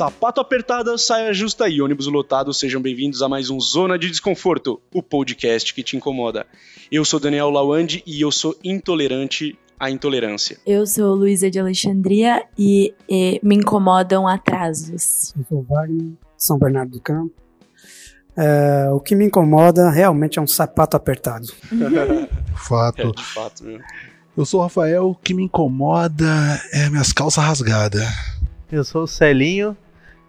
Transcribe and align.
Sapato 0.00 0.40
apertada, 0.40 0.96
saia 0.96 1.30
justa 1.30 1.68
e 1.68 1.82
ônibus 1.82 2.06
lotado, 2.06 2.54
sejam 2.54 2.80
bem-vindos 2.80 3.20
a 3.20 3.28
mais 3.28 3.50
um 3.50 3.60
Zona 3.60 3.98
de 3.98 4.08
Desconforto, 4.08 4.80
o 4.94 5.02
podcast 5.02 5.74
que 5.74 5.82
te 5.82 5.94
incomoda. 5.94 6.46
Eu 6.90 7.04
sou 7.04 7.20
Daniel 7.20 7.50
Lawande 7.50 8.02
e 8.06 8.18
eu 8.22 8.32
sou 8.32 8.56
intolerante 8.64 9.58
à 9.78 9.90
intolerância. 9.90 10.56
Eu 10.64 10.86
sou 10.86 11.14
Luísa 11.14 11.50
de 11.50 11.60
Alexandria 11.60 12.46
e, 12.58 12.94
e 13.06 13.38
me 13.42 13.56
incomodam 13.56 14.26
atrasos. 14.26 15.34
Eu 15.36 15.44
sou 15.46 15.66
Wagner, 15.68 16.14
São 16.34 16.58
Bernardo 16.58 16.92
do 16.92 17.00
Campo. 17.02 17.34
É, 18.34 18.88
o 18.90 19.00
que 19.00 19.14
me 19.14 19.26
incomoda 19.26 19.90
realmente 19.90 20.38
é 20.38 20.42
um 20.42 20.46
sapato 20.46 20.96
apertado. 20.96 21.46
Fato. 22.56 23.02
É, 23.02 23.12
de 23.12 23.22
fato. 23.22 23.64
Eu 24.34 24.46
sou 24.46 24.60
o 24.60 24.62
Rafael, 24.62 25.10
o 25.10 25.14
que 25.14 25.34
me 25.34 25.42
incomoda 25.42 26.58
é 26.72 26.88
minhas 26.88 27.12
calças 27.12 27.44
rasgadas. 27.44 28.08
Eu 28.72 28.82
sou 28.82 29.02
o 29.02 29.06
Celinho 29.06 29.76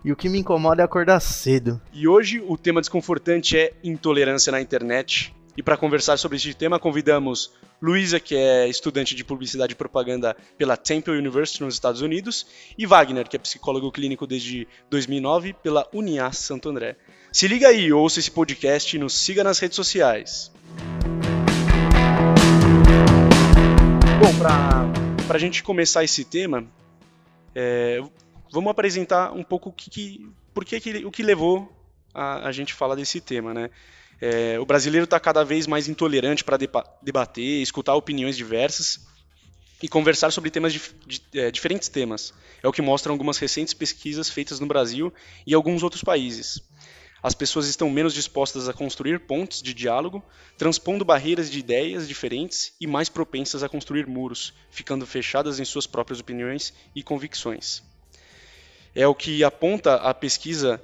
e 0.03 0.11
o 0.11 0.15
que 0.15 0.29
me 0.29 0.39
incomoda 0.39 0.81
é 0.81 0.85
acordar 0.85 1.19
cedo. 1.19 1.79
E 1.93 2.07
hoje 2.07 2.43
o 2.47 2.57
tema 2.57 2.81
desconfortante 2.81 3.57
é 3.57 3.73
intolerância 3.83 4.51
na 4.51 4.61
internet. 4.61 5.33
E 5.55 5.61
para 5.61 5.77
conversar 5.77 6.17
sobre 6.17 6.37
este 6.37 6.53
tema, 6.53 6.79
convidamos 6.79 7.51
Luísa, 7.81 8.19
que 8.19 8.35
é 8.35 8.67
estudante 8.67 9.13
de 9.13 9.23
publicidade 9.23 9.73
e 9.73 9.75
propaganda 9.75 10.35
pela 10.57 10.77
Temple 10.77 11.17
University 11.17 11.61
nos 11.61 11.73
Estados 11.73 12.01
Unidos, 12.01 12.47
e 12.77 12.85
Wagner, 12.85 13.27
que 13.27 13.35
é 13.35 13.39
psicólogo 13.39 13.91
clínico 13.91 14.25
desde 14.25 14.67
2009 14.89 15.53
pela 15.53 15.87
Unias 15.93 16.37
Santo 16.37 16.69
André. 16.69 16.95
Se 17.31 17.47
liga 17.47 17.67
aí, 17.67 17.91
ouça 17.91 18.19
esse 18.19 18.31
podcast 18.31 18.95
e 18.95 18.99
nos 18.99 19.13
siga 19.13 19.43
nas 19.43 19.59
redes 19.59 19.75
sociais. 19.75 20.51
Bom, 24.19 24.39
para 24.39 25.35
a 25.35 25.39
gente 25.39 25.61
começar 25.61 26.03
esse 26.03 26.23
tema, 26.23 26.65
é, 27.53 28.01
vamos 28.51 28.69
apresentar 28.71 29.31
um 29.33 29.43
pouco 29.43 29.69
o 29.69 29.73
que, 29.73 29.89
que, 29.89 30.31
por 30.53 30.65
que, 30.65 30.79
que 30.79 31.05
o 31.05 31.11
que 31.11 31.23
levou 31.23 31.71
a, 32.13 32.47
a 32.47 32.51
gente 32.51 32.73
falar 32.73 32.95
desse 32.95 33.21
tema, 33.21 33.53
né? 33.53 33.69
É, 34.19 34.59
o 34.59 34.65
brasileiro 34.65 35.05
está 35.05 35.19
cada 35.19 35.43
vez 35.43 35.65
mais 35.65 35.87
intolerante 35.87 36.43
para 36.43 36.57
debater, 37.01 37.61
escutar 37.61 37.95
opiniões 37.95 38.37
diversas 38.37 38.99
e 39.81 39.87
conversar 39.87 40.31
sobre 40.31 40.51
temas 40.51 40.73
dif 40.73 40.93
é, 41.33 41.49
diferentes 41.49 41.89
temas. 41.89 42.31
É 42.61 42.67
o 42.67 42.71
que 42.71 42.83
mostram 42.83 43.13
algumas 43.13 43.39
recentes 43.39 43.73
pesquisas 43.73 44.29
feitas 44.29 44.59
no 44.59 44.67
Brasil 44.67 45.11
e 45.47 45.55
alguns 45.55 45.81
outros 45.81 46.03
países. 46.03 46.61
As 47.23 47.33
pessoas 47.35 47.67
estão 47.67 47.89
menos 47.89 48.13
dispostas 48.13 48.67
a 48.67 48.73
construir 48.73 49.19
pontes 49.21 49.61
de 49.61 49.73
diálogo, 49.73 50.23
transpondo 50.57 51.05
barreiras 51.05 51.49
de 51.51 51.59
ideias 51.59 52.07
diferentes 52.07 52.73
e 52.79 52.87
mais 52.87 53.09
propensas 53.09 53.63
a 53.63 53.69
construir 53.69 54.07
muros, 54.07 54.53
ficando 54.71 55.05
fechadas 55.05 55.59
em 55.59 55.65
suas 55.65 55.85
próprias 55.85 56.19
opiniões 56.19 56.73
e 56.95 57.03
convicções. 57.03 57.83
É 58.93 59.07
o 59.07 59.15
que 59.15 59.43
aponta 59.43 59.95
a 59.95 60.13
pesquisa 60.13 60.81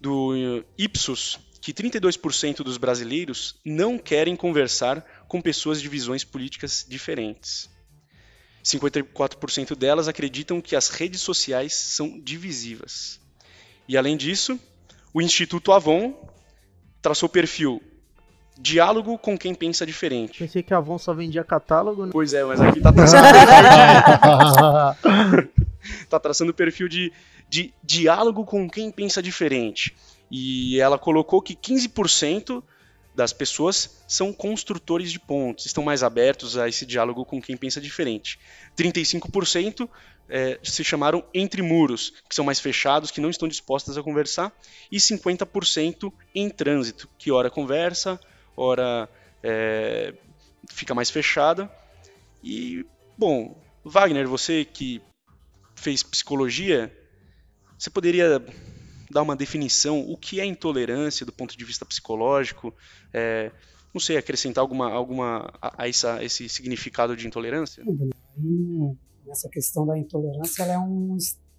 do 0.00 0.64
Ipsos, 0.78 1.38
que 1.60 1.74
32% 1.74 2.62
dos 2.62 2.78
brasileiros 2.78 3.56
não 3.64 3.98
querem 3.98 4.34
conversar 4.34 5.04
com 5.28 5.42
pessoas 5.42 5.80
de 5.80 5.88
visões 5.88 6.24
políticas 6.24 6.84
diferentes. 6.88 7.68
54% 8.64 9.76
delas 9.76 10.08
acreditam 10.08 10.60
que 10.60 10.74
as 10.74 10.88
redes 10.88 11.20
sociais 11.20 11.74
são 11.74 12.18
divisivas. 12.20 13.20
E 13.88 13.96
além 13.96 14.16
disso, 14.16 14.58
o 15.12 15.20
Instituto 15.20 15.72
Avon 15.72 16.14
traçou 17.02 17.28
o 17.28 17.32
perfil 17.32 17.82
diálogo 18.58 19.18
com 19.18 19.38
quem 19.38 19.54
pensa 19.54 19.86
diferente. 19.86 20.38
Pensei 20.38 20.62
que 20.62 20.74
a 20.74 20.76
Avon 20.76 20.98
só 20.98 21.14
vendia 21.14 21.42
catálogo. 21.42 22.04
Né? 22.04 22.10
Pois 22.12 22.34
é, 22.34 22.44
mas 22.44 22.60
aqui 22.60 22.78
tá 22.80 22.92
traçando 22.92 23.26
o 23.26 23.32
perfil 23.40 23.48
de, 25.48 25.60
tá 26.08 26.20
traçando 26.20 26.50
o 26.50 26.54
perfil 26.54 26.88
de, 26.88 27.12
de 27.50 27.74
diálogo 27.82 28.44
com 28.44 28.70
quem 28.70 28.92
pensa 28.92 29.20
diferente. 29.20 29.96
E 30.30 30.80
ela 30.80 30.96
colocou 30.96 31.42
que 31.42 31.56
15% 31.56 32.62
das 33.12 33.32
pessoas 33.32 34.02
são 34.06 34.32
construtores 34.32 35.10
de 35.10 35.18
pontes, 35.18 35.66
estão 35.66 35.82
mais 35.82 36.04
abertos 36.04 36.56
a 36.56 36.68
esse 36.68 36.86
diálogo 36.86 37.24
com 37.24 37.42
quem 37.42 37.56
pensa 37.56 37.80
diferente. 37.80 38.38
35% 38.78 39.88
é, 40.28 40.60
se 40.62 40.84
chamaram 40.84 41.24
entre 41.34 41.60
muros, 41.60 42.14
que 42.28 42.34
são 42.36 42.44
mais 42.44 42.60
fechados, 42.60 43.10
que 43.10 43.20
não 43.20 43.28
estão 43.28 43.48
dispostas 43.48 43.98
a 43.98 44.02
conversar, 44.02 44.52
e 44.90 44.98
50% 44.98 46.12
em 46.32 46.48
trânsito, 46.48 47.08
que 47.18 47.32
ora 47.32 47.50
conversa, 47.50 48.18
ora 48.56 49.08
é, 49.42 50.14
fica 50.70 50.94
mais 50.94 51.10
fechada. 51.10 51.68
E, 52.44 52.86
bom, 53.18 53.60
Wagner, 53.84 54.28
você 54.28 54.64
que 54.64 55.02
fez 55.74 56.04
psicologia, 56.04 56.96
você 57.80 57.88
poderia 57.88 58.44
dar 59.10 59.22
uma 59.22 59.34
definição, 59.34 60.00
o 60.00 60.14
que 60.14 60.38
é 60.38 60.44
intolerância 60.44 61.24
do 61.24 61.32
ponto 61.32 61.56
de 61.56 61.64
vista 61.64 61.86
psicológico? 61.86 62.74
É, 63.10 63.50
não 63.94 64.00
sei, 64.00 64.18
acrescentar 64.18 64.60
alguma, 64.60 64.92
alguma 64.92 65.50
a, 65.62 65.82
a, 65.82 65.88
essa, 65.88 66.16
a 66.16 66.24
esse 66.24 66.46
significado 66.46 67.16
de 67.16 67.26
intolerância? 67.26 67.82
Essa 69.30 69.48
questão 69.48 69.86
da 69.86 69.96
intolerância 69.96 70.62
é 70.64 70.78
um, 70.78 71.16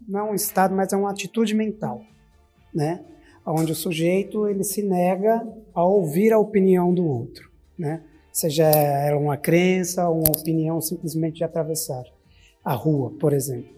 não 0.08 0.20
é 0.20 0.24
um 0.32 0.36
estado, 0.36 0.76
mas 0.76 0.94
é 0.94 0.96
uma 0.96 1.10
atitude 1.10 1.56
mental, 1.56 2.06
né? 2.72 3.04
Onde 3.44 3.72
o 3.72 3.76
sujeito 3.76 4.48
ele 4.48 4.64
se 4.64 4.84
nega 4.84 5.42
a 5.74 5.84
ouvir 5.84 6.32
a 6.32 6.38
opinião 6.38 6.94
do 6.94 7.04
outro, 7.04 7.50
né? 7.76 8.04
Seja 8.32 8.66
ela 8.66 9.18
uma 9.18 9.38
crença 9.38 10.08
uma 10.08 10.30
opinião 10.30 10.80
simplesmente 10.80 11.38
de 11.38 11.44
atravessar 11.44 12.04
a 12.64 12.76
rua, 12.76 13.10
por 13.20 13.34
exemplo. 13.34 13.76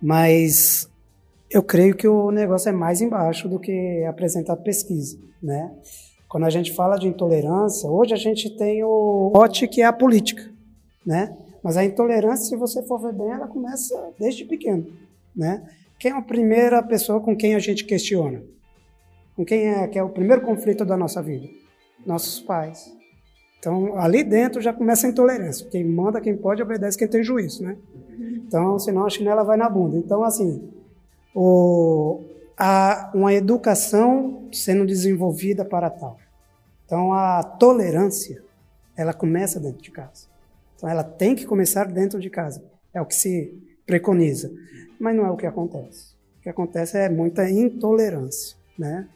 Mas 0.00 0.90
eu 1.52 1.62
creio 1.62 1.94
que 1.94 2.08
o 2.08 2.30
negócio 2.30 2.68
é 2.68 2.72
mais 2.72 3.00
embaixo 3.00 3.48
do 3.48 3.58
que 3.58 4.04
apresentar 4.04 4.56
pesquisa, 4.56 5.18
né? 5.42 5.70
Quando 6.28 6.44
a 6.44 6.50
gente 6.50 6.72
fala 6.72 6.96
de 6.96 7.06
intolerância, 7.06 7.90
hoje 7.90 8.14
a 8.14 8.16
gente 8.16 8.56
tem 8.56 8.82
o 8.82 9.30
pote 9.32 9.68
que 9.68 9.82
é 9.82 9.84
a 9.84 9.92
política, 9.92 10.50
né? 11.04 11.36
Mas 11.62 11.76
a 11.76 11.84
intolerância, 11.84 12.46
se 12.46 12.56
você 12.56 12.82
for 12.82 12.98
ver 12.98 13.12
bem, 13.12 13.30
ela 13.30 13.46
começa 13.46 14.12
desde 14.18 14.44
pequeno, 14.44 14.86
né? 15.36 15.62
Quem 15.98 16.10
é 16.10 16.14
a 16.14 16.22
primeira 16.22 16.82
pessoa 16.82 17.20
com 17.20 17.36
quem 17.36 17.54
a 17.54 17.58
gente 17.58 17.84
questiona? 17.84 18.42
Com 19.36 19.44
quem 19.44 19.68
é 19.68 19.86
que 19.86 19.98
é 19.98 20.02
o 20.02 20.08
primeiro 20.08 20.42
conflito 20.42 20.84
da 20.84 20.96
nossa 20.96 21.22
vida? 21.22 21.46
Nossos 22.04 22.40
pais. 22.40 22.92
Então, 23.58 23.96
ali 23.96 24.24
dentro 24.24 24.60
já 24.60 24.72
começa 24.72 25.06
a 25.06 25.10
intolerância. 25.10 25.68
Quem 25.70 25.84
manda, 25.84 26.20
quem 26.20 26.36
pode, 26.36 26.62
obedece 26.62 26.98
quem 26.98 27.06
tem 27.06 27.22
juízo, 27.22 27.62
né? 27.62 27.76
Então, 28.18 28.78
senão 28.78 29.06
a 29.06 29.10
chinela 29.10 29.44
vai 29.44 29.56
na 29.56 29.68
bunda. 29.68 29.96
Então, 29.96 30.24
assim, 30.24 30.68
o, 31.34 32.20
há 32.56 33.10
uma 33.14 33.32
educação 33.32 34.48
sendo 34.52 34.86
desenvolvida 34.86 35.64
para 35.64 35.90
tal. 35.90 36.18
Então 36.84 37.12
a 37.12 37.42
tolerância, 37.42 38.42
ela 38.96 39.12
começa 39.12 39.58
dentro 39.58 39.82
de 39.82 39.90
casa. 39.90 40.26
Então 40.76 40.88
ela 40.88 41.04
tem 41.04 41.34
que 41.34 41.46
começar 41.46 41.84
dentro 41.84 42.20
de 42.20 42.28
casa. 42.28 42.62
É 42.92 43.00
o 43.00 43.06
que 43.06 43.14
se 43.14 43.54
preconiza. 43.86 44.52
Mas 45.00 45.16
não 45.16 45.26
é 45.26 45.30
o 45.30 45.36
que 45.36 45.46
acontece. 45.46 46.14
O 46.38 46.42
que 46.42 46.48
acontece 46.48 46.98
é 46.98 47.08
muita 47.08 47.48
intolerância, 47.48 48.56
né? 48.78 49.08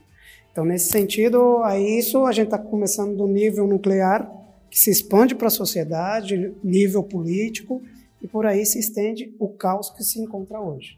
Então 0.51 0.65
nesse 0.65 0.89
sentido, 0.91 1.63
aí 1.65 1.99
isso 1.99 2.25
a 2.25 2.33
gente 2.33 2.47
está 2.47 2.59
começando 2.59 3.17
do 3.17 3.27
nível 3.27 3.67
nuclear 3.67 4.31
que 4.71 4.79
se 4.79 4.91
expande 4.91 5.35
para 5.35 5.49
a 5.49 5.51
sociedade, 5.51 6.55
nível 6.65 7.03
político 7.03 7.83
e 8.23 8.27
por 8.27 8.47
aí 8.47 8.65
se 8.65 8.79
estende 8.79 9.35
o 9.39 9.49
caos 9.49 9.91
que 9.91 10.03
se 10.03 10.19
encontra 10.19 10.61
hoje 10.61 10.97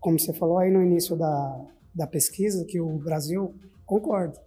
como 0.00 0.18
você 0.18 0.32
falou 0.32 0.58
aí 0.58 0.70
no 0.70 0.82
início 0.82 1.16
da, 1.16 1.66
da 1.94 2.06
pesquisa, 2.06 2.64
que 2.64 2.80
o 2.80 2.98
Brasil 2.98 3.54
concorda. 3.84 4.40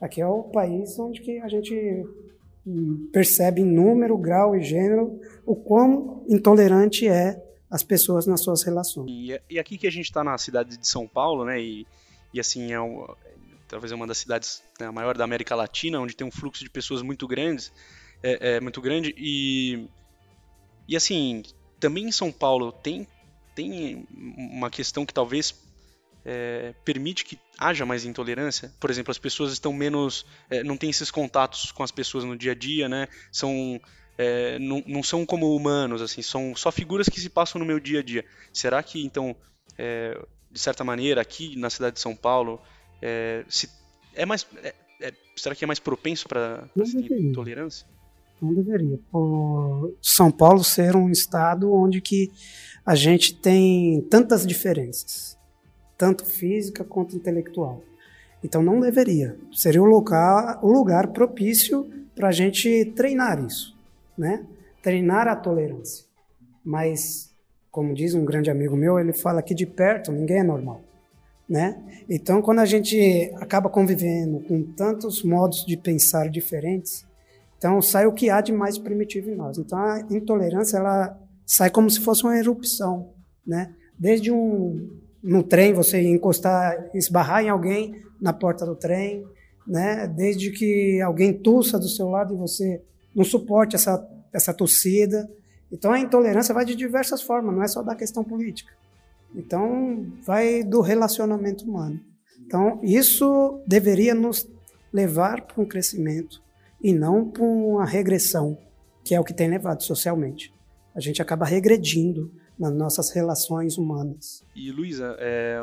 Aqui 0.00 0.20
é 0.20 0.26
o 0.26 0.44
país 0.44 0.98
onde 0.98 1.20
que 1.20 1.38
a 1.40 1.48
gente 1.48 1.74
hum, 2.66 3.08
percebe 3.12 3.60
em 3.60 3.64
número, 3.64 4.16
grau 4.16 4.54
e 4.54 4.62
gênero 4.62 5.20
o 5.44 5.56
quão 5.56 6.24
intolerante 6.28 7.08
é 7.08 7.42
as 7.70 7.82
pessoas 7.82 8.26
nas 8.26 8.42
suas 8.42 8.62
relações. 8.62 9.10
E, 9.10 9.40
e 9.50 9.58
aqui 9.58 9.76
que 9.76 9.86
a 9.86 9.90
gente 9.90 10.04
está 10.04 10.22
na 10.22 10.38
cidade 10.38 10.76
de 10.76 10.86
São 10.86 11.06
Paulo, 11.06 11.44
né? 11.44 11.60
E, 11.60 11.86
e 12.32 12.38
assim 12.38 12.72
é 12.72 12.80
um, 12.80 13.06
talvez 13.68 13.92
é 13.92 13.94
uma 13.94 14.06
das 14.06 14.18
cidades 14.18 14.62
né, 14.80 14.86
a 14.86 14.92
maior 14.92 15.16
da 15.16 15.24
América 15.24 15.54
Latina, 15.54 16.00
onde 16.00 16.16
tem 16.16 16.26
um 16.26 16.30
fluxo 16.30 16.64
de 16.64 16.70
pessoas 16.70 17.02
muito 17.02 17.26
grandes, 17.26 17.72
é, 18.22 18.56
é 18.56 18.60
muito 18.60 18.80
grande 18.80 19.14
e 19.16 19.86
e 20.88 20.96
assim 20.96 21.42
também 21.78 22.06
em 22.06 22.12
São 22.12 22.32
Paulo 22.32 22.72
tem 22.72 23.06
tem 23.58 24.06
uma 24.12 24.70
questão 24.70 25.04
que 25.04 25.12
talvez 25.12 25.52
é, 26.24 26.72
permite 26.84 27.24
que 27.24 27.36
haja 27.58 27.84
mais 27.84 28.04
intolerância. 28.04 28.72
Por 28.78 28.88
exemplo, 28.88 29.10
as 29.10 29.18
pessoas 29.18 29.50
estão 29.50 29.72
menos, 29.72 30.24
é, 30.48 30.62
não 30.62 30.76
têm 30.76 30.90
esses 30.90 31.10
contatos 31.10 31.72
com 31.72 31.82
as 31.82 31.90
pessoas 31.90 32.22
no 32.22 32.38
dia 32.38 32.52
a 32.52 32.54
dia, 32.54 32.88
né? 32.88 33.08
São 33.32 33.80
é, 34.16 34.60
não, 34.60 34.80
não, 34.86 35.02
são 35.02 35.26
como 35.26 35.56
humanos, 35.56 36.00
assim, 36.00 36.22
são 36.22 36.54
só 36.54 36.70
figuras 36.70 37.08
que 37.08 37.20
se 37.20 37.28
passam 37.28 37.58
no 37.58 37.64
meu 37.64 37.80
dia 37.80 37.98
a 37.98 38.02
dia. 38.02 38.24
Será 38.52 38.80
que 38.80 39.04
então, 39.04 39.34
é, 39.76 40.16
de 40.48 40.60
certa 40.60 40.84
maneira, 40.84 41.20
aqui 41.20 41.56
na 41.56 41.68
cidade 41.68 41.94
de 41.94 42.00
São 42.00 42.14
Paulo, 42.14 42.62
é, 43.02 43.44
se, 43.48 43.68
é 44.14 44.24
mais, 44.24 44.46
é, 44.62 45.12
será 45.34 45.52
que 45.56 45.64
é 45.64 45.66
mais 45.66 45.80
propenso 45.80 46.28
para 46.28 46.68
intolerância? 47.10 47.84
Não 48.40 48.54
deveria. 48.54 48.98
Por 49.10 49.94
São 50.00 50.30
Paulo 50.30 50.62
ser 50.62 50.94
um 50.96 51.10
estado 51.10 51.72
onde 51.72 52.00
que 52.00 52.30
a 52.84 52.94
gente 52.94 53.34
tem 53.34 54.00
tantas 54.02 54.46
diferenças. 54.46 55.36
tanto 55.98 56.24
física 56.24 56.84
quanto 56.84 57.16
intelectual. 57.16 57.82
Então 58.42 58.62
não 58.62 58.78
deveria. 58.78 59.36
Seria 59.52 59.82
o 59.82 59.84
lugar, 59.84 60.60
o 60.62 60.70
lugar 60.70 61.08
propício 61.08 61.90
para 62.14 62.28
a 62.28 62.32
gente 62.32 62.92
treinar 62.96 63.44
isso, 63.44 63.76
né? 64.16 64.46
Treinar 64.80 65.26
a 65.26 65.34
tolerância. 65.34 66.06
Mas, 66.64 67.34
como 67.70 67.92
diz 67.92 68.14
um 68.14 68.24
grande 68.24 68.48
amigo 68.48 68.76
meu, 68.76 68.98
ele 68.98 69.12
fala 69.12 69.42
que 69.42 69.54
de 69.54 69.66
perto 69.66 70.12
ninguém 70.12 70.38
é 70.38 70.44
normal, 70.44 70.80
né? 71.48 71.82
Então, 72.08 72.40
quando 72.40 72.60
a 72.60 72.64
gente 72.64 73.32
acaba 73.36 73.68
convivendo 73.68 74.40
com 74.40 74.62
tantos 74.62 75.24
modos 75.24 75.66
de 75.66 75.76
pensar 75.76 76.28
diferentes, 76.30 77.04
então 77.58 77.82
sai 77.82 78.06
o 78.06 78.12
que 78.12 78.30
há 78.30 78.40
de 78.40 78.52
mais 78.52 78.78
primitivo 78.78 79.30
em 79.30 79.36
nós. 79.36 79.58
Então 79.58 79.78
a 79.78 80.00
intolerância 80.10 80.78
ela 80.78 81.18
sai 81.44 81.68
como 81.68 81.90
se 81.90 82.00
fosse 82.00 82.22
uma 82.22 82.38
erupção, 82.38 83.12
né? 83.44 83.74
Desde 83.98 84.30
um 84.30 84.96
no 85.22 85.42
trem 85.42 85.72
você 85.72 86.00
encostar, 86.00 86.88
esbarrar 86.94 87.42
em 87.42 87.48
alguém 87.48 88.00
na 88.20 88.32
porta 88.32 88.64
do 88.64 88.76
trem, 88.76 89.24
né? 89.66 90.06
Desde 90.06 90.52
que 90.52 91.00
alguém 91.02 91.32
tussa 91.32 91.78
do 91.78 91.88
seu 91.88 92.08
lado 92.08 92.34
e 92.34 92.38
você 92.38 92.80
não 93.14 93.24
suporte 93.24 93.74
essa 93.74 94.08
essa 94.32 94.54
tossida. 94.54 95.28
Então 95.70 95.92
a 95.92 95.98
intolerância 95.98 96.54
vai 96.54 96.64
de 96.64 96.76
diversas 96.76 97.20
formas, 97.22 97.54
não 97.54 97.62
é 97.62 97.68
só 97.68 97.82
da 97.82 97.96
questão 97.96 98.22
política. 98.22 98.72
Então 99.34 100.06
vai 100.24 100.62
do 100.62 100.80
relacionamento 100.80 101.64
humano. 101.64 101.98
Então 102.46 102.78
isso 102.84 103.60
deveria 103.66 104.14
nos 104.14 104.48
levar 104.92 105.42
para 105.42 105.60
um 105.60 105.66
crescimento 105.66 106.40
e 106.82 106.92
não 106.92 107.28
para 107.30 107.42
uma 107.42 107.84
regressão, 107.84 108.58
que 109.04 109.14
é 109.14 109.20
o 109.20 109.24
que 109.24 109.34
tem 109.34 109.48
levado 109.48 109.82
socialmente. 109.82 110.52
A 110.94 111.00
gente 111.00 111.22
acaba 111.22 111.44
regredindo 111.44 112.32
nas 112.58 112.74
nossas 112.74 113.10
relações 113.10 113.78
humanas. 113.78 114.44
E 114.54 114.70
Luísa, 114.70 115.16
é, 115.18 115.60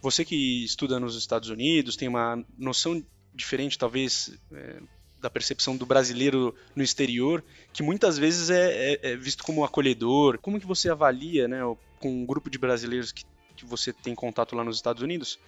você 0.00 0.24
que 0.24 0.64
estuda 0.64 0.98
nos 0.98 1.16
Estados 1.16 1.48
Unidos 1.48 1.96
tem 1.96 2.08
uma 2.08 2.44
noção 2.56 3.02
diferente, 3.34 3.78
talvez, 3.78 4.36
é, 4.52 4.80
da 5.20 5.30
percepção 5.30 5.76
do 5.76 5.86
brasileiro 5.86 6.54
no 6.74 6.82
exterior, 6.82 7.44
que 7.72 7.82
muitas 7.82 8.18
vezes 8.18 8.50
é, 8.50 8.92
é, 8.92 9.12
é, 9.12 9.16
visto 9.16 9.42
como 9.44 9.64
acolhedor. 9.64 10.38
Como 10.38 10.60
que 10.60 10.66
você 10.66 10.90
avalia, 10.90 11.48
né, 11.48 11.60
com 12.00 12.10
um 12.10 12.26
grupo 12.26 12.48
de 12.50 12.58
brasileiros 12.58 13.12
que, 13.12 13.24
que 13.56 13.64
você 13.64 13.92
tem 13.92 14.14
contato 14.14 14.54
lá 14.54 14.64
nos 14.64 14.76
Estados 14.76 15.02
Unidos, 15.02 15.38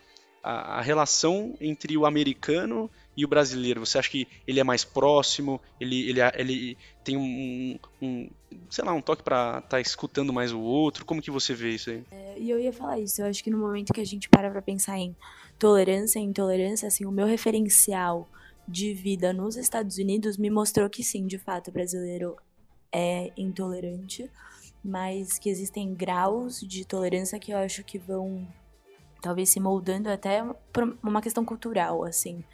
a, 0.43 0.79
a, 0.79 0.81
relação 0.81 1.57
entre 1.61 1.97
o 1.97 2.07
americano 2.07 2.91
e 3.17 3.25
o 3.25 3.29
brasileiro? 3.29 3.85
Você 3.85 3.99
acha 3.99 4.11
que 4.11 4.27
ele 4.47 4.61
é 4.61 4.65
mais 4.65 4.85
próximo? 4.85 5.61
Ele, 5.81 6.09
ele, 6.09 6.21
ele 6.35 6.79
tem 7.05 7.17
um, 7.17 7.79
um 8.01 8.31
sei 8.69 8.85
lá, 8.85 8.93
um 8.93 9.03
toque 9.03 9.23
para 9.23 9.59
estar 9.59 9.62
tá 9.62 9.81
escutando 9.81 10.33
mais 10.33 10.53
o 10.53 10.61
outro? 10.61 11.05
Como 11.05 11.23
que 11.23 11.31
você 11.31 11.55
vê 11.55 11.71
isso 11.71 11.91
aí? 11.91 12.05
É, 12.11 12.39
e 12.39 12.51
eu 12.51 12.59
ia 12.59 12.73
falar 12.73 12.99
isso. 12.99 13.21
Eu 13.21 13.27
acho 13.27 13.43
que 13.43 13.51
no 13.51 13.59
momento 13.59 13.93
que 13.93 14.01
a 14.01 14.07
gente 14.07 14.29
para 14.29 14.51
para 14.51 14.62
pensar 14.62 14.99
em 14.99 15.15
tolerância 15.59 16.19
e 16.19 16.23
intolerância, 16.23 16.89
assim, 16.89 17.05
o 17.05 17.11
meu 17.11 17.27
referencial 17.27 18.29
de 18.67 18.95
vida 18.95 19.33
nos 19.33 19.57
Estados 19.57 19.99
Unidos 19.99 20.37
me 20.37 20.49
mostrou 20.49 20.89
que 20.89 21.03
sim, 21.03 21.27
de 21.27 21.39
fato, 21.39 21.69
o 21.69 21.73
brasileiro 21.73 22.37
é 22.93 23.33
intolerante, 23.37 24.31
mas 24.83 25.39
que 25.39 25.49
existem 25.51 25.95
graus 25.95 26.61
de 26.61 26.85
tolerância 26.85 27.39
que 27.39 27.53
eu 27.53 27.59
acho 27.59 27.85
que 27.85 27.99
vão 27.99 28.47
talvez 29.21 29.51
se 29.51 29.61
moldando 29.61 30.09
até 30.09 30.43
por 30.73 30.97
uma 31.03 31.21
questão 31.21 31.45
cultural, 31.45 32.05
assim. 32.05 32.45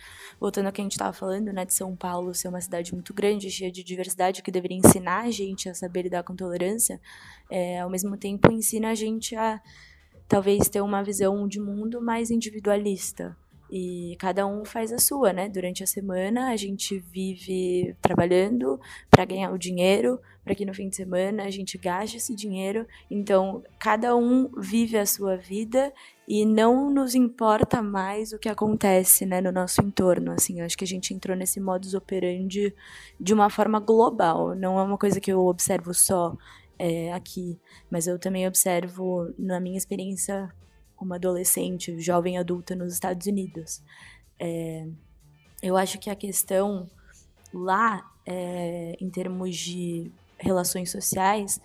Voltando 0.41 0.67
ao 0.67 0.73
que 0.73 0.81
a 0.81 0.85
gente 0.85 0.93
estava 0.93 1.13
falando, 1.13 1.53
né, 1.53 1.65
de 1.65 1.75
São 1.75 1.95
Paulo 1.97 2.35
ser 2.35 2.49
uma 2.49 2.61
cidade 2.61 2.93
muito 2.93 3.15
grande, 3.15 3.51
cheia 3.51 3.71
de 3.71 3.83
diversidade, 3.83 4.43
que 4.43 4.51
deveria 4.51 4.79
ensinar 4.79 5.25
a 5.25 5.31
gente 5.31 5.69
a 5.69 5.75
saber 5.75 6.03
lidar 6.03 6.23
com 6.23 6.35
tolerância, 6.35 7.01
é, 7.51 7.81
ao 7.81 7.91
mesmo 7.91 8.17
tempo 8.17 8.51
ensina 8.51 8.91
a 8.91 8.95
gente 8.95 9.35
a 9.37 9.61
talvez 10.29 10.69
ter 10.69 10.81
uma 10.81 11.03
visão 11.03 11.47
de 11.47 11.61
mundo 11.61 12.01
mais 12.01 12.31
individualista. 12.31 13.37
E 13.71 14.17
cada 14.19 14.47
um 14.47 14.65
faz 14.65 14.93
a 14.93 14.99
sua, 14.99 15.33
né? 15.33 15.49
Durante 15.49 15.83
a 15.83 15.87
semana 15.87 16.51
a 16.51 16.57
gente 16.57 16.99
vive 16.99 17.97
trabalhando 18.01 18.81
para 19.11 19.25
ganhar 19.25 19.53
o 19.53 19.59
dinheiro, 19.59 20.21
para 20.45 20.55
que 20.55 20.65
no 20.65 20.73
fim 20.73 20.89
de 20.89 20.95
semana 20.97 21.45
a 21.45 21.51
gente 21.51 21.77
gaste 21.77 22.19
esse 22.19 22.35
dinheiro. 22.35 22.87
Então, 23.11 23.65
cada 23.79 24.15
um 24.17 24.49
vive 24.57 24.97
a 24.97 25.05
sua 25.05 25.37
vida 25.37 25.93
e 26.29 26.45
não 26.45 26.89
nos 26.89 27.15
importa 27.15 27.83
mais 27.83 28.33
o 28.33 28.39
que 28.39 28.49
acontece 28.49 29.27
né, 29.27 29.41
no 29.41 29.51
nosso 29.51 29.83
entorno. 29.83 30.33
Assim, 30.33 30.61
eu 30.61 30.67
acho 30.67 30.79
que 30.79 30.85
a 30.85 30.89
gente 30.89 31.13
entrou 31.13 31.37
nesse 31.37 31.61
modus 31.61 31.95
operandi 31.95 32.73
de 33.19 33.35
uma 33.35 33.51
forma 33.51 33.81
global. 33.81 34.55
Não 34.55 34.79
é 34.79 34.83
uma 34.83 34.97
coisa 34.99 35.21
que 35.21 35.33
eu 35.33 35.45
observo 35.47 35.93
só 35.93 36.37
é, 36.79 37.13
aqui, 37.13 37.59
mas 37.91 38.07
eu 38.07 38.19
também 38.19 38.47
observo 38.47 39.33
na 39.39 39.59
minha 39.59 39.79
experiência 39.79 40.49
como 40.97 41.15
adolescente, 41.15 42.01
jovem 42.01 42.39
adulta 42.39 42.75
nos 42.75 42.93
Estados 42.93 43.27
Unidos. 43.27 43.83
É, 44.39 44.87
eu 45.63 45.77
acho 45.77 45.99
que 45.99 46.11
a 46.11 46.17
questão 46.17 46.89
lá, 47.53 48.11
é, 48.27 48.97
em 49.01 49.09
termos 49.09 49.57
de 49.57 50.11
relações 50.39 50.91
sociais, 50.91 51.61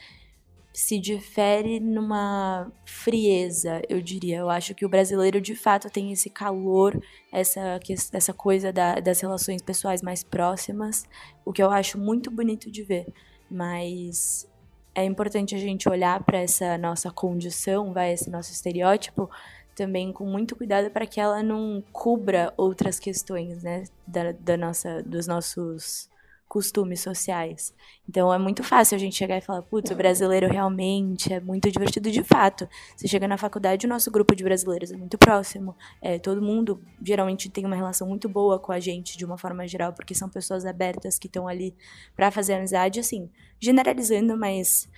se 0.73 0.97
difere 0.99 1.79
numa 1.79 2.71
frieza, 2.85 3.81
eu 3.89 4.01
diria. 4.01 4.37
Eu 4.37 4.49
acho 4.49 4.73
que 4.73 4.85
o 4.85 4.89
brasileiro 4.89 5.41
de 5.41 5.55
fato 5.55 5.89
tem 5.89 6.11
esse 6.11 6.29
calor, 6.29 7.01
essa, 7.31 7.79
essa 8.13 8.33
coisa 8.33 8.71
da, 8.71 8.95
das 8.95 9.19
relações 9.19 9.61
pessoais 9.61 10.01
mais 10.01 10.23
próximas, 10.23 11.05
o 11.43 11.51
que 11.51 11.61
eu 11.61 11.69
acho 11.69 11.97
muito 11.97 12.31
bonito 12.31 12.71
de 12.71 12.83
ver. 12.83 13.07
Mas 13.49 14.47
é 14.93 15.03
importante 15.05 15.55
a 15.55 15.57
gente 15.57 15.87
olhar 15.87 16.23
para 16.23 16.39
essa 16.39 16.77
nossa 16.77 17.09
condição, 17.11 17.93
vai, 17.93 18.13
esse 18.13 18.29
nosso 18.29 18.51
estereótipo, 18.51 19.29
também 19.73 20.11
com 20.11 20.25
muito 20.25 20.55
cuidado 20.55 20.89
para 20.91 21.05
que 21.05 21.19
ela 21.19 21.41
não 21.41 21.83
cubra 21.91 22.53
outras 22.57 22.99
questões, 22.99 23.63
né, 23.63 23.85
da, 24.05 24.31
da 24.33 24.57
nossa, 24.57 25.01
dos 25.03 25.27
nossos 25.27 26.10
costumes 26.51 26.99
sociais. 26.99 27.73
Então 28.09 28.33
é 28.33 28.37
muito 28.37 28.61
fácil 28.61 28.97
a 28.97 28.99
gente 28.99 29.15
chegar 29.15 29.37
e 29.37 29.41
falar, 29.41 29.61
putz, 29.61 29.89
o 29.89 29.95
brasileiro 29.95 30.49
realmente 30.49 31.31
é 31.31 31.39
muito 31.39 31.71
divertido 31.71 32.11
de 32.11 32.21
fato. 32.25 32.67
Você 32.93 33.07
chega 33.07 33.25
na 33.25 33.37
faculdade, 33.37 33.85
o 33.85 33.89
nosso 33.89 34.11
grupo 34.11 34.35
de 34.35 34.43
brasileiros 34.43 34.91
é 34.91 34.97
muito 34.97 35.17
próximo. 35.17 35.73
É, 36.01 36.19
todo 36.19 36.41
mundo 36.41 36.83
geralmente 37.01 37.49
tem 37.49 37.65
uma 37.65 37.77
relação 37.77 38.05
muito 38.05 38.27
boa 38.27 38.59
com 38.59 38.73
a 38.73 38.81
gente, 38.81 39.17
de 39.17 39.23
uma 39.23 39.37
forma 39.37 39.65
geral, 39.65 39.93
porque 39.93 40.13
são 40.13 40.27
pessoas 40.27 40.65
abertas 40.65 41.17
que 41.17 41.27
estão 41.27 41.47
ali 41.47 41.73
para 42.17 42.29
fazer 42.29 42.55
amizade, 42.55 42.99
assim, 42.99 43.29
generalizando, 43.57 44.35
mas 44.35 44.89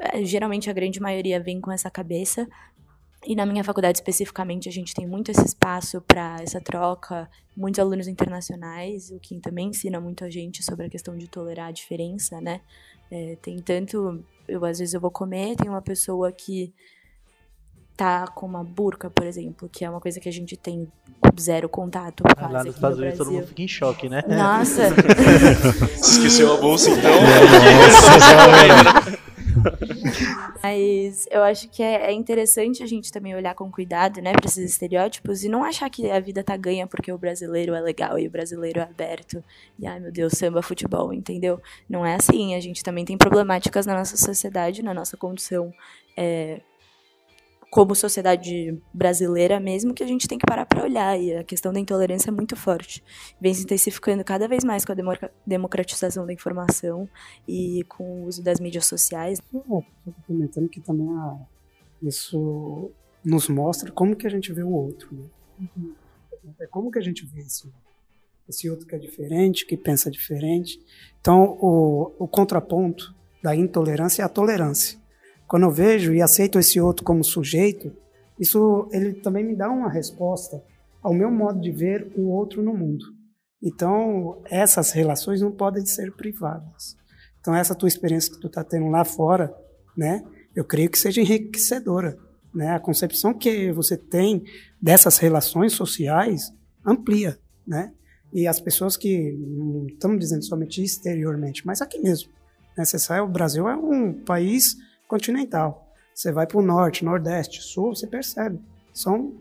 é, 0.00 0.24
geralmente 0.24 0.68
a 0.68 0.72
grande 0.72 0.98
maioria 0.98 1.38
vem 1.38 1.60
com 1.60 1.70
essa 1.70 1.88
cabeça. 1.88 2.48
E 3.26 3.34
na 3.34 3.44
minha 3.44 3.64
faculdade 3.64 3.98
especificamente, 3.98 4.68
a 4.68 4.72
gente 4.72 4.94
tem 4.94 5.04
muito 5.04 5.32
esse 5.32 5.44
espaço 5.44 6.00
para 6.00 6.36
essa 6.40 6.60
troca, 6.60 7.28
muitos 7.56 7.80
alunos 7.80 8.06
internacionais, 8.06 9.10
o 9.10 9.18
que 9.18 9.40
também 9.40 9.68
ensina 9.70 10.00
muito 10.00 10.24
a 10.24 10.30
gente 10.30 10.62
sobre 10.62 10.86
a 10.86 10.88
questão 10.88 11.16
de 11.16 11.26
tolerar 11.26 11.68
a 11.68 11.72
diferença, 11.72 12.40
né? 12.40 12.60
É, 13.10 13.36
tem 13.42 13.58
tanto, 13.58 14.24
eu 14.46 14.64
às 14.64 14.78
vezes 14.78 14.94
eu 14.94 15.00
vou 15.00 15.10
comer, 15.10 15.56
tem 15.56 15.68
uma 15.68 15.82
pessoa 15.82 16.30
que 16.30 16.72
tá 17.96 18.28
com 18.28 18.46
uma 18.46 18.62
burca, 18.62 19.10
por 19.10 19.26
exemplo, 19.26 19.68
que 19.68 19.84
é 19.84 19.90
uma 19.90 20.00
coisa 20.00 20.20
que 20.20 20.28
a 20.28 20.32
gente 20.32 20.56
tem 20.56 20.86
zero 21.40 21.68
contato. 21.68 22.22
Ah, 22.36 22.48
lá 22.48 22.62
nos 22.62 22.76
Estados 22.76 22.98
Unidos 22.98 23.18
todo 23.18 23.32
mundo 23.32 23.46
fica 23.48 23.62
em 23.62 23.68
choque, 23.68 24.08
né? 24.08 24.22
Nossa! 24.28 24.88
Esqueceu 25.98 26.54
a 26.54 26.56
bolsa 26.58 26.90
então? 26.90 27.10
Nossa. 28.84 29.18
Mas 30.62 31.26
eu 31.30 31.42
acho 31.42 31.68
que 31.68 31.82
é, 31.82 32.10
é, 32.10 32.12
interessante 32.12 32.82
a 32.82 32.86
gente 32.86 33.12
também 33.12 33.34
olhar 33.34 33.54
com 33.54 33.70
cuidado, 33.70 34.20
né, 34.20 34.32
para 34.32 34.46
esses 34.46 34.70
estereótipos 34.70 35.44
e 35.44 35.48
não 35.48 35.64
achar 35.64 35.88
que 35.90 36.10
a 36.10 36.20
vida 36.20 36.42
tá 36.42 36.56
ganha 36.56 36.86
porque 36.86 37.12
o 37.12 37.18
brasileiro 37.18 37.74
é 37.74 37.80
legal 37.80 38.18
e 38.18 38.26
o 38.26 38.30
brasileiro 38.30 38.80
é 38.80 38.82
aberto. 38.82 39.42
E 39.78 39.86
ai 39.86 40.00
meu 40.00 40.12
Deus, 40.12 40.32
samba, 40.34 40.62
futebol, 40.62 41.12
entendeu? 41.12 41.60
Não 41.88 42.04
é 42.04 42.14
assim. 42.14 42.54
A 42.54 42.60
gente 42.60 42.82
também 42.82 43.04
tem 43.04 43.16
problemáticas 43.16 43.86
na 43.86 43.94
nossa 43.94 44.16
sociedade, 44.16 44.82
na 44.82 44.94
nossa 44.94 45.16
condição 45.16 45.72
é, 46.16 46.60
como 47.70 47.94
sociedade 47.94 48.80
brasileira 48.92 49.60
mesmo, 49.60 49.92
que 49.92 50.02
a 50.02 50.06
gente 50.06 50.28
tem 50.28 50.38
que 50.38 50.46
parar 50.46 50.66
para 50.66 50.82
olhar. 50.82 51.20
E 51.20 51.34
a 51.34 51.44
questão 51.44 51.72
da 51.72 51.80
intolerância 51.80 52.30
é 52.30 52.32
muito 52.32 52.56
forte. 52.56 53.02
Vem 53.40 53.52
se 53.52 53.64
intensificando 53.64 54.24
cada 54.24 54.48
vez 54.48 54.64
mais 54.64 54.84
com 54.84 54.92
a 54.92 54.96
democratização 55.46 56.26
da 56.26 56.32
informação 56.32 57.08
e 57.46 57.84
com 57.88 58.22
o 58.22 58.26
uso 58.26 58.42
das 58.42 58.60
mídias 58.60 58.86
sociais. 58.86 59.40
Estou 59.40 59.84
comentando 60.26 60.68
que 60.68 60.80
também 60.80 61.08
a, 61.08 61.38
isso 62.02 62.90
nos 63.24 63.48
mostra 63.48 63.90
como 63.90 64.14
que 64.14 64.26
a 64.26 64.30
gente 64.30 64.52
vê 64.52 64.62
o 64.62 64.70
outro. 64.70 65.12
Né? 65.12 65.68
Uhum. 65.76 65.94
É 66.60 66.66
como 66.66 66.90
que 66.90 66.98
a 66.98 67.02
gente 67.02 67.26
vê 67.26 67.40
esse, 67.40 67.72
esse 68.48 68.70
outro 68.70 68.86
que 68.86 68.94
é 68.94 68.98
diferente, 68.98 69.66
que 69.66 69.76
pensa 69.76 70.10
diferente. 70.10 70.80
Então, 71.20 71.58
o, 71.60 72.12
o 72.18 72.28
contraponto 72.28 73.14
da 73.42 73.54
intolerância 73.54 74.22
é 74.22 74.24
a 74.24 74.28
tolerância. 74.28 74.98
Quando 75.46 75.64
eu 75.64 75.70
vejo 75.70 76.12
e 76.12 76.20
aceito 76.20 76.58
esse 76.58 76.80
outro 76.80 77.04
como 77.04 77.22
sujeito, 77.22 77.92
isso 78.38 78.88
ele 78.92 79.14
também 79.14 79.44
me 79.44 79.56
dá 79.56 79.70
uma 79.70 79.90
resposta 79.90 80.62
ao 81.02 81.14
meu 81.14 81.30
modo 81.30 81.60
de 81.60 81.70
ver 81.70 82.12
o 82.16 82.28
outro 82.30 82.62
no 82.62 82.74
mundo. 82.74 83.04
Então, 83.62 84.42
essas 84.46 84.92
relações 84.92 85.40
não 85.40 85.50
podem 85.50 85.86
ser 85.86 86.12
privadas. 86.12 86.96
Então, 87.40 87.54
essa 87.54 87.74
tua 87.74 87.88
experiência 87.88 88.32
que 88.32 88.40
tu 88.40 88.48
está 88.48 88.64
tendo 88.64 88.88
lá 88.88 89.04
fora, 89.04 89.54
né? 89.96 90.24
Eu 90.54 90.64
creio 90.64 90.90
que 90.90 90.98
seja 90.98 91.20
enriquecedora, 91.20 92.18
Né? 92.54 92.70
A 92.70 92.80
concepção 92.80 93.34
que 93.34 93.70
você 93.70 93.96
tem 93.96 94.42
dessas 94.80 95.18
relações 95.18 95.74
sociais 95.74 96.52
amplia, 96.84 97.38
né? 97.66 97.92
E 98.32 98.46
as 98.46 98.58
pessoas 98.58 98.96
que 98.96 99.32
não 99.32 99.86
estamos 99.86 100.18
dizendo 100.18 100.42
somente 100.42 100.82
exteriormente, 100.82 101.66
mas 101.66 101.82
aqui 101.82 101.98
mesmo. 101.98 102.30
Né? 102.76 102.84
Você 102.84 103.20
o 103.20 103.28
Brasil 103.28 103.68
é 103.68 103.76
um 103.76 104.12
país 104.12 104.74
continental. 105.06 105.86
Você 106.14 106.32
vai 106.32 106.46
para 106.46 106.58
o 106.58 106.62
norte, 106.62 107.04
nordeste, 107.04 107.62
sul, 107.62 107.94
você 107.94 108.06
percebe. 108.06 108.58
São 108.92 109.34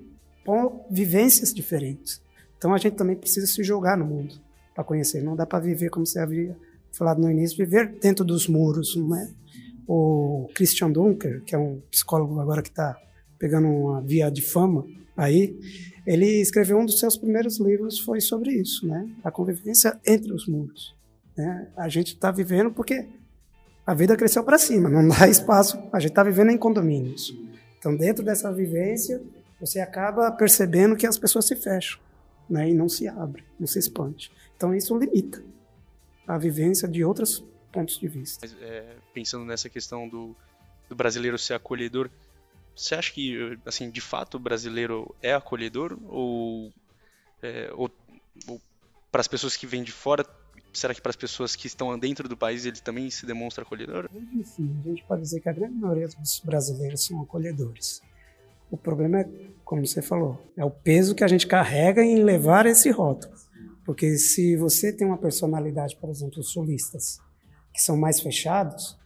vivências 0.90 1.54
diferentes. 1.54 2.22
Então 2.58 2.74
a 2.74 2.78
gente 2.78 2.96
também 2.96 3.16
precisa 3.16 3.48
se 3.48 3.64
jogar 3.64 3.98
no 3.98 4.06
mundo 4.06 4.36
para 4.74 4.84
conhecer. 4.84 5.24
Não 5.24 5.36
dá 5.36 5.46
para 5.46 5.60
viver 5.60 5.90
como 5.90 6.06
você 6.06 6.20
havia 6.20 6.56
falado 6.92 7.22
no 7.22 7.30
início, 7.30 7.58
viver 7.58 7.98
dentro 8.00 8.24
dos 8.24 8.48
muros, 8.48 8.96
não 8.96 9.16
é? 9.16 9.30
O 9.88 10.50
Christian 10.54 10.92
Dunker, 10.92 11.44
que 11.44 11.54
é 11.54 11.58
um 11.58 11.82
psicólogo 11.92 12.40
agora 12.40 12.62
que 12.62 12.70
está 12.70 12.98
pegando 13.38 13.68
uma 13.68 14.02
via 14.02 14.30
de 14.30 14.42
fama 14.42 14.86
aí, 15.16 15.58
ele 16.06 16.42
escreveu 16.42 16.78
um 16.78 16.86
dos 16.86 17.00
seus 17.00 17.18
primeiros 17.18 17.60
livros 17.60 18.00
foi 18.00 18.22
sobre 18.22 18.52
isso, 18.52 18.88
né? 18.88 19.10
A 19.24 19.32
convivência 19.32 20.00
entre 20.06 20.32
os 20.34 20.48
muros. 20.48 20.96
Né? 21.36 21.68
A 21.76 21.90
gente 21.90 22.14
está 22.14 22.32
vivendo 22.32 22.72
porque 22.72 23.08
a 23.86 23.94
vida 23.94 24.18
cresceu 24.18 24.44
para 24.44 24.58
cima, 24.58 24.90
não 24.90 25.08
dá 25.08 25.28
espaço. 25.30 25.78
A 25.94 26.00
gente 26.00 26.12
está 26.12 26.24
vivendo 26.24 26.52
em 26.52 26.58
condomínios. 26.58 27.36
Então, 27.78 27.96
dentro 27.96 28.24
dessa 28.24 28.52
vivência, 28.52 29.22
você 29.60 29.80
acaba 29.80 30.32
percebendo 30.32 30.96
que 30.96 31.06
as 31.06 31.18
pessoas 31.18 31.46
se 31.46 31.56
fecham, 31.56 32.00
né? 32.50 32.70
E 32.70 32.74
não 32.74 32.90
se 32.90 33.08
abrem, 33.08 33.46
não 33.60 33.68
se 33.68 33.78
expande. 33.78 34.32
Então, 34.56 34.74
isso 34.74 34.98
limita 34.98 35.44
a 36.28 36.38
vivência 36.38 36.88
de 36.88 37.04
outros 37.04 37.44
pontos 37.72 38.00
de 38.00 38.08
vista. 38.08 38.48
É, 38.62 38.96
pensando 39.14 39.46
nessa 39.46 39.70
questão 39.70 40.10
do, 40.10 40.36
do 40.90 40.96
brasileiro 40.96 41.38
ser 41.38 41.54
acolhedor, 41.54 42.10
você 42.76 42.96
acha 42.96 43.14
que, 43.14 43.58
assim, 43.66 43.90
de 43.90 44.02
fato 44.02 44.36
o 44.36 44.40
brasileiro 44.40 45.14
é 45.22 45.34
acolhedor? 45.34 45.98
Ou, 46.08 46.74
é, 47.42 47.70
ou, 47.74 47.90
ou 48.48 48.62
para 49.12 49.22
as 49.22 49.28
pessoas 49.28 49.56
que 49.56 49.68
vêm 49.68 49.84
de 49.84 49.92
fora, 49.92 50.26
será 50.78 50.94
que 50.94 51.02
para 51.02 51.10
as 51.10 51.16
pessoas 51.16 51.56
que 51.56 51.68
estão 51.68 51.98
dentro 51.98 52.28
do 52.28 52.36
país 52.38 52.66
ele 52.66 52.80
também 52.80 53.10
se 53.10 53.26
demonstra 53.26 53.64
acolhedor? 53.64 54.10
Enfim, 54.34 54.76
a 54.84 54.90
gente 54.90 55.04
pode 55.04 55.22
dizer 55.22 55.40
que 55.40 55.50
a 55.50 55.54
grande 55.54 55.76
maioria 55.76 56.08
dos 56.08 56.40
brasileiros 56.40 57.06
são 57.06 57.22
acolhedores. 57.22 58.02
O 58.70 58.78
problema 58.78 59.22
é, 59.22 59.30
como 59.64 59.86
você 59.86 60.02
falou, 60.02 60.42
é 60.58 60.66
o 60.66 60.72
peso 60.72 61.16
que 61.16 61.24
a 61.24 61.28
gente 61.28 61.48
carrega 61.48 62.04
em 62.04 62.24
levar 62.24 62.66
esse 62.66 62.90
rótulo. 62.90 63.34
Porque 63.86 64.18
se 64.18 64.56
você 64.58 64.92
tem 64.92 65.06
uma 65.06 65.18
personalidade, 65.18 65.96
por 65.96 66.10
exemplo, 66.10 66.40
os 66.40 66.52
sulistas, 66.52 67.20
que 67.72 67.82
são 67.82 67.96
mais 67.96 68.20
fechados, 68.20 68.98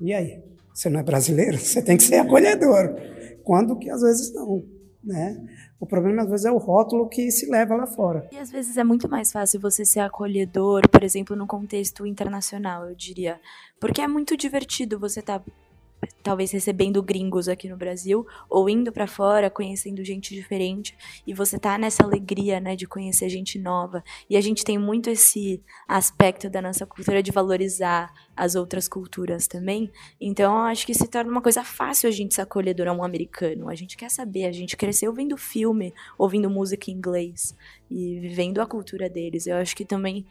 e 0.00 0.12
aí? 0.12 0.42
Você 0.72 0.88
não 0.88 1.00
é 1.00 1.02
brasileiro? 1.02 1.58
Você 1.60 1.82
tem 1.82 1.96
que 1.96 2.02
ser 2.02 2.16
acolhedor. 2.16 2.94
Quando 3.44 3.76
que 3.78 3.90
às 3.90 4.00
vezes 4.00 4.32
não, 4.32 4.64
né? 5.02 5.44
O 5.80 5.86
problema 5.86 6.22
às 6.22 6.30
vezes 6.30 6.46
é 6.46 6.50
o 6.50 6.58
rótulo 6.58 7.08
que 7.08 7.30
se 7.30 7.50
leva 7.50 7.74
lá 7.74 7.86
fora. 7.86 8.28
E 8.32 8.38
às 8.38 8.50
vezes 8.50 8.76
é 8.76 8.84
muito 8.84 9.08
mais 9.08 9.32
fácil 9.32 9.60
você 9.60 9.84
ser 9.84 10.00
acolhedor, 10.00 10.88
por 10.88 11.02
exemplo, 11.02 11.34
no 11.34 11.46
contexto 11.46 12.06
internacional, 12.06 12.88
eu 12.88 12.94
diria. 12.94 13.40
Porque 13.80 14.00
é 14.00 14.08
muito 14.08 14.36
divertido 14.36 14.98
você 14.98 15.20
estar 15.20 15.40
tá 15.40 15.44
talvez 16.22 16.50
recebendo 16.50 17.02
gringos 17.02 17.48
aqui 17.48 17.68
no 17.68 17.76
Brasil 17.76 18.26
ou 18.48 18.68
indo 18.68 18.92
para 18.92 19.06
fora, 19.06 19.50
conhecendo 19.50 20.04
gente 20.04 20.34
diferente 20.34 20.96
e 21.26 21.34
você 21.34 21.58
tá 21.58 21.76
nessa 21.76 22.04
alegria, 22.04 22.60
né, 22.60 22.76
de 22.76 22.86
conhecer 22.86 23.28
gente 23.28 23.58
nova. 23.58 24.02
E 24.28 24.36
a 24.36 24.40
gente 24.40 24.64
tem 24.64 24.78
muito 24.78 25.10
esse 25.10 25.60
aspecto 25.86 26.48
da 26.48 26.62
nossa 26.62 26.86
cultura 26.86 27.22
de 27.22 27.30
valorizar 27.30 28.12
as 28.36 28.54
outras 28.54 28.88
culturas 28.88 29.46
também. 29.46 29.90
Então, 30.20 30.56
eu 30.56 30.62
acho 30.62 30.86
que 30.86 30.94
se 30.94 31.06
torna 31.06 31.30
uma 31.30 31.42
coisa 31.42 31.62
fácil 31.62 32.08
a 32.08 32.12
gente 32.12 32.34
ser 32.34 32.42
acolhedor 32.42 32.88
a 32.88 32.92
um 32.92 33.04
americano. 33.04 33.68
A 33.68 33.74
gente 33.74 33.96
quer 33.96 34.10
saber, 34.10 34.46
a 34.46 34.52
gente 34.52 34.76
cresceu 34.76 35.12
vendo 35.12 35.36
filme, 35.36 35.92
ouvindo 36.16 36.48
música 36.48 36.90
em 36.90 36.94
inglês 36.94 37.54
e 37.90 38.18
vivendo 38.20 38.60
a 38.60 38.66
cultura 38.66 39.08
deles. 39.08 39.46
Eu 39.46 39.56
acho 39.56 39.76
que 39.76 39.84
também 39.84 40.24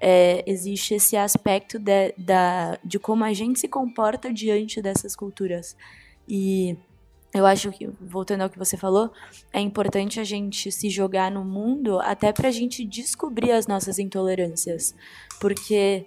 é, 0.00 0.44
existe 0.46 0.94
esse 0.94 1.16
aspecto 1.16 1.78
de, 1.78 2.12
da, 2.16 2.78
de 2.84 2.98
como 2.98 3.24
a 3.24 3.32
gente 3.32 3.58
se 3.58 3.68
comporta 3.68 4.32
diante 4.32 4.82
dessas 4.82 5.16
culturas. 5.16 5.76
E 6.28 6.76
eu 7.32 7.44
acho 7.46 7.70
que, 7.70 7.86
voltando 8.00 8.42
ao 8.42 8.50
que 8.50 8.58
você 8.58 8.76
falou, 8.76 9.12
é 9.52 9.60
importante 9.60 10.18
a 10.20 10.24
gente 10.24 10.70
se 10.72 10.88
jogar 10.88 11.30
no 11.30 11.44
mundo 11.44 11.98
até 12.00 12.32
para 12.32 12.48
a 12.48 12.52
gente 12.52 12.84
descobrir 12.84 13.52
as 13.52 13.66
nossas 13.66 13.98
intolerâncias. 13.98 14.94
Porque 15.40 16.06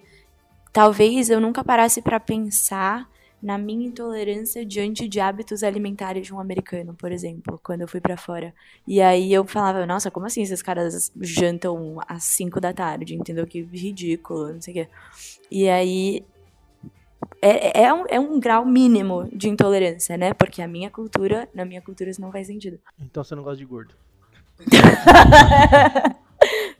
talvez 0.72 1.30
eu 1.30 1.40
nunca 1.40 1.62
parasse 1.62 2.02
para 2.02 2.18
pensar 2.18 3.08
na 3.42 3.56
minha 3.56 3.86
intolerância 3.86 4.64
diante 4.64 5.08
de 5.08 5.20
hábitos 5.20 5.62
alimentares 5.62 6.26
de 6.26 6.34
um 6.34 6.40
americano, 6.40 6.94
por 6.94 7.10
exemplo, 7.10 7.58
quando 7.62 7.82
eu 7.82 7.88
fui 7.88 8.00
para 8.00 8.16
fora. 8.16 8.54
E 8.86 9.00
aí 9.00 9.32
eu 9.32 9.44
falava, 9.44 9.86
nossa, 9.86 10.10
como 10.10 10.26
assim 10.26 10.42
esses 10.42 10.62
caras 10.62 11.10
jantam 11.20 11.98
às 12.06 12.24
5 12.24 12.60
da 12.60 12.72
tarde, 12.72 13.14
entendeu? 13.14 13.46
Que 13.46 13.62
ridículo, 13.62 14.52
não 14.52 14.60
sei 14.60 14.72
o 14.72 14.74
quê. 14.74 14.88
E 15.50 15.68
aí 15.68 16.24
é, 17.42 17.84
é, 17.84 17.92
um, 17.92 18.04
é 18.08 18.20
um 18.20 18.38
grau 18.38 18.66
mínimo 18.66 19.28
de 19.32 19.48
intolerância, 19.48 20.16
né? 20.16 20.34
Porque 20.34 20.60
a 20.60 20.68
minha 20.68 20.90
cultura, 20.90 21.48
na 21.54 21.64
minha 21.64 21.80
cultura 21.80 22.10
isso 22.10 22.20
não 22.20 22.30
faz 22.30 22.46
sentido. 22.46 22.78
Então 23.00 23.24
você 23.24 23.34
não 23.34 23.42
gosta 23.42 23.56
de 23.58 23.64
gordo? 23.64 23.94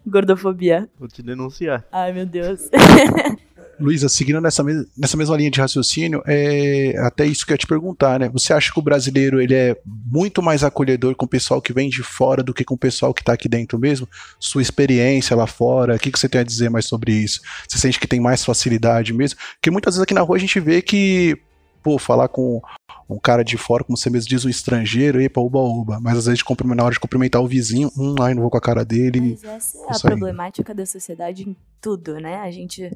Gordofobia. 0.06 0.88
Vou 0.98 1.08
te 1.08 1.22
denunciar. 1.22 1.86
Ai, 1.90 2.12
meu 2.12 2.26
Deus. 2.26 2.68
Luísa, 3.80 4.08
seguindo 4.08 4.40
nessa, 4.40 4.62
nessa 4.96 5.16
mesma 5.16 5.36
linha 5.36 5.50
de 5.50 5.60
raciocínio, 5.60 6.22
é 6.26 6.94
até 6.98 7.24
isso 7.24 7.46
que 7.46 7.52
eu 7.52 7.54
ia 7.54 7.58
te 7.58 7.66
perguntar, 7.66 8.20
né? 8.20 8.28
Você 8.28 8.52
acha 8.52 8.72
que 8.72 8.78
o 8.78 8.82
brasileiro 8.82 9.40
ele 9.40 9.54
é 9.54 9.76
muito 9.84 10.42
mais 10.42 10.62
acolhedor 10.62 11.14
com 11.14 11.24
o 11.24 11.28
pessoal 11.28 11.62
que 11.62 11.72
vem 11.72 11.88
de 11.88 12.02
fora 12.02 12.42
do 12.42 12.52
que 12.52 12.64
com 12.64 12.74
o 12.74 12.78
pessoal 12.78 13.14
que 13.14 13.22
está 13.22 13.32
aqui 13.32 13.48
dentro 13.48 13.78
mesmo? 13.78 14.08
Sua 14.38 14.62
experiência 14.62 15.34
lá 15.34 15.46
fora, 15.46 15.96
o 15.96 15.98
que, 15.98 16.12
que 16.12 16.18
você 16.18 16.28
tem 16.28 16.40
a 16.40 16.44
dizer 16.44 16.68
mais 16.68 16.84
sobre 16.84 17.12
isso? 17.12 17.40
Você 17.66 17.78
sente 17.78 17.98
que 17.98 18.06
tem 18.06 18.20
mais 18.20 18.44
facilidade 18.44 19.12
mesmo? 19.12 19.38
Porque 19.54 19.70
muitas 19.70 19.94
vezes 19.94 20.02
aqui 20.02 20.14
na 20.14 20.20
rua 20.20 20.36
a 20.36 20.40
gente 20.40 20.60
vê 20.60 20.82
que, 20.82 21.38
pô, 21.82 21.98
falar 21.98 22.28
com 22.28 22.60
um 23.08 23.18
cara 23.18 23.42
de 23.42 23.56
fora, 23.56 23.82
como 23.82 23.96
você 23.96 24.08
mesmo 24.08 24.28
diz, 24.28 24.44
um 24.44 24.48
estrangeiro, 24.48 25.20
epa, 25.20 25.40
uba, 25.40 25.58
uba. 25.58 26.00
Mas 26.00 26.18
às 26.18 26.26
vezes 26.26 26.42
na 26.64 26.84
hora 26.84 26.92
de 26.92 27.00
cumprimentar 27.00 27.42
o 27.42 27.46
vizinho, 27.46 27.90
hum, 27.96 28.14
ai, 28.20 28.34
não 28.34 28.42
vou 28.42 28.50
com 28.50 28.58
a 28.58 28.60
cara 28.60 28.84
dele. 28.84 29.38
Mas 29.42 29.74
essa 29.74 29.78
é 29.78 29.96
a 29.96 30.00
problemática 30.00 30.74
da 30.74 30.86
sociedade 30.86 31.48
em 31.48 31.56
tudo, 31.80 32.20
né? 32.20 32.36
A 32.36 32.50
gente 32.50 32.90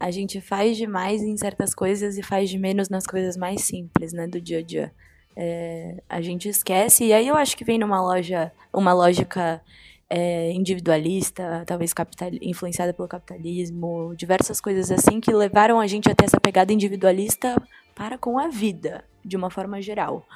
a 0.00 0.10
gente 0.10 0.40
faz 0.40 0.78
demais 0.78 1.22
em 1.22 1.36
certas 1.36 1.74
coisas 1.74 2.16
e 2.16 2.22
faz 2.22 2.48
de 2.48 2.58
menos 2.58 2.88
nas 2.88 3.06
coisas 3.06 3.36
mais 3.36 3.60
simples, 3.60 4.14
né, 4.14 4.26
do 4.26 4.40
dia 4.40 4.60
a 4.60 4.62
dia. 4.62 4.92
É, 5.36 6.02
a 6.08 6.22
gente 6.22 6.48
esquece, 6.48 7.04
e 7.04 7.12
aí 7.12 7.28
eu 7.28 7.36
acho 7.36 7.54
que 7.56 7.64
vem 7.64 7.78
numa 7.78 8.00
loja, 8.00 8.50
uma 8.72 8.94
lógica 8.94 9.60
é, 10.08 10.50
individualista, 10.52 11.62
talvez 11.66 11.92
capital, 11.92 12.30
influenciada 12.40 12.94
pelo 12.94 13.06
capitalismo, 13.06 14.14
diversas 14.16 14.58
coisas 14.58 14.90
assim 14.90 15.20
que 15.20 15.32
levaram 15.32 15.78
a 15.78 15.86
gente 15.86 16.10
a 16.10 16.14
ter 16.14 16.24
essa 16.24 16.40
pegada 16.40 16.72
individualista 16.72 17.54
para 17.94 18.16
com 18.16 18.38
a 18.38 18.48
vida, 18.48 19.04
de 19.22 19.36
uma 19.36 19.50
forma 19.50 19.82
geral. 19.82 20.26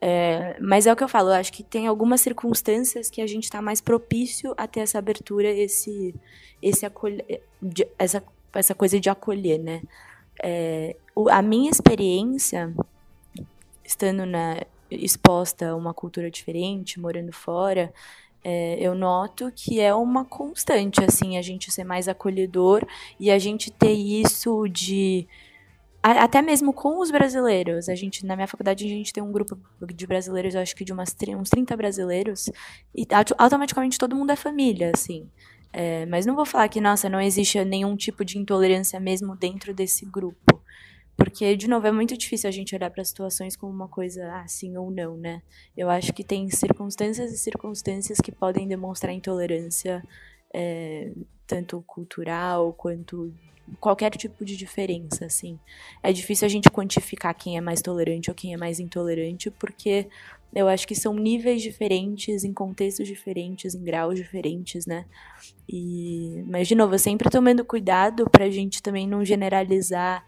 É, 0.00 0.56
mas 0.60 0.86
é 0.86 0.92
o 0.92 0.96
que 0.96 1.02
eu 1.02 1.08
falo, 1.08 1.30
eu 1.30 1.34
acho 1.34 1.50
que 1.50 1.62
tem 1.62 1.86
algumas 1.86 2.20
circunstâncias 2.20 3.08
que 3.08 3.22
a 3.22 3.26
gente 3.26 3.44
está 3.44 3.62
mais 3.62 3.80
propício 3.80 4.52
a 4.54 4.66
ter 4.68 4.80
essa 4.80 4.98
abertura, 4.98 5.48
esse, 5.48 6.14
esse 6.60 6.84
acolhe, 6.84 7.24
essa 7.98 8.22
essa 8.58 8.74
coisa 8.74 8.98
de 9.00 9.08
acolher, 9.08 9.58
né? 9.58 9.82
É, 10.42 10.96
a 11.30 11.42
minha 11.42 11.70
experiência, 11.70 12.74
estando 13.84 14.26
na, 14.26 14.60
exposta 14.90 15.70
a 15.70 15.76
uma 15.76 15.94
cultura 15.94 16.30
diferente, 16.30 17.00
morando 17.00 17.32
fora, 17.32 17.92
é, 18.42 18.76
eu 18.78 18.94
noto 18.94 19.50
que 19.54 19.80
é 19.80 19.94
uma 19.94 20.24
constante, 20.24 21.02
assim, 21.02 21.38
a 21.38 21.42
gente 21.42 21.72
ser 21.72 21.84
mais 21.84 22.08
acolhedor 22.08 22.86
e 23.18 23.30
a 23.30 23.38
gente 23.38 23.70
ter 23.70 23.92
isso 23.92 24.68
de 24.68 25.26
até 26.02 26.42
mesmo 26.42 26.70
com 26.74 27.00
os 27.00 27.10
brasileiros. 27.10 27.88
A 27.88 27.94
gente, 27.94 28.26
na 28.26 28.36
minha 28.36 28.46
faculdade, 28.46 28.84
a 28.84 28.88
gente 28.88 29.10
tem 29.10 29.22
um 29.22 29.32
grupo 29.32 29.58
de 29.86 30.06
brasileiros, 30.06 30.54
acho 30.54 30.76
que 30.76 30.84
de 30.84 30.92
umas, 30.92 31.16
uns 31.40 31.48
30 31.48 31.74
brasileiros, 31.74 32.50
e 32.94 33.06
automaticamente 33.38 33.98
todo 33.98 34.14
mundo 34.14 34.30
é 34.30 34.36
família, 34.36 34.92
assim. 34.94 35.26
É, 35.76 36.06
mas 36.06 36.24
não 36.24 36.36
vou 36.36 36.46
falar 36.46 36.68
que, 36.68 36.80
nossa, 36.80 37.08
não 37.08 37.20
existe 37.20 37.62
nenhum 37.64 37.96
tipo 37.96 38.24
de 38.24 38.38
intolerância 38.38 39.00
mesmo 39.00 39.34
dentro 39.34 39.74
desse 39.74 40.06
grupo. 40.06 40.62
Porque, 41.16 41.56
de 41.56 41.68
novo, 41.68 41.84
é 41.84 41.90
muito 41.92 42.16
difícil 42.16 42.48
a 42.48 42.52
gente 42.52 42.76
olhar 42.76 42.90
para 42.90 43.04
situações 43.04 43.56
como 43.56 43.72
uma 43.72 43.88
coisa 43.88 44.32
assim 44.36 44.76
ou 44.76 44.88
não, 44.88 45.16
né? 45.16 45.42
Eu 45.76 45.90
acho 45.90 46.12
que 46.12 46.22
tem 46.22 46.48
circunstâncias 46.48 47.32
e 47.32 47.38
circunstâncias 47.38 48.20
que 48.20 48.30
podem 48.30 48.68
demonstrar 48.68 49.12
intolerância, 49.12 50.00
é, 50.54 51.10
tanto 51.44 51.82
cultural 51.82 52.72
quanto 52.72 53.34
qualquer 53.80 54.10
tipo 54.10 54.44
de 54.44 54.56
diferença, 54.56 55.26
assim. 55.26 55.58
É 56.02 56.12
difícil 56.12 56.46
a 56.46 56.48
gente 56.48 56.70
quantificar 56.70 57.34
quem 57.34 57.56
é 57.56 57.60
mais 57.60 57.80
tolerante 57.80 58.30
ou 58.30 58.34
quem 58.34 58.54
é 58.54 58.56
mais 58.56 58.80
intolerante, 58.80 59.50
porque 59.50 60.06
eu 60.54 60.68
acho 60.68 60.86
que 60.86 60.94
são 60.94 61.14
níveis 61.14 61.62
diferentes, 61.62 62.44
em 62.44 62.52
contextos 62.52 63.08
diferentes, 63.08 63.74
em 63.74 63.82
graus 63.82 64.16
diferentes, 64.16 64.86
né? 64.86 65.04
E, 65.68 66.44
mas, 66.46 66.68
de 66.68 66.74
novo, 66.74 66.98
sempre 66.98 67.28
tomando 67.28 67.64
cuidado 67.64 68.28
pra 68.30 68.48
gente 68.50 68.82
também 68.82 69.06
não 69.06 69.24
generalizar 69.24 70.24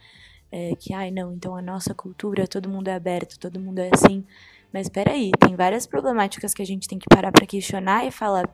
é, 0.51 0.75
que, 0.77 0.93
ai, 0.93 1.11
não, 1.11 1.33
então 1.33 1.57
a 1.57 1.63
nossa 1.63 1.95
cultura, 1.95 2.47
todo 2.47 2.69
mundo 2.69 2.89
é 2.89 2.95
aberto, 2.95 3.39
todo 3.39 3.61
mundo 3.61 3.79
é 3.79 3.91
assim. 3.93 4.25
Mas 4.73 4.89
peraí, 4.89 5.31
tem 5.39 5.57
várias 5.57 5.87
problemáticas 5.87 6.53
que 6.55 6.63
a 6.63 6.67
gente 6.67 6.89
tem 6.89 6.99
que 6.99 7.07
parar 7.09 7.33
para 7.33 7.47
questionar 7.47 8.07
e 8.07 8.11
falar, 8.11 8.49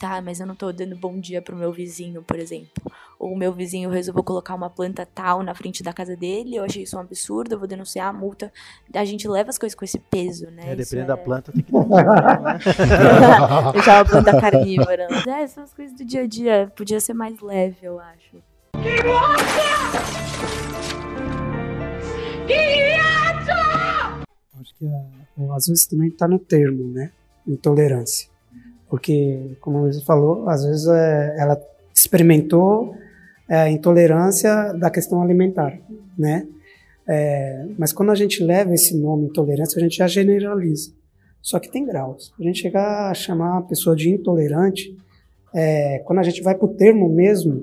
tá, 0.00 0.20
mas 0.22 0.40
eu 0.40 0.46
não 0.46 0.54
tô 0.54 0.72
dando 0.72 0.96
bom 0.96 1.20
dia 1.20 1.42
pro 1.42 1.54
meu 1.54 1.70
vizinho, 1.70 2.22
por 2.22 2.38
exemplo. 2.38 2.70
Ou 3.18 3.32
o 3.34 3.36
meu 3.36 3.52
vizinho 3.52 3.90
resolveu 3.90 4.24
colocar 4.24 4.54
uma 4.54 4.70
planta 4.70 5.04
tal 5.06 5.42
na 5.42 5.54
frente 5.54 5.82
da 5.82 5.92
casa 5.92 6.16
dele, 6.16 6.56
eu 6.56 6.64
achei 6.64 6.84
isso 6.84 6.96
um 6.96 7.00
absurdo, 7.00 7.52
eu 7.54 7.58
vou 7.58 7.68
denunciar 7.68 8.08
a 8.08 8.12
multa. 8.12 8.50
A 8.94 9.04
gente 9.04 9.28
leva 9.28 9.50
as 9.50 9.58
coisas 9.58 9.76
com 9.78 9.84
esse 9.84 9.98
peso, 9.98 10.46
né? 10.50 10.72
É, 10.72 10.74
dependendo 10.74 11.08
da 11.08 11.14
é- 11.14 11.16
planta, 11.18 11.52
tem 11.52 11.62
que 11.62 11.70
denunciar, 11.70 12.40
né? 12.42 12.58
Deixar 13.74 13.98
uma 13.98 14.04
planta 14.10 14.40
carnívora. 14.40 15.06
Mas 15.10 15.26
é, 15.26 15.46
são 15.46 15.62
as 15.64 15.74
coisas 15.74 15.94
do 15.96 16.04
dia 16.04 16.22
a 16.22 16.26
dia. 16.26 16.72
Podia 16.74 16.98
ser 16.98 17.12
mais 17.12 17.38
leve, 17.40 17.76
eu 17.82 18.00
acho. 18.00 18.38
Acho 24.60 24.74
que 24.78 24.86
a, 24.86 25.42
o- 25.42 25.52
às 25.52 25.66
vezes 25.66 25.86
também 25.86 26.08
está 26.08 26.26
no 26.28 26.38
termo, 26.38 26.92
né? 26.92 27.10
Intolerância. 27.46 28.28
Porque, 28.90 29.56
como 29.60 29.78
a 29.78 29.80
Luísa 29.82 30.02
falou, 30.04 30.48
às 30.48 30.64
vezes 30.64 30.86
é, 30.88 31.36
ela 31.38 31.60
experimentou 31.94 32.94
é, 33.48 33.56
a 33.56 33.70
intolerância 33.70 34.72
da 34.74 34.90
questão 34.90 35.22
alimentar, 35.22 35.78
né? 36.18 36.46
É, 37.08 37.66
mas 37.78 37.92
quando 37.92 38.10
a 38.10 38.14
gente 38.14 38.42
leva 38.42 38.74
esse 38.74 38.96
nome 38.96 39.26
intolerância, 39.26 39.78
a 39.78 39.82
gente 39.82 39.96
já 39.96 40.06
generaliza. 40.06 40.92
Só 41.40 41.58
que 41.58 41.70
tem 41.70 41.86
graus. 41.86 42.32
A 42.38 42.42
gente 42.42 42.60
chegar 42.60 43.10
a 43.10 43.14
chamar 43.14 43.58
a 43.58 43.62
pessoa 43.62 43.96
de 43.96 44.10
intolerante, 44.10 44.96
é, 45.54 46.00
quando 46.00 46.18
a 46.18 46.22
gente 46.22 46.42
vai 46.42 46.54
para 46.54 46.66
o 46.66 46.74
termo 46.74 47.08
mesmo, 47.08 47.62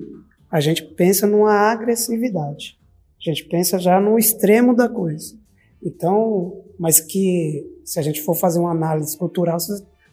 a 0.49 0.59
gente 0.59 0.83
pensa 0.83 1.27
numa 1.27 1.53
agressividade. 1.53 2.77
A 3.19 3.29
gente 3.29 3.45
pensa 3.45 3.77
já 3.77 3.99
no 3.99 4.17
extremo 4.17 4.75
da 4.75 4.89
coisa. 4.89 5.35
Então, 5.83 6.63
mas 6.79 6.99
que 6.99 7.65
se 7.83 7.99
a 7.99 8.01
gente 8.01 8.21
for 8.21 8.35
fazer 8.35 8.59
uma 8.59 8.71
análise 8.71 9.17
cultural, 9.17 9.57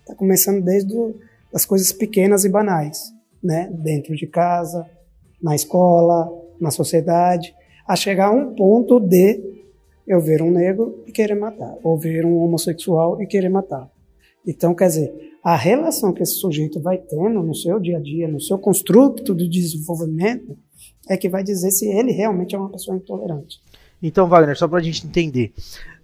está 0.05 0.15
começando 0.15 0.63
desde 0.63 0.95
as 1.53 1.65
coisas 1.65 1.93
pequenas 1.93 2.45
e 2.45 2.49
banais, 2.49 3.13
né? 3.43 3.71
Dentro 3.73 4.15
de 4.15 4.27
casa, 4.27 4.87
na 5.43 5.55
escola, 5.55 6.31
na 6.61 6.71
sociedade, 6.71 7.55
a 7.87 7.97
chegar 7.97 8.27
a 8.27 8.33
um 8.33 8.55
ponto 8.55 9.01
de 9.01 9.41
eu 10.07 10.21
ver 10.21 10.43
um 10.43 10.51
negro 10.51 11.03
e 11.07 11.13
querer 11.13 11.35
matar, 11.35 11.75
ou 11.83 11.99
ver 11.99 12.25
um 12.25 12.37
homossexual 12.37 13.21
e 13.21 13.27
querer 13.27 13.49
matar. 13.49 13.91
Então, 14.47 14.75
quer 14.75 14.89
dizer, 14.89 15.35
a 15.43 15.57
relação 15.57 16.13
que 16.13 16.23
esse 16.23 16.35
sujeito 16.35 16.81
vai 16.81 16.99
tendo 16.99 17.43
no 17.43 17.55
seu 17.55 17.81
dia 17.81 17.97
a 17.97 18.01
dia, 18.01 18.29
no 18.29 18.41
seu 18.41 18.59
construto 18.59 19.35
do 19.35 19.49
desenvolvimento, 19.49 20.57
é 21.09 21.17
que 21.17 21.29
vai 21.29 21.43
dizer 21.43 21.71
se 21.71 21.87
ele 21.87 22.13
realmente 22.13 22.55
é 22.55 22.59
uma 22.59 22.71
pessoa 22.71 22.97
intolerante. 22.97 23.59
Então, 24.03 24.29
Wagner, 24.29 24.57
só 24.57 24.69
pra 24.69 24.81
gente 24.81 25.07
entender. 25.07 25.53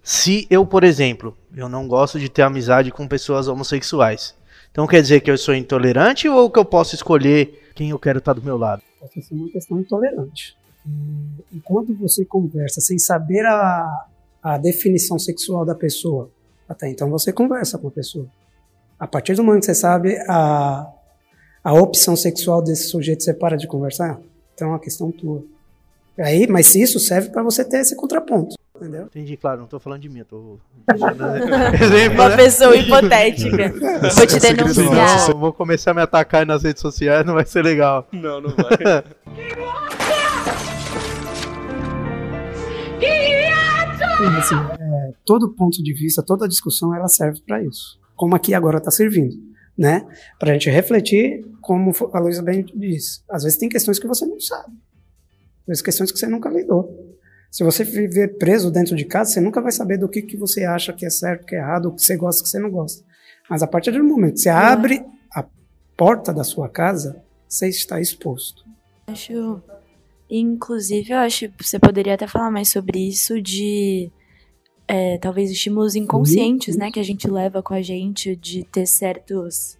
Se 0.03 0.47
eu, 0.49 0.65
por 0.65 0.83
exemplo, 0.83 1.37
eu 1.55 1.69
não 1.69 1.87
gosto 1.87 2.19
de 2.19 2.27
ter 2.27 2.41
amizade 2.41 2.91
com 2.91 3.07
pessoas 3.07 3.47
homossexuais, 3.47 4.35
então 4.71 4.87
quer 4.87 5.01
dizer 5.01 5.21
que 5.21 5.29
eu 5.29 5.37
sou 5.37 5.53
intolerante 5.53 6.27
ou 6.27 6.49
que 6.49 6.57
eu 6.57 6.65
posso 6.65 6.95
escolher 6.95 7.71
quem 7.75 7.91
eu 7.91 7.99
quero 7.99 8.19
estar 8.19 8.33
do 8.33 8.41
meu 8.41 8.57
lado? 8.57 8.81
Pode 8.99 9.21
ser 9.21 9.33
uma 9.33 9.49
questão 9.49 9.79
intolerante. 9.79 10.57
E, 10.85 11.57
enquanto 11.57 11.93
você 11.93 12.25
conversa 12.25 12.81
sem 12.81 12.97
saber 12.97 13.45
a, 13.45 14.07
a 14.41 14.57
definição 14.57 15.19
sexual 15.19 15.65
da 15.65 15.75
pessoa, 15.75 16.29
até 16.67 16.89
então 16.89 17.09
você 17.09 17.31
conversa 17.31 17.77
com 17.77 17.87
a 17.87 17.91
pessoa. 17.91 18.25
A 18.99 19.07
partir 19.07 19.35
do 19.35 19.43
momento 19.43 19.61
que 19.61 19.65
você 19.67 19.75
sabe 19.75 20.15
a, 20.27 20.87
a 21.63 21.73
opção 21.73 22.15
sexual 22.15 22.61
desse 22.61 22.87
sujeito, 22.87 23.23
você 23.23 23.33
para 23.33 23.57
de 23.57 23.67
conversar. 23.67 24.19
Então 24.53 24.69
é 24.69 24.71
uma 24.71 24.79
questão 24.79 25.11
tua. 25.11 25.43
Aí, 26.17 26.47
mas 26.47 26.75
isso 26.75 26.99
serve 26.99 27.29
para 27.29 27.43
você 27.43 27.63
ter 27.63 27.77
esse 27.77 27.95
contraponto, 27.95 28.55
entendeu? 28.81 29.03
Entendi, 29.03 29.37
claro, 29.37 29.61
não 29.61 29.67
tô 29.67 29.79
falando 29.79 30.01
de 30.01 30.09
mim, 30.09 30.19
eu 30.19 30.25
tô. 30.25 30.59
Exemplo, 31.79 32.15
Uma 32.21 32.35
pessoa 32.35 32.75
hipotética. 32.75 33.69
Vou 34.15 34.27
te 34.27 34.39
denunciar. 34.39 34.93
Nossa, 34.93 35.31
eu 35.31 35.37
vou 35.37 35.53
começar 35.53 35.91
a 35.91 35.93
me 35.93 36.01
atacar 36.01 36.45
nas 36.45 36.63
redes 36.63 36.81
sociais, 36.81 37.25
não 37.25 37.35
vai 37.35 37.45
ser 37.45 37.63
legal. 37.63 38.07
Não, 38.11 38.41
não 38.41 38.49
vai. 38.49 39.03
Assim, 44.37 44.55
é, 44.55 45.13
todo 45.25 45.53
ponto 45.53 45.81
de 45.81 45.93
vista, 45.93 46.21
toda 46.21 46.47
discussão, 46.47 46.93
ela 46.93 47.07
serve 47.07 47.41
para 47.41 47.63
isso. 47.63 47.99
Como 48.15 48.35
aqui 48.35 48.53
agora 48.53 48.77
está 48.77 48.91
servindo, 48.91 49.35
né? 49.75 50.05
Para 50.39 50.51
a 50.51 50.53
gente 50.53 50.69
refletir, 50.69 51.43
como 51.59 51.91
a 52.13 52.19
Luísa 52.19 52.43
bem 52.43 52.63
disse. 52.75 53.21
Às 53.27 53.43
vezes 53.43 53.57
tem 53.57 53.67
questões 53.67 53.97
que 53.97 54.07
você 54.07 54.25
não 54.25 54.39
sabe. 54.39 54.73
Às 55.61 55.67
vezes 55.67 55.81
questões 55.81 56.11
que 56.11 56.19
você 56.19 56.27
nunca 56.27 56.49
lidou. 56.49 57.10
Se 57.51 57.65
você 57.65 57.83
viver 57.83 58.37
preso 58.37 58.71
dentro 58.71 58.95
de 58.95 59.03
casa, 59.03 59.33
você 59.33 59.41
nunca 59.41 59.61
vai 59.61 59.73
saber 59.73 59.97
do 59.97 60.07
que, 60.07 60.21
que 60.21 60.37
você 60.37 60.63
acha 60.63 60.93
que 60.93 61.05
é 61.05 61.09
certo, 61.09 61.45
que 61.45 61.53
é 61.53 61.59
errado, 61.59 61.87
o 61.87 61.91
que 61.93 62.01
você 62.01 62.15
gosta, 62.15 62.41
o 62.41 62.43
que 62.45 62.49
você 62.49 62.57
não 62.57 62.71
gosta. 62.71 63.03
Mas 63.49 63.61
a 63.61 63.67
partir 63.67 63.91
do 63.91 64.01
momento 64.01 64.35
que 64.35 64.39
você 64.39 64.49
abre 64.49 65.03
a 65.35 65.45
porta 65.97 66.33
da 66.33 66.45
sua 66.45 66.69
casa, 66.69 67.21
você 67.45 67.67
está 67.67 67.99
exposto. 67.99 68.63
Acho. 69.05 69.61
Inclusive, 70.29 71.11
eu 71.11 71.17
acho 71.17 71.49
que 71.49 71.67
você 71.67 71.77
poderia 71.77 72.13
até 72.13 72.25
falar 72.25 72.49
mais 72.49 72.71
sobre 72.71 73.05
isso 73.05 73.41
de 73.41 74.09
é, 74.87 75.17
talvez 75.17 75.51
estímulos 75.51 75.93
inconscientes, 75.93 76.77
né? 76.77 76.89
Que 76.89 77.01
a 77.01 77.03
gente 77.03 77.29
leva 77.29 77.61
com 77.61 77.73
a 77.73 77.81
gente 77.81 78.33
de 78.33 78.63
ter 78.63 78.85
certos. 78.85 79.77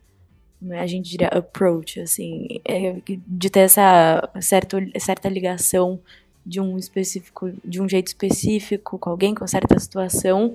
como 0.60 0.74
é, 0.74 0.82
A 0.82 0.88
gente 0.88 1.10
diria 1.10 1.30
approach, 1.30 2.02
assim, 2.02 2.60
é, 2.66 3.02
de 3.26 3.50
ter 3.50 3.62
essa 3.62 4.30
certo, 4.42 4.76
certa 5.00 5.30
ligação 5.30 6.02
de 6.46 6.60
um 6.60 6.78
específico, 6.78 7.52
de 7.64 7.82
um 7.82 7.88
jeito 7.88 8.08
específico 8.08 8.98
com 8.98 9.10
alguém, 9.10 9.34
com 9.34 9.46
certa 9.48 9.78
situação, 9.80 10.54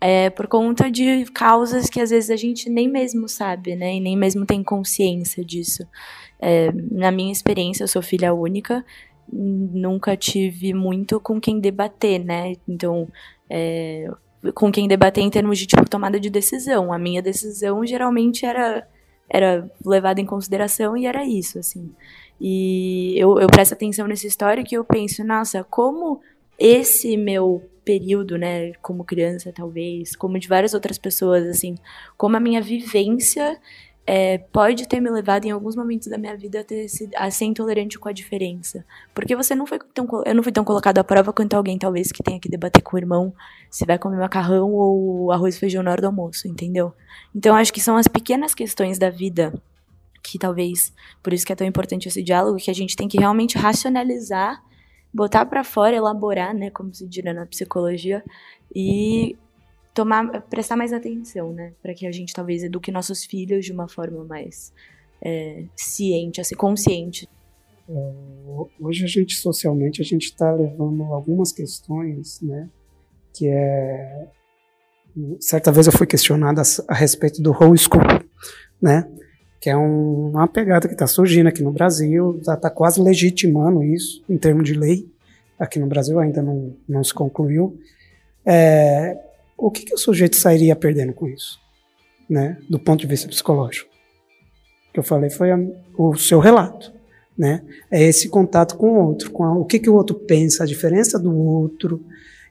é, 0.00 0.30
por 0.30 0.46
conta 0.46 0.90
de 0.90 1.24
causas 1.32 1.90
que 1.90 2.00
às 2.00 2.10
vezes 2.10 2.30
a 2.30 2.36
gente 2.36 2.70
nem 2.70 2.88
mesmo 2.88 3.28
sabe, 3.28 3.74
né? 3.74 3.96
E 3.96 4.00
nem 4.00 4.16
mesmo 4.16 4.46
tem 4.46 4.62
consciência 4.62 5.44
disso. 5.44 5.86
É, 6.40 6.70
na 6.72 7.10
minha 7.10 7.32
experiência, 7.32 7.82
eu 7.82 7.88
sou 7.88 8.02
filha 8.02 8.32
única, 8.32 8.84
nunca 9.30 10.16
tive 10.16 10.72
muito 10.72 11.20
com 11.20 11.40
quem 11.40 11.58
debater, 11.60 12.24
né? 12.24 12.54
Então, 12.66 13.08
é, 13.50 14.08
com 14.54 14.70
quem 14.70 14.86
debater 14.86 15.22
em 15.22 15.30
termos 15.30 15.58
de 15.58 15.66
tipo 15.66 15.88
tomada 15.88 16.20
de 16.20 16.30
decisão. 16.30 16.92
A 16.92 16.98
minha 16.98 17.20
decisão 17.20 17.84
geralmente 17.84 18.46
era 18.46 18.86
era 19.30 19.70
levada 19.84 20.20
em 20.20 20.26
consideração 20.26 20.96
e 20.96 21.04
era 21.04 21.24
isso, 21.24 21.58
assim. 21.58 21.92
E 22.40 23.14
eu, 23.18 23.38
eu 23.38 23.46
presto 23.48 23.72
atenção 23.72 24.06
nessa 24.06 24.26
história 24.26 24.64
que 24.64 24.76
eu 24.76 24.84
penso, 24.84 25.24
nossa, 25.24 25.64
como 25.64 26.20
esse 26.58 27.16
meu 27.16 27.62
período, 27.84 28.36
né, 28.36 28.72
como 28.82 29.04
criança 29.04 29.52
talvez, 29.54 30.14
como 30.14 30.38
de 30.38 30.46
várias 30.46 30.74
outras 30.74 30.98
pessoas, 30.98 31.46
assim, 31.46 31.74
como 32.16 32.36
a 32.36 32.40
minha 32.40 32.60
vivência 32.60 33.58
é, 34.06 34.38
pode 34.38 34.88
ter 34.88 35.00
me 35.00 35.10
levado 35.10 35.44
em 35.44 35.50
alguns 35.50 35.76
momentos 35.76 36.08
da 36.08 36.16
minha 36.16 36.36
vida 36.36 36.60
a, 36.60 36.64
ter, 36.64 36.88
sido- 36.88 37.14
a 37.14 37.30
ser 37.30 37.44
intolerante 37.44 37.98
com 37.98 38.08
a 38.08 38.12
diferença. 38.12 38.84
Porque 39.14 39.36
você 39.36 39.54
não 39.54 39.66
foi 39.66 39.78
tão, 39.92 40.06
eu 40.24 40.34
não 40.34 40.42
fui 40.42 40.50
tão 40.52 40.64
colocado 40.64 40.98
à 40.98 41.04
prova 41.04 41.32
quanto 41.32 41.54
alguém, 41.54 41.78
talvez, 41.78 42.10
que 42.10 42.22
tenha 42.22 42.40
que 42.40 42.48
debater 42.48 42.82
com 42.82 42.96
o 42.96 42.98
irmão 42.98 43.34
se 43.70 43.84
vai 43.84 43.98
comer 43.98 44.16
macarrão 44.18 44.72
ou 44.72 45.30
arroz 45.30 45.56
e 45.56 45.58
feijão 45.58 45.82
na 45.82 45.90
hora 45.90 46.00
do 46.00 46.06
almoço, 46.06 46.48
entendeu? 46.48 46.92
Então, 47.34 47.54
acho 47.54 47.72
que 47.72 47.80
são 47.80 47.96
as 47.96 48.08
pequenas 48.08 48.54
questões 48.54 48.98
da 48.98 49.10
vida 49.10 49.52
que 50.22 50.38
talvez, 50.38 50.92
por 51.22 51.32
isso 51.32 51.46
que 51.46 51.52
é 51.52 51.56
tão 51.56 51.66
importante 51.66 52.08
esse 52.08 52.22
diálogo, 52.22 52.58
que 52.58 52.70
a 52.70 52.74
gente 52.74 52.96
tem 52.96 53.08
que 53.08 53.18
realmente 53.18 53.56
racionalizar, 53.56 54.62
botar 55.12 55.46
pra 55.46 55.64
fora, 55.64 55.96
elaborar, 55.96 56.54
né, 56.54 56.70
como 56.70 56.92
se 56.94 57.06
diria 57.06 57.32
na 57.32 57.46
psicologia, 57.46 58.22
e 58.74 59.36
tomar, 59.94 60.42
prestar 60.42 60.76
mais 60.76 60.92
atenção, 60.92 61.52
né, 61.52 61.72
para 61.82 61.94
que 61.94 62.06
a 62.06 62.12
gente 62.12 62.32
talvez 62.32 62.62
eduque 62.62 62.92
nossos 62.92 63.24
filhos 63.24 63.64
de 63.64 63.72
uma 63.72 63.88
forma 63.88 64.24
mais 64.24 64.72
é, 65.22 65.64
ciente, 65.74 66.40
assim, 66.40 66.54
consciente. 66.54 67.28
Hoje 68.78 69.04
a 69.04 69.08
gente 69.08 69.34
socialmente 69.34 70.02
a 70.02 70.04
gente 70.04 70.24
está 70.26 70.52
levando 70.52 71.02
algumas 71.04 71.52
questões, 71.52 72.40
né, 72.42 72.68
que 73.32 73.48
é 73.48 74.28
certa 75.40 75.72
vez 75.72 75.86
eu 75.86 75.92
fui 75.92 76.06
questionada 76.06 76.60
a 76.86 76.94
respeito 76.94 77.42
do 77.42 77.50
homeschool, 77.50 78.02
né, 78.80 79.10
que 79.60 79.68
é 79.70 79.76
um- 79.76 80.30
uma 80.30 80.46
pegada 80.46 80.86
que 80.86 80.94
está 80.94 81.06
surgindo 81.06 81.48
aqui 81.48 81.62
no 81.62 81.72
Brasil, 81.72 82.38
está 82.38 82.70
quase 82.70 83.00
legitimando 83.00 83.82
isso 83.82 84.22
em 84.28 84.36
termos 84.38 84.64
de 84.64 84.74
lei, 84.74 85.06
aqui 85.58 85.78
no 85.78 85.86
Brasil 85.86 86.18
ainda 86.20 86.40
não, 86.42 86.74
não 86.88 87.02
se 87.02 87.12
concluiu. 87.12 87.76
É, 88.46 89.16
o 89.56 89.70
que, 89.70 89.84
que 89.84 89.94
o 89.94 89.98
sujeito 89.98 90.36
sairia 90.36 90.76
perdendo 90.76 91.12
com 91.12 91.26
isso, 91.28 91.58
né, 92.30 92.56
do 92.70 92.78
ponto 92.78 93.00
de 93.00 93.06
vista 93.06 93.28
psicológico? 93.28 93.90
O 94.90 94.92
que 94.94 95.00
eu 95.00 95.04
falei 95.04 95.28
foi 95.30 95.50
a- 95.50 95.58
o 95.98 96.16
seu 96.16 96.38
relato, 96.38 96.92
né? 97.36 97.62
É 97.90 98.02
esse 98.02 98.28
contato 98.28 98.76
com 98.76 98.90
o 98.92 99.04
outro, 99.06 99.30
com 99.30 99.44
a- 99.44 99.54
o 99.56 99.64
que, 99.64 99.78
que 99.78 99.90
o 99.90 99.94
outro 99.94 100.14
pensa, 100.14 100.62
a 100.62 100.66
diferença 100.66 101.18
do 101.18 101.36
outro, 101.36 102.00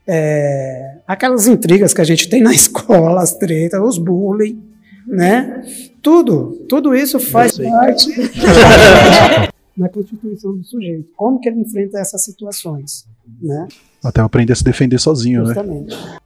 é, 0.05 0.99
aquelas 1.07 1.47
intrigas 1.47 1.93
que 1.93 2.01
a 2.01 2.05
gente 2.05 2.29
tem 2.29 2.41
na 2.41 2.51
escola, 2.53 3.21
as 3.21 3.33
tretas, 3.33 3.79
os 3.81 3.97
bullying, 3.97 4.61
né? 5.07 5.63
Tudo, 6.01 6.65
tudo 6.67 6.93
isso 6.93 7.19
faz 7.19 7.57
parte 7.57 8.09
na 9.75 9.87
constituição 9.87 10.57
do 10.57 10.63
sujeito. 10.63 11.07
Como 11.15 11.39
que 11.39 11.47
ele 11.47 11.61
enfrenta 11.61 11.97
essas 11.99 12.23
situações, 12.23 13.07
né? 13.41 13.67
Até 14.03 14.21
aprender 14.21 14.53
a 14.53 14.55
se 14.55 14.63
defender 14.63 14.99
sozinho, 14.99 15.41
né? 15.41 15.47
Justamente. 15.47 15.95
né? 15.95 16.17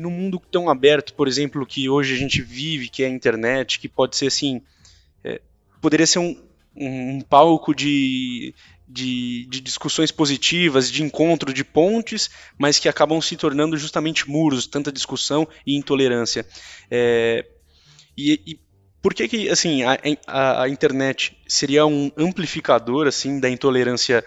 no 0.00 0.10
mundo 0.10 0.40
tão 0.50 0.70
aberto, 0.70 1.12
por 1.12 1.28
exemplo, 1.28 1.66
que 1.66 1.88
hoje 1.90 2.14
a 2.14 2.16
gente 2.16 2.40
vive, 2.40 2.88
que 2.88 3.02
é 3.02 3.06
a 3.06 3.10
internet, 3.10 3.78
que 3.78 3.86
pode 3.86 4.16
ser 4.16 4.28
assim, 4.28 4.62
é, 5.22 5.42
poderia 5.78 6.06
ser 6.06 6.20
um, 6.20 6.34
um 6.74 7.20
palco 7.20 7.74
de, 7.74 8.54
de, 8.90 9.46
de, 9.48 9.60
discussões 9.60 10.10
positivas, 10.10 10.90
de 10.90 11.02
encontro, 11.02 11.52
de 11.52 11.64
pontes, 11.64 12.28
mas 12.58 12.78
que 12.78 12.88
acabam 12.88 13.20
se 13.20 13.36
tornando 13.36 13.76
justamente 13.76 14.28
muros, 14.28 14.66
tanta 14.66 14.90
discussão 14.90 15.46
e 15.66 15.76
intolerância. 15.76 16.44
É, 16.90 17.46
e, 18.16 18.40
e, 18.46 18.60
por 19.00 19.14
que 19.14 19.28
que, 19.28 19.48
assim, 19.48 19.82
a, 19.82 19.98
a, 20.26 20.62
a, 20.64 20.68
internet 20.68 21.36
seria 21.46 21.86
um 21.86 22.10
amplificador, 22.16 23.06
assim, 23.06 23.38
da 23.38 23.48
intolerância 23.48 24.24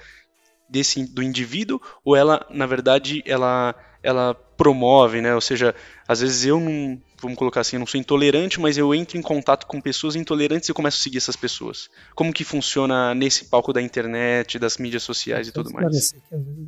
desse, 0.70 1.06
do 1.06 1.22
indivíduo, 1.22 1.80
ou 2.04 2.16
ela, 2.16 2.46
na 2.50 2.66
verdade, 2.66 3.22
ela, 3.26 3.76
ela 4.02 4.34
promove, 4.34 5.22
né? 5.22 5.36
Ou 5.36 5.42
seja, 5.42 5.76
às 6.08 6.22
vezes 6.22 6.46
eu 6.46 6.60
não, 6.60 7.00
vamos 7.24 7.38
colocar 7.38 7.62
assim, 7.62 7.78
eu 7.78 7.80
não 7.80 7.88
sou 7.88 8.00
intolerante, 8.00 8.60
mas 8.60 8.78
eu 8.78 8.94
entro 8.94 9.18
em 9.18 9.22
contato 9.22 9.66
com 9.66 9.82
pessoas 9.82 10.16
intolerantes 10.16 10.70
e 10.70 10.74
começo 10.74 11.00
a 11.00 11.04
seguir 11.04 11.18
essas 11.18 11.36
pessoas. 11.36 11.90
Como 12.16 12.32
que 12.32 12.44
funciona 12.44 13.16
nesse 13.16 13.46
palco 13.46 13.74
da 13.74 13.82
internet, 13.82 14.60
das 14.60 14.78
mídias 14.78 15.04
sociais 15.04 15.48
e 15.48 15.52
tudo 15.52 15.72
mais? 15.72 16.14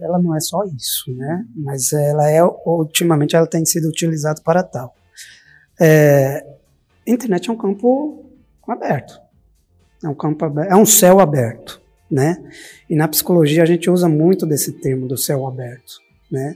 Ela 0.01 0.17
não 0.19 0.35
é 0.35 0.39
só 0.39 0.63
isso, 0.63 1.13
né? 1.15 1.45
Mas 1.55 1.93
ela 1.93 2.29
é, 2.29 2.41
ultimamente, 2.65 3.35
ela 3.35 3.47
tem 3.47 3.65
sido 3.65 3.87
utilizada 3.87 4.41
para 4.41 4.63
tal. 4.63 4.95
É, 5.79 6.45
internet 7.05 7.49
é 7.49 7.53
um 7.53 7.57
campo 7.57 8.25
aberto. 8.67 9.19
É 10.03 10.07
um 10.07 10.15
campo 10.15 10.45
aberto, 10.45 10.71
é 10.71 10.75
um 10.75 10.85
céu 10.85 11.19
aberto, 11.19 11.81
né? 12.09 12.37
E 12.89 12.95
na 12.95 13.07
psicologia 13.07 13.63
a 13.63 13.65
gente 13.65 13.89
usa 13.89 14.07
muito 14.07 14.45
desse 14.45 14.71
termo 14.71 15.07
do 15.07 15.17
céu 15.17 15.47
aberto, 15.47 15.93
né? 16.31 16.55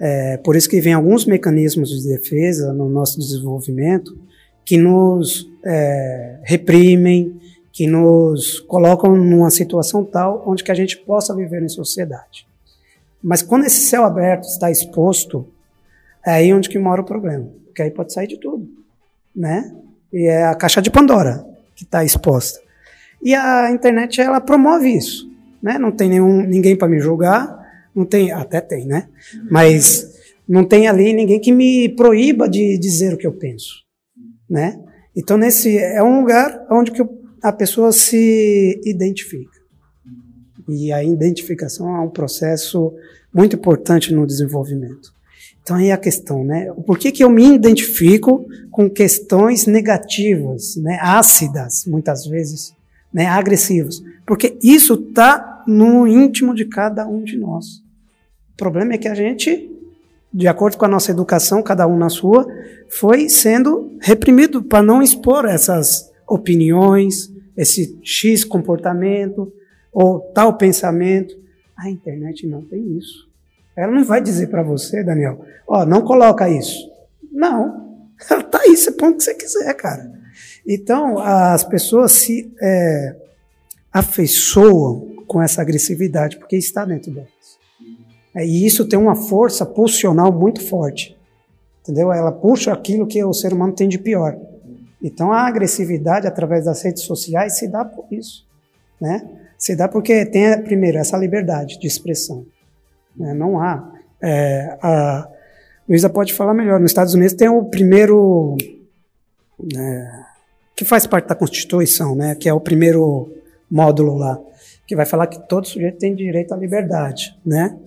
É, 0.00 0.36
por 0.38 0.56
isso 0.56 0.68
que 0.68 0.80
vem 0.80 0.92
alguns 0.92 1.24
mecanismos 1.24 1.90
de 1.90 2.08
defesa 2.08 2.72
no 2.72 2.88
nosso 2.88 3.18
desenvolvimento 3.18 4.16
que 4.64 4.76
nos 4.76 5.50
é, 5.64 6.38
reprimem, 6.42 7.40
que 7.72 7.86
nos 7.86 8.60
colocam 8.60 9.16
numa 9.16 9.50
situação 9.50 10.04
tal 10.04 10.44
onde 10.46 10.62
que 10.62 10.70
a 10.70 10.74
gente 10.74 10.96
possa 10.98 11.34
viver 11.34 11.62
em 11.62 11.68
sociedade. 11.68 12.46
Mas 13.22 13.42
quando 13.42 13.64
esse 13.64 13.80
céu 13.80 14.04
aberto 14.04 14.44
está 14.44 14.70
exposto, 14.70 15.46
é 16.24 16.32
aí 16.32 16.54
onde 16.54 16.68
que 16.68 16.78
mora 16.78 17.00
o 17.00 17.04
problema, 17.04 17.48
porque 17.64 17.82
aí 17.82 17.90
pode 17.90 18.12
sair 18.12 18.28
de 18.28 18.38
tudo 18.38 18.78
né? 19.38 19.72
E 20.12 20.26
é 20.26 20.46
a 20.46 20.54
caixa 20.54 20.82
de 20.82 20.90
Pandora 20.90 21.46
que 21.76 21.84
está 21.84 22.04
exposta. 22.04 22.60
E 23.22 23.34
a 23.34 23.70
internet 23.70 24.20
ela 24.20 24.40
promove 24.40 24.88
isso, 24.88 25.30
né? 25.62 25.78
Não 25.78 25.92
tem 25.92 26.08
nenhum 26.08 26.42
ninguém 26.42 26.76
para 26.76 26.88
me 26.88 26.98
julgar, 26.98 27.67
não 27.94 28.04
tem, 28.04 28.30
até 28.30 28.60
tem, 28.60 28.86
né? 28.86 29.08
Mas 29.50 30.14
não 30.48 30.64
tem 30.64 30.88
ali 30.88 31.12
ninguém 31.12 31.40
que 31.40 31.52
me 31.52 31.88
proíba 31.90 32.48
de 32.48 32.78
dizer 32.78 33.14
o 33.14 33.16
que 33.16 33.26
eu 33.26 33.32
penso, 33.32 33.84
né? 34.48 34.80
Então 35.16 35.36
nesse 35.36 35.76
é 35.76 36.02
um 36.02 36.20
lugar 36.20 36.66
onde 36.70 36.90
que 36.90 37.02
a 37.42 37.52
pessoa 37.52 37.92
se 37.92 38.80
identifica. 38.84 39.58
E 40.68 40.92
a 40.92 41.02
identificação 41.02 41.96
é 41.96 42.00
um 42.00 42.10
processo 42.10 42.92
muito 43.32 43.56
importante 43.56 44.12
no 44.12 44.26
desenvolvimento. 44.26 45.12
Então 45.62 45.76
aí 45.76 45.90
a 45.90 45.98
questão, 45.98 46.44
né? 46.44 46.72
Por 46.86 46.98
que, 46.98 47.12
que 47.12 47.22
eu 47.22 47.28
me 47.28 47.54
identifico 47.54 48.46
com 48.70 48.88
questões 48.88 49.66
negativas, 49.66 50.76
né? 50.76 50.98
ácidas, 51.00 51.84
muitas 51.86 52.26
vezes, 52.26 52.72
né? 53.12 53.26
agressivas? 53.26 54.02
Porque 54.26 54.56
isso 54.62 54.94
está 54.94 55.57
no 55.68 56.06
íntimo 56.06 56.54
de 56.54 56.64
cada 56.64 57.06
um 57.06 57.22
de 57.22 57.36
nós. 57.36 57.82
O 58.54 58.56
problema 58.56 58.94
é 58.94 58.98
que 58.98 59.06
a 59.06 59.14
gente, 59.14 59.70
de 60.32 60.48
acordo 60.48 60.78
com 60.78 60.86
a 60.86 60.88
nossa 60.88 61.10
educação, 61.10 61.62
cada 61.62 61.86
um 61.86 61.98
na 61.98 62.08
sua, 62.08 62.46
foi 62.88 63.28
sendo 63.28 63.92
reprimido 64.00 64.62
para 64.62 64.82
não 64.82 65.02
expor 65.02 65.44
essas 65.44 66.10
opiniões, 66.26 67.30
esse 67.54 67.98
X 68.02 68.46
comportamento 68.46 69.52
ou 69.92 70.20
tal 70.32 70.56
pensamento. 70.56 71.36
A 71.76 71.90
internet 71.90 72.46
não 72.46 72.62
tem 72.62 72.96
isso. 72.96 73.28
Ela 73.76 73.92
não 73.92 74.04
vai 74.04 74.22
dizer 74.22 74.46
para 74.46 74.62
você, 74.62 75.04
Daniel, 75.04 75.44
ó, 75.66 75.82
oh, 75.82 75.84
não 75.84 76.00
coloca 76.00 76.48
isso. 76.48 76.90
Não. 77.30 78.06
Ela 78.30 78.42
tá 78.42 78.60
aí, 78.62 78.74
você 78.74 78.90
põe 78.92 79.10
o 79.10 79.16
que 79.18 79.22
você 79.22 79.34
quiser, 79.34 79.74
cara. 79.74 80.10
Então, 80.66 81.18
as 81.18 81.62
pessoas 81.62 82.12
se 82.12 82.50
é, 82.58 83.16
afeiçoam 83.92 85.17
com 85.28 85.40
essa 85.40 85.62
agressividade, 85.62 86.38
porque 86.38 86.56
está 86.56 86.84
dentro 86.84 87.12
delas. 87.12 87.28
É, 88.34 88.44
e 88.44 88.66
isso 88.66 88.88
tem 88.88 88.98
uma 88.98 89.14
força 89.14 89.64
pulsional 89.64 90.32
muito 90.32 90.60
forte. 90.60 91.16
Entendeu? 91.82 92.12
Ela 92.12 92.32
puxa 92.32 92.72
aquilo 92.72 93.06
que 93.06 93.22
o 93.22 93.32
ser 93.32 93.52
humano 93.52 93.72
tem 93.72 93.88
de 93.88 93.98
pior. 93.98 94.36
Então, 95.02 95.32
a 95.32 95.46
agressividade 95.46 96.26
através 96.26 96.64
das 96.64 96.82
redes 96.82 97.04
sociais 97.04 97.58
se 97.58 97.68
dá 97.68 97.84
por 97.84 98.06
isso. 98.10 98.46
Né? 99.00 99.26
Se 99.56 99.76
dá 99.76 99.88
porque 99.88 100.26
tem, 100.26 100.60
primeiro, 100.62 100.98
essa 100.98 101.16
liberdade 101.16 101.78
de 101.78 101.86
expressão. 101.86 102.44
Né? 103.16 103.32
Não 103.32 103.60
há. 103.60 103.92
É, 104.20 104.76
a 104.82 105.28
Luísa 105.88 106.10
pode 106.10 106.32
falar 106.32 106.52
melhor. 106.52 106.80
Nos 106.80 106.90
Estados 106.90 107.14
Unidos 107.14 107.34
tem 107.34 107.48
o 107.48 107.64
primeiro. 107.64 108.56
É, 109.76 110.10
que 110.76 110.84
faz 110.84 111.06
parte 111.06 111.26
da 111.26 111.34
Constituição, 111.34 112.14
né? 112.14 112.34
que 112.34 112.48
é 112.48 112.52
o 112.52 112.60
primeiro 112.60 113.32
módulo 113.70 114.16
lá, 114.16 114.38
que 114.88 114.96
vai 114.96 115.04
falar 115.04 115.26
que 115.26 115.46
todo 115.46 115.68
sujeito 115.68 115.98
tem 115.98 116.14
direito 116.14 116.54
à 116.54 116.56
liberdade. 116.56 117.38
Né? 117.44 117.78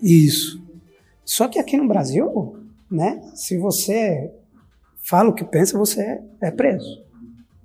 Isso. 0.00 0.64
Só 1.22 1.46
que 1.46 1.58
aqui 1.58 1.76
no 1.76 1.86
Brasil, 1.86 2.56
né, 2.90 3.20
se 3.34 3.58
você 3.58 4.32
fala 5.06 5.28
o 5.28 5.34
que 5.34 5.44
pensa, 5.44 5.76
você 5.76 6.22
é 6.40 6.50
preso. 6.50 7.04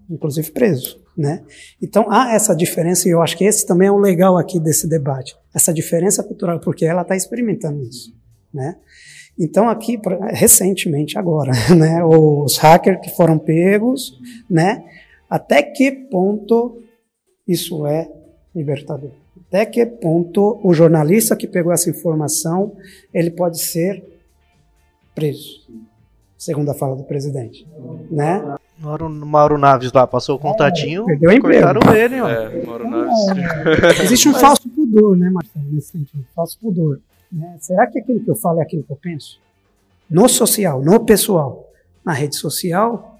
Inclusive 0.10 0.51
preso. 0.51 1.01
Né? 1.17 1.43
Então 1.82 2.12
há 2.12 2.34
essa 2.34 2.53
diferença 2.53 3.08
e 3.08 3.12
eu 3.12 3.21
acho 3.21 3.38
que 3.38 3.45
esse 3.45 3.65
também 3.65 3.88
é 3.88 3.91
o 3.91 3.97
legal 3.97 4.38
aqui 4.38 4.60
desse 4.60 4.88
debate, 4.88 5.36
essa 5.53 5.73
diferença 5.73 6.23
cultural, 6.23 6.60
porque 6.60 6.86
ela 6.86 7.01
está 7.03 7.15
experimentando 7.15 7.82
isso. 7.84 8.13
Né? 8.53 8.75
Então 9.38 9.69
aqui 9.69 9.99
recentemente 10.32 11.17
agora, 11.17 11.51
né, 11.75 12.03
os 12.03 12.58
hackers 12.58 12.99
que 13.01 13.15
foram 13.15 13.38
pegos, 13.38 14.17
né, 14.49 14.84
até 15.29 15.62
que 15.62 15.91
ponto 15.91 16.82
isso 17.51 17.85
é 17.88 18.09
libertador? 18.55 19.12
Até 19.47 19.65
que 19.65 19.85
ponto 19.85 20.59
o 20.63 20.73
jornalista 20.73 21.35
que 21.35 21.47
pegou 21.47 21.73
essa 21.73 21.89
informação 21.89 22.73
ele 23.13 23.31
pode 23.31 23.59
ser 23.59 24.03
preso? 25.15 25.67
Segundo 26.38 26.69
a 26.69 26.73
fala 26.73 26.95
do 26.95 27.03
presidente, 27.03 27.67
né? 28.09 28.55
Mauro, 28.77 29.09
Mauro 29.09 29.57
Naves 29.57 29.91
lá 29.91 30.07
passou 30.07 30.38
o 30.38 30.39
contatinho, 30.39 31.03
é, 31.03 31.17
perdeu 31.17 31.31
o 31.31 31.41
cortaram 31.41 31.81
ele, 31.93 32.21
ó. 32.21 32.29
É, 32.29 32.65
Mauro 32.65 32.89
Naves. 32.89 33.13
É, 33.99 34.03
existe 34.03 34.29
um 34.29 34.33
falso 34.33 34.69
pudor, 34.69 35.17
né, 35.17 35.29
Marcelo, 35.29 35.65
nesse 35.69 35.91
sentido, 35.91 36.25
falso 36.33 36.57
pudor. 36.59 37.01
Né? 37.31 37.57
Será 37.59 37.88
que 37.88 37.99
aquilo 37.99 38.21
que 38.21 38.29
eu 38.29 38.35
falo 38.35 38.59
é 38.59 38.63
aquilo 38.63 38.83
que 38.83 38.91
eu 38.91 38.95
penso? 38.95 39.39
No 40.09 40.29
social, 40.29 40.81
no 40.81 40.99
pessoal. 41.05 41.69
Na 42.05 42.13
rede 42.13 42.35
social, 42.35 43.19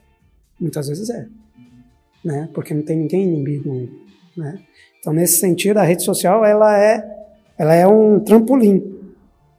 muitas 0.60 0.88
vezes 0.88 1.10
é. 1.10 1.28
Né? 2.24 2.50
Porque 2.54 2.74
não 2.74 2.82
tem 2.82 2.98
ninguém 2.98 3.24
inimigo. 3.24 3.90
Né? 4.40 4.60
Então, 5.00 5.14
nesse 5.14 5.40
sentido, 5.40 5.78
a 5.78 5.84
rede 5.84 6.04
social 6.04 6.46
ela 6.46 6.78
é, 6.78 7.04
ela 7.58 7.76
é 7.76 7.86
um 7.86 8.20
trampolim. 8.20 8.98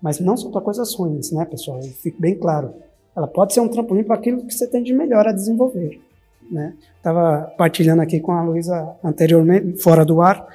Mas 0.00 0.18
não 0.18 0.36
só 0.36 0.50
para 0.50 0.62
coisas 0.62 0.94
ruins, 0.94 1.30
né, 1.30 1.44
pessoal? 1.44 1.80
Fique 1.82 2.20
bem 2.20 2.34
claro. 2.34 2.74
Ela 3.14 3.28
pode 3.28 3.52
ser 3.52 3.60
um 3.60 3.68
trampolim 3.68 4.02
para 4.02 4.16
aquilo 4.16 4.46
que 4.46 4.54
você 4.54 4.66
tem 4.66 4.82
de 4.82 4.94
melhor 4.94 5.26
a 5.26 5.32
desenvolver. 5.32 6.00
Né? 6.50 6.74
Estava 6.96 7.52
partilhando 7.56 8.00
aqui 8.00 8.18
com 8.18 8.32
a 8.32 8.42
Luísa 8.42 8.96
anteriormente, 9.04 9.80
fora 9.82 10.04
do 10.04 10.20
ar, 10.20 10.46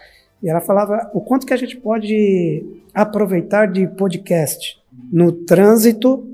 e 0.41 0.49
ela 0.49 0.59
falava 0.59 1.09
o 1.13 1.21
quanto 1.21 1.45
que 1.45 1.53
a 1.53 1.57
gente 1.57 1.77
pode 1.77 2.81
aproveitar 2.93 3.71
de 3.71 3.87
podcast 3.87 4.81
no 5.11 5.31
trânsito 5.31 6.27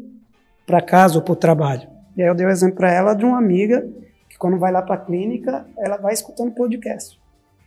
para 0.66 0.82
casa 0.82 1.18
ou 1.18 1.22
para 1.22 1.34
o 1.34 1.36
trabalho. 1.36 1.88
E 2.16 2.22
aí 2.22 2.28
eu 2.28 2.36
dei 2.36 2.46
o 2.46 2.50
exemplo 2.50 2.78
para 2.78 2.92
ela 2.92 3.14
de 3.14 3.26
uma 3.26 3.38
amiga 3.38 3.88
que 4.30 4.38
quando 4.38 4.58
vai 4.58 4.72
lá 4.72 4.82
para 4.82 4.96
a 4.96 5.06
clínica, 5.06 5.66
ela 5.78 5.98
vai 5.98 6.14
escutando 6.14 6.52
podcast. 6.52 7.21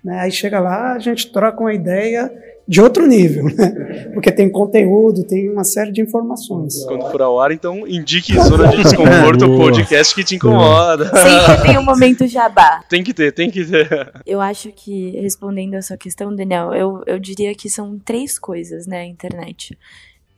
Né? 0.04 0.20
Aí 0.20 0.30
chega 0.30 0.60
lá, 0.60 0.92
a 0.92 0.98
gente 0.98 1.32
troca 1.32 1.60
uma 1.60 1.72
ideia 1.72 2.30
de 2.66 2.80
outro 2.80 3.06
nível, 3.06 3.44
né? 3.44 4.10
Porque 4.12 4.32
tem 4.32 4.50
conteúdo, 4.50 5.24
tem 5.24 5.50
uma 5.50 5.64
série 5.64 5.92
de 5.92 6.00
informações. 6.00 6.84
Quando 6.84 7.10
for 7.10 7.22
ao 7.22 7.40
ar, 7.40 7.52
então 7.52 7.86
indique 7.86 8.38
zona 8.40 8.68
de 8.68 8.82
desconforto 8.82 9.44
o 9.46 9.58
podcast 9.58 10.14
que 10.14 10.24
te 10.24 10.36
incomoda. 10.36 11.06
Sempre 11.16 11.66
tem 11.66 11.78
um 11.78 11.82
momento 11.82 12.26
jabá. 12.26 12.82
Tem 12.88 13.02
que 13.02 13.12
ter, 13.12 13.32
tem 13.32 13.50
que 13.50 13.64
ter. 13.64 14.12
Eu 14.26 14.40
acho 14.40 14.72
que, 14.72 15.10
respondendo 15.20 15.74
a 15.74 15.82
sua 15.82 15.96
questão, 15.96 16.34
Daniel, 16.34 16.72
eu, 16.72 17.02
eu 17.06 17.18
diria 17.18 17.54
que 17.54 17.68
são 17.68 17.98
três 17.98 18.38
coisas, 18.38 18.86
né, 18.86 19.00
a 19.00 19.06
internet. 19.06 19.76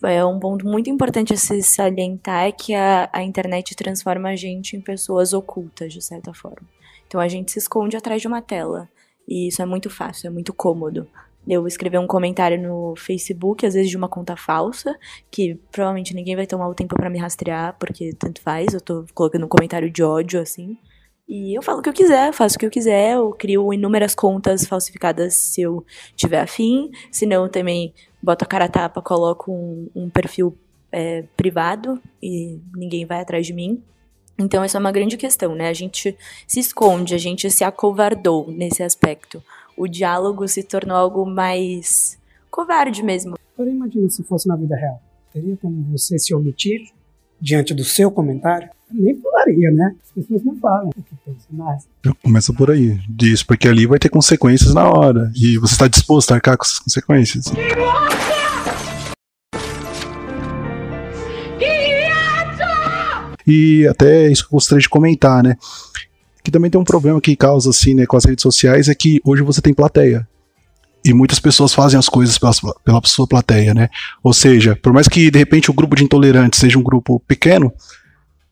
É 0.05 0.25
um 0.25 0.39
ponto 0.39 0.67
muito 0.67 0.91
importante 0.91 1.33
a 1.33 1.37
se 1.37 1.63
salientar 1.63 2.45
é 2.45 2.53
que 2.53 2.75
a, 2.75 3.09
a 3.13 3.23
internet 3.23 3.75
transforma 3.75 4.29
a 4.29 4.37
gente 4.37 4.77
em 4.77 4.81
pessoas 4.81 5.33
ocultas, 5.33 5.93
de 5.93 6.03
certa 6.03 6.35
forma. 6.35 6.69
Então 7.07 7.21
a 7.21 7.29
gente 7.29 7.53
se 7.53 7.59
esconde 7.59 7.97
atrás 7.97 8.21
de 8.21 8.29
uma 8.29 8.43
tela. 8.43 8.89
E 9.29 9.49
isso 9.49 9.61
é 9.63 9.67
muito 9.67 9.91
fácil, 9.91 10.29
é 10.29 10.31
muito 10.31 10.53
cômodo 10.53 11.09
eu 11.47 11.67
escrever 11.67 11.99
um 11.99 12.07
comentário 12.07 12.61
no 12.61 12.95
Facebook, 12.97 13.65
às 13.65 13.75
vezes 13.75 13.89
de 13.89 13.97
uma 13.97 14.09
conta 14.09 14.37
falsa, 14.37 14.99
que 15.31 15.55
provavelmente 15.71 16.15
ninguém 16.15 16.35
vai 16.35 16.47
tomar 16.47 16.69
o 16.69 16.75
tempo 16.75 16.97
para 16.97 17.09
me 17.09 17.19
rastrear, 17.19 17.77
porque 17.79 18.13
tanto 18.19 18.41
faz, 18.41 18.75
eu 18.75 18.81
tô 18.81 19.05
colocando 19.15 19.47
um 19.47 19.49
comentário 19.49 19.89
de 19.91 20.03
ódio, 20.03 20.41
assim. 20.41 20.77
E 21.29 21.57
eu 21.57 21.63
falo 21.63 21.79
o 21.79 21.83
que 21.83 21.89
eu 21.89 21.93
quiser, 21.93 22.33
faço 22.33 22.57
o 22.57 22.59
que 22.59 22.67
eu 22.67 22.71
quiser, 22.71 23.15
eu 23.15 23.33
crio 23.33 23.73
inúmeras 23.73 24.15
contas 24.15 24.67
falsificadas 24.67 25.35
se 25.35 25.61
eu 25.61 25.85
tiver 26.17 26.41
afim, 26.41 26.91
se 27.11 27.27
não, 27.27 27.49
também 27.49 27.95
boto 28.23 28.45
a 28.45 28.49
cara 28.49 28.65
a 28.65 28.69
tapa, 28.69 29.03
coloco 29.03 29.53
um, 29.53 29.89
um 29.95 30.11
perfil 30.11 30.57
é, 30.91 31.23
privado 31.37 32.01
e 32.23 32.61
ninguém 32.75 33.05
vai 33.07 33.21
atrás 33.21 33.47
de 33.47 33.53
mim. 33.53 33.83
Então, 34.39 34.63
essa 34.63 34.79
é 34.79 34.81
uma 34.81 34.93
grande 34.93 35.17
questão, 35.17 35.55
né? 35.55 35.69
A 35.69 35.73
gente 35.73 36.17
se 36.47 36.61
esconde, 36.61 37.15
a 37.15 37.19
gente 37.19 37.51
se 37.51 37.65
acovardou 37.65 38.51
nesse 38.51 38.83
aspecto. 38.83 39.43
O 39.77 39.87
diálogo 39.89 40.47
se 40.47 40.63
tornou 40.63 40.97
algo 40.97 41.25
mais 41.27 42.19
covarde 42.51 43.03
mesmo. 43.03 43.37
Agora 43.55 43.71
imagina 43.71 44.09
se 44.11 44.23
fosse 44.23 44.47
na 44.47 44.57
vida 44.57 44.77
real. 44.77 45.01
Teria 45.33 45.57
como 45.61 45.83
você 45.91 46.19
se 46.19 46.35
omitir 46.35 46.81
diante 47.41 47.75
do 47.75 47.85
seu 47.85 48.11
comentário? 48.11 48.69
Nem 48.91 49.21
falaria, 49.21 49.71
né? 49.71 49.95
As 50.05 50.13
pessoas 50.13 50.45
não 50.45 50.57
falam 50.57 50.91
o 50.91 51.03
que 51.03 51.15
pensam, 51.25 51.49
mas... 51.51 51.89
Começa 52.23 52.53
por 52.53 52.71
aí, 52.71 52.99
diz, 53.09 53.43
porque 53.43 53.69
ali 53.69 53.87
vai 53.87 53.99
ter 53.99 54.09
consequências 54.09 54.73
na 54.73 54.89
hora. 54.89 55.31
E 55.35 55.59
você 55.59 55.75
está 55.75 55.89
disposto 55.89 56.33
a 56.33 56.37
arcar 56.37 56.57
com 56.57 56.65
essas 56.65 56.79
consequências. 56.79 57.47
E 63.47 63.87
até 63.87 64.31
isso 64.31 64.43
que 64.43 64.49
eu 64.49 64.57
gostaria 64.57 64.83
de 64.83 64.89
comentar, 64.89 65.43
né? 65.43 65.57
Que 66.43 66.51
também 66.51 66.71
tem 66.71 66.81
um 66.81 66.85
problema 66.85 67.21
que 67.21 67.37
causa, 67.37 67.71
assim, 67.71 67.95
né, 67.95 68.07
com 68.07 68.17
as 68.17 68.25
redes 68.25 68.43
sociais, 68.43 68.89
é 68.89 68.95
que 68.95 69.21
hoje 69.25 69.43
você 69.43 69.61
tem 69.61 69.75
plateia. 69.75 70.27
E 71.05 71.13
muitas 71.13 71.39
pessoas 71.39 71.73
fazem 71.73 71.99
as 71.99 72.09
coisas 72.09 72.37
pela, 72.39 72.53
pela 72.85 73.01
sua 73.05 73.27
plateia, 73.27 73.73
né? 73.73 73.89
Ou 74.23 74.33
seja, 74.33 74.77
por 74.83 74.93
mais 74.93 75.07
que 75.07 75.31
de 75.31 75.39
repente 75.39 75.71
o 75.71 75.75
grupo 75.75 75.95
de 75.95 76.03
intolerantes 76.03 76.59
seja 76.59 76.79
um 76.79 76.83
grupo 76.83 77.21
pequeno, 77.29 77.73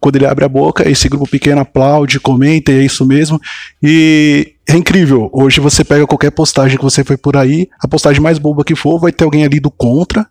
quando 0.05 0.17
ele 0.17 0.27
abre 0.27 0.45
a 0.45 0.49
boca, 0.49 0.87
esse 0.89 1.09
grupo 1.09 1.27
pequeno 1.27 1.63
aplaude, 1.63 2.21
comenta, 2.21 2.71
e 2.71 2.79
é 2.79 2.85
isso 2.85 3.07
mesmo. 3.07 3.41
E 3.83 4.55
é 4.69 4.77
incrível. 4.77 5.31
Hoje 5.33 5.61
você 5.61 5.83
pega 5.83 6.07
qualquer 6.07 6.31
postagem 6.31 6.77
que 6.77 6.85
você 6.85 7.03
foi 7.03 7.17
por 7.17 7.39
aí, 7.39 7.71
a 7.81 7.89
postagem 7.89 8.21
mais 8.21 8.39
boba 8.39 8.63
que 8.65 8.77
for, 8.77 9.01
vai 9.01 9.11
ter 9.11 9.25
alguém 9.25 9.45
ali 9.45 9.59
do 9.59 9.71
contra, 9.71 10.27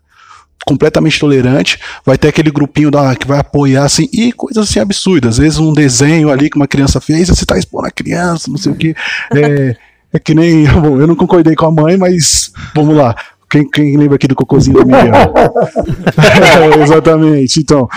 completamente 0.64 1.20
tolerante, 1.20 1.78
vai 2.04 2.16
ter 2.16 2.28
aquele 2.28 2.50
grupinho 2.50 2.90
da, 2.90 3.14
que 3.14 3.26
vai 3.26 3.38
apoiar 3.38 3.84
assim, 3.84 4.08
e 4.12 4.32
coisas 4.32 4.68
assim 4.68 4.80
absurdas. 4.80 5.34
Às 5.34 5.38
vezes 5.38 5.58
um 5.58 5.72
desenho 5.72 6.30
ali 6.30 6.48
que 6.48 6.56
uma 6.56 6.66
criança 6.66 7.00
fez, 7.00 7.28
você 7.28 7.44
tá 7.44 7.58
expondo 7.58 7.86
a 7.86 7.90
criança, 7.90 8.50
não 8.50 8.56
sei 8.56 8.72
o 8.72 8.74
que. 8.74 8.94
É, 9.34 9.76
é 10.12 10.18
que 10.18 10.34
nem. 10.34 10.64
Bom, 10.80 11.00
eu 11.00 11.06
não 11.06 11.16
concordei 11.16 11.54
com 11.54 11.66
a 11.66 11.70
mãe, 11.70 11.96
mas 11.96 12.52
vamos 12.74 12.96
lá. 12.96 13.14
Quem, 13.50 13.68
quem 13.68 13.96
lembra 13.96 14.16
aqui 14.16 14.26
do 14.26 14.34
cocôzinho 14.34 14.78
da 14.78 14.84
Miriam? 14.84 15.12
é, 16.78 16.82
exatamente. 16.82 17.60
Então, 17.60 17.88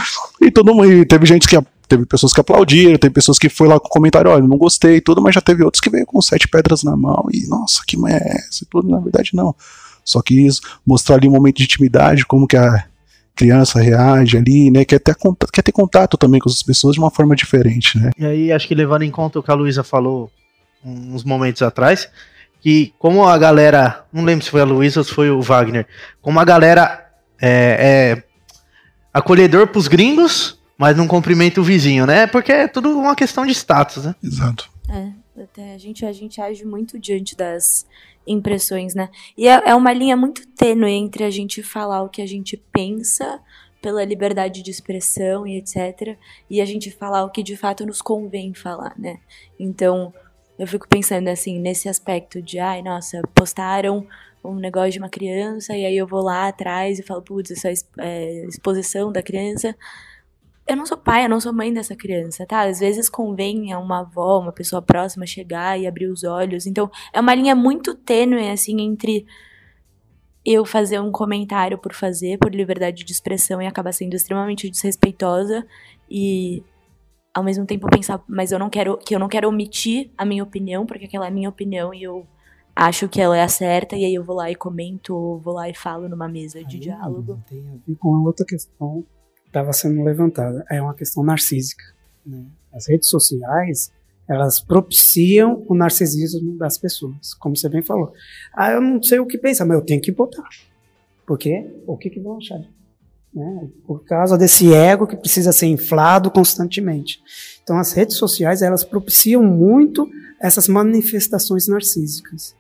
e 0.42 0.52
todo 0.52 0.74
mundo. 0.74 1.06
Teve 1.06 1.26
gente 1.26 1.48
que. 1.48 1.58
Teve 1.88 2.06
pessoas 2.06 2.34
que 2.34 2.42
aplaudiram, 2.42 2.98
teve 2.98 3.14
pessoas 3.14 3.40
que 3.40 3.48
foi 3.48 3.66
lá 3.66 3.80
com 3.80 3.88
comentário, 3.88 4.30
olha, 4.30 4.46
não 4.46 4.58
gostei 4.58 4.98
e 4.98 5.02
tudo, 5.02 5.22
mas 5.22 5.34
já 5.34 5.40
teve 5.40 5.64
outros 5.64 5.80
que 5.80 5.90
veio 5.90 6.06
com 6.06 6.22
sete 6.22 6.46
pedras 6.46 6.84
na 6.84 6.98
mão 6.98 7.30
e, 7.32 7.48
nossa, 7.48 7.82
que 7.88 7.96
mãe 7.96 8.12
é 8.12 8.40
essa 8.40 8.66
e 8.66 8.68
tudo. 8.70 8.90
Na 8.90 9.00
verdade, 9.00 9.30
não. 9.34 9.56
Só 10.08 10.22
quis 10.22 10.62
mostrar 10.86 11.18
ali 11.18 11.28
um 11.28 11.32
momento 11.32 11.58
de 11.58 11.64
intimidade, 11.64 12.26
como 12.26 12.48
que 12.48 12.56
a 12.56 12.86
criança 13.36 13.82
reage 13.82 14.38
ali, 14.38 14.72
né? 14.72 14.86
Quer 14.86 15.00
ter, 15.00 15.14
contato, 15.16 15.52
quer 15.52 15.62
ter 15.62 15.74
contato 15.74 16.18
também 16.18 16.40
com 16.40 16.50
as 16.50 16.64
pessoas 16.64 16.94
de 16.94 17.00
uma 17.00 17.12
forma 17.12 17.36
diferente, 17.36 18.00
né? 18.00 18.12
E 18.18 18.26
aí, 18.26 18.52
acho 18.54 18.66
que 18.68 18.74
levando 18.74 19.04
em 19.04 19.12
conta 19.12 19.38
o 19.38 19.44
que 19.44 19.52
a 19.52 19.54
Luísa 19.54 19.84
falou 19.84 20.32
uns 20.84 21.26
momentos 21.26 21.62
atrás, 21.62 22.10
que 22.62 22.94
como 22.98 23.28
a 23.28 23.38
galera, 23.38 24.06
não 24.14 24.24
lembro 24.24 24.46
se 24.46 24.50
foi 24.50 24.62
a 24.62 24.66
Luísa 24.66 25.02
ou 25.02 25.04
se 25.04 25.12
foi 25.12 25.30
o 25.30 25.42
Wagner, 25.42 25.86
como 26.22 26.40
a 26.40 26.46
galera 26.46 27.06
é, 27.42 28.16
é 28.16 28.24
acolhedor 29.14 29.68
pros 29.68 29.90
gringos, 29.90 30.58
mas 30.78 30.96
não 30.96 31.06
cumprimenta 31.06 31.60
o 31.60 31.64
vizinho, 31.66 32.06
né? 32.06 32.28
Porque 32.28 32.54
é 32.54 32.68
tudo 32.68 32.98
uma 32.98 33.16
questão 33.16 33.46
de 33.46 33.52
status, 33.52 34.06
né? 34.06 34.16
Exato. 34.24 34.70
É, 34.90 35.10
até 35.44 35.76
a 35.76 35.78
gente, 35.78 36.06
a 36.06 36.14
gente 36.14 36.40
age 36.40 36.64
muito 36.64 36.98
diante 36.98 37.36
das 37.36 37.86
impressões, 38.28 38.94
né? 38.94 39.10
E 39.38 39.48
é, 39.48 39.70
é 39.70 39.76
uma 39.76 39.94
linha 39.94 40.18
muito 40.18 40.46
tênue 40.50 40.92
entre 40.92 41.24
a 41.24 41.30
gente 41.30 41.64
falar 41.64 42.04
o 42.04 42.10
que 42.10 42.22
a 42.22 42.28
gente 42.28 42.58
pensa 42.72 43.42
pela 43.82 44.04
liberdade 44.04 44.62
de 44.62 44.72
expressão 44.72 45.46
e 45.46 45.58
etc. 45.58 46.18
E 46.50 46.60
a 46.60 46.66
gente 46.66 46.92
falar 46.92 47.24
o 47.24 47.30
que 47.30 47.42
de 47.42 47.56
fato 47.56 47.86
nos 47.86 48.02
convém 48.02 48.54
falar, 48.54 48.94
né? 48.98 49.20
Então, 49.60 50.14
eu 50.58 50.68
fico 50.68 50.88
pensando 50.88 51.28
assim, 51.28 51.60
nesse 51.60 51.88
aspecto 51.88 52.42
de, 52.42 52.60
ai, 52.60 52.82
nossa, 52.82 53.22
postaram 53.34 54.06
um 54.44 54.56
negócio 54.56 54.92
de 54.92 55.00
uma 55.00 55.10
criança 55.10 55.76
e 55.76 55.86
aí 55.86 55.98
eu 55.98 56.08
vou 56.08 56.22
lá 56.22 56.48
atrás 56.48 57.00
e 57.00 57.04
falo, 57.04 57.22
putz, 57.22 57.52
essa 57.52 57.70
é, 58.00 58.46
exposição 58.46 59.12
da 59.12 59.22
criança 59.22 59.76
eu 60.68 60.76
não 60.76 60.86
sou 60.86 60.98
pai, 60.98 61.26
eu 61.26 61.30
não 61.30 61.40
sou 61.40 61.54
mãe 61.54 61.74
dessa 61.74 61.96
criança, 61.96 62.46
tá? 62.46 62.62
Às 62.62 62.80
vezes 62.80 63.10
convém 63.10 63.72
a 63.72 63.80
uma 63.80 64.02
avó, 64.02 64.40
uma 64.40 64.52
pessoa 64.52 64.82
próxima 64.82 65.26
chegar 65.26 65.80
e 65.80 65.88
abrir 65.88 66.08
os 66.08 66.24
olhos. 66.24 66.68
Então, 66.68 66.92
é 67.14 67.22
uma 67.22 67.34
linha 67.34 67.56
muito 67.56 67.96
tênue, 67.96 68.50
assim, 68.50 68.82
entre 68.82 69.26
eu 70.46 70.66
fazer 70.66 71.00
um 71.00 71.12
comentário 71.12 71.78
por 71.78 71.94
fazer, 71.94 72.38
por 72.38 72.54
liberdade 72.54 73.04
de 73.04 73.12
expressão 73.12 73.62
e 73.62 73.68
acabar 73.68 73.94
sendo 73.94 74.14
extremamente 74.14 74.70
desrespeitosa 74.70 75.66
e 76.10 76.64
ao 77.34 77.44
mesmo 77.44 77.66
tempo 77.66 77.88
pensar, 77.90 78.24
mas 78.28 78.52
eu 78.52 78.58
não 78.58 78.70
quero 78.70 78.98
que 78.98 79.14
eu 79.14 79.20
não 79.20 79.28
quero 79.28 79.48
omitir 79.48 80.10
a 80.18 80.26
minha 80.26 80.44
opinião, 80.44 80.86
porque 80.86 81.06
aquela 81.06 81.26
é 81.26 81.28
a 81.28 81.32
minha 81.32 81.50
opinião 81.50 81.94
e 81.94 82.02
eu 82.04 82.26
acho 82.76 83.10
que 83.10 83.20
ela 83.20 83.38
é 83.38 83.44
a 83.44 83.48
certa 83.48 83.96
e 83.96 84.06
aí 84.06 84.16
eu 84.16 84.24
vou 84.24 84.36
lá 84.36 84.50
e 84.50 84.56
comento, 84.56 85.38
vou 85.44 85.54
lá 85.54 85.70
e 85.70 85.74
falo 85.74 86.08
numa 86.08 86.28
mesa 86.28 86.64
de 86.64 86.78
aí, 86.78 86.82
diálogo. 86.82 87.44
Tem 87.50 87.60
a 87.60 87.74
ver 87.86 87.96
com 87.98 88.16
a 88.16 88.22
outra 88.22 88.46
questão 88.46 89.06
estava 89.48 89.74
sendo 89.74 90.04
levantada. 90.04 90.66
É 90.70 90.82
uma 90.82 90.94
questão 90.94 91.24
narcísica. 91.24 91.84
Né? 92.26 92.46
As 92.72 92.88
redes 92.88 93.10
sociais 93.10 93.92
elas 94.28 94.60
propiciam 94.60 95.64
o 95.68 95.74
narcisismo 95.74 96.58
das 96.58 96.78
pessoas, 96.78 97.34
como 97.34 97.56
você 97.56 97.70
bem 97.70 97.82
falou. 97.82 98.12
Ah, 98.54 98.72
eu 98.72 98.82
não 98.82 99.02
sei 99.02 99.20
o 99.20 99.26
que 99.26 99.38
pensar, 99.38 99.66
mas 99.66 99.78
eu 99.78 99.86
tenho 99.86 100.02
que 100.02 100.12
botar. 100.12 100.48
Por 101.26 101.38
quê? 101.38 101.66
O 101.88 101.98
que, 101.98 102.10
que 102.10 102.20
vão 102.20 102.38
achar? 102.38 102.60
Né? 103.34 103.70
Por 103.86 104.04
causa 104.04 104.38
desse 104.38 104.74
ego 104.74 105.08
que 105.08 105.16
precisa 105.16 105.54
ser 105.54 105.68
inflado 105.68 106.30
constantemente. 106.30 107.22
Então, 107.64 107.78
as 107.78 107.94
redes 107.94 108.18
sociais 108.18 108.62
elas 108.62 108.84
propiciam 108.84 109.42
muito 109.44 110.10
essas 110.42 110.68
manifestações 110.68 111.68
narcísicas. 111.68 112.54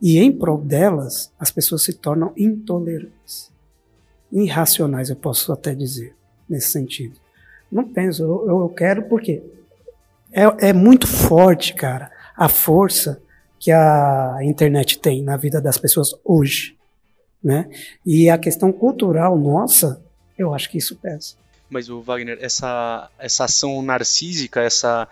E 0.00 0.18
em 0.18 0.32
prol 0.32 0.58
delas, 0.58 1.30
as 1.38 1.50
pessoas 1.50 1.82
se 1.82 1.92
tornam 1.92 2.32
intolerantes. 2.34 3.50
Irracionais, 4.32 5.10
eu 5.10 5.16
posso 5.16 5.52
até 5.52 5.74
dizer 5.74 6.14
nesse 6.50 6.72
sentido. 6.72 7.14
Não 7.70 7.84
penso, 7.88 8.24
eu, 8.24 8.60
eu 8.62 8.68
quero 8.68 9.04
porque 9.04 9.42
é, 10.32 10.68
é 10.68 10.72
muito 10.72 11.06
forte, 11.06 11.72
cara, 11.72 12.10
a 12.36 12.48
força 12.48 13.22
que 13.58 13.70
a 13.70 14.38
internet 14.42 14.98
tem 14.98 15.22
na 15.22 15.36
vida 15.36 15.60
das 15.60 15.78
pessoas 15.78 16.14
hoje, 16.24 16.76
né? 17.42 17.68
E 18.04 18.28
a 18.28 18.38
questão 18.38 18.72
cultural 18.72 19.38
nossa, 19.38 20.02
eu 20.36 20.52
acho 20.54 20.70
que 20.70 20.78
isso 20.78 20.96
pesa. 20.96 21.34
Mas 21.68 21.88
o 21.88 22.00
Wagner, 22.00 22.36
essa, 22.40 23.08
essa 23.16 23.44
ação 23.44 23.80
narcísica, 23.80 24.60
essa 24.60 25.06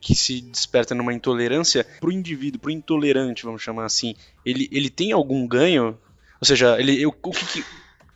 que 0.00 0.14
se 0.14 0.40
desperta 0.40 0.94
numa 0.94 1.12
intolerância 1.12 1.84
para 2.00 2.08
o 2.08 2.12
indivíduo, 2.12 2.58
para 2.58 2.68
o 2.68 2.72
intolerante, 2.72 3.44
vamos 3.44 3.60
chamar 3.60 3.84
assim, 3.84 4.14
ele, 4.44 4.66
ele 4.72 4.88
tem 4.88 5.12
algum 5.12 5.46
ganho? 5.46 5.98
Ou 6.40 6.46
seja, 6.46 6.80
ele, 6.80 7.04
o, 7.04 7.10
o 7.10 7.30
que, 7.32 7.62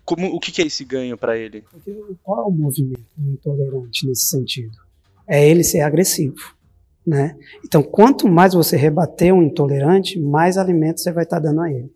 como, 0.05 0.27
o 0.29 0.39
que, 0.39 0.61
é 0.61 0.67
esse 0.67 0.85
ganho 0.85 1.17
para 1.17 1.37
ele? 1.37 1.65
Qual 2.23 2.45
é 2.45 2.47
o 2.47 2.51
movimento 2.51 3.05
intolerante 3.19 4.07
nesse 4.07 4.27
sentido? 4.27 4.77
É 5.27 5.49
ele 5.49 5.65
ser 5.65 5.81
agressivo. 5.81 6.37
Né? 7.07 7.37
Então, 7.65 7.83
quanto 7.83 8.29
mais 8.29 8.55
você 8.55 8.77
rebater 8.77 9.33
um 9.33 9.43
intolerante, 9.43 10.19
mais 10.19 10.57
alimento 10.57 11.01
você 11.01 11.13
vai 11.13 11.25
estar 11.25 11.41
tá 11.41 11.49
dando 11.49 11.63
a 11.63 11.71
ele. 11.71 11.91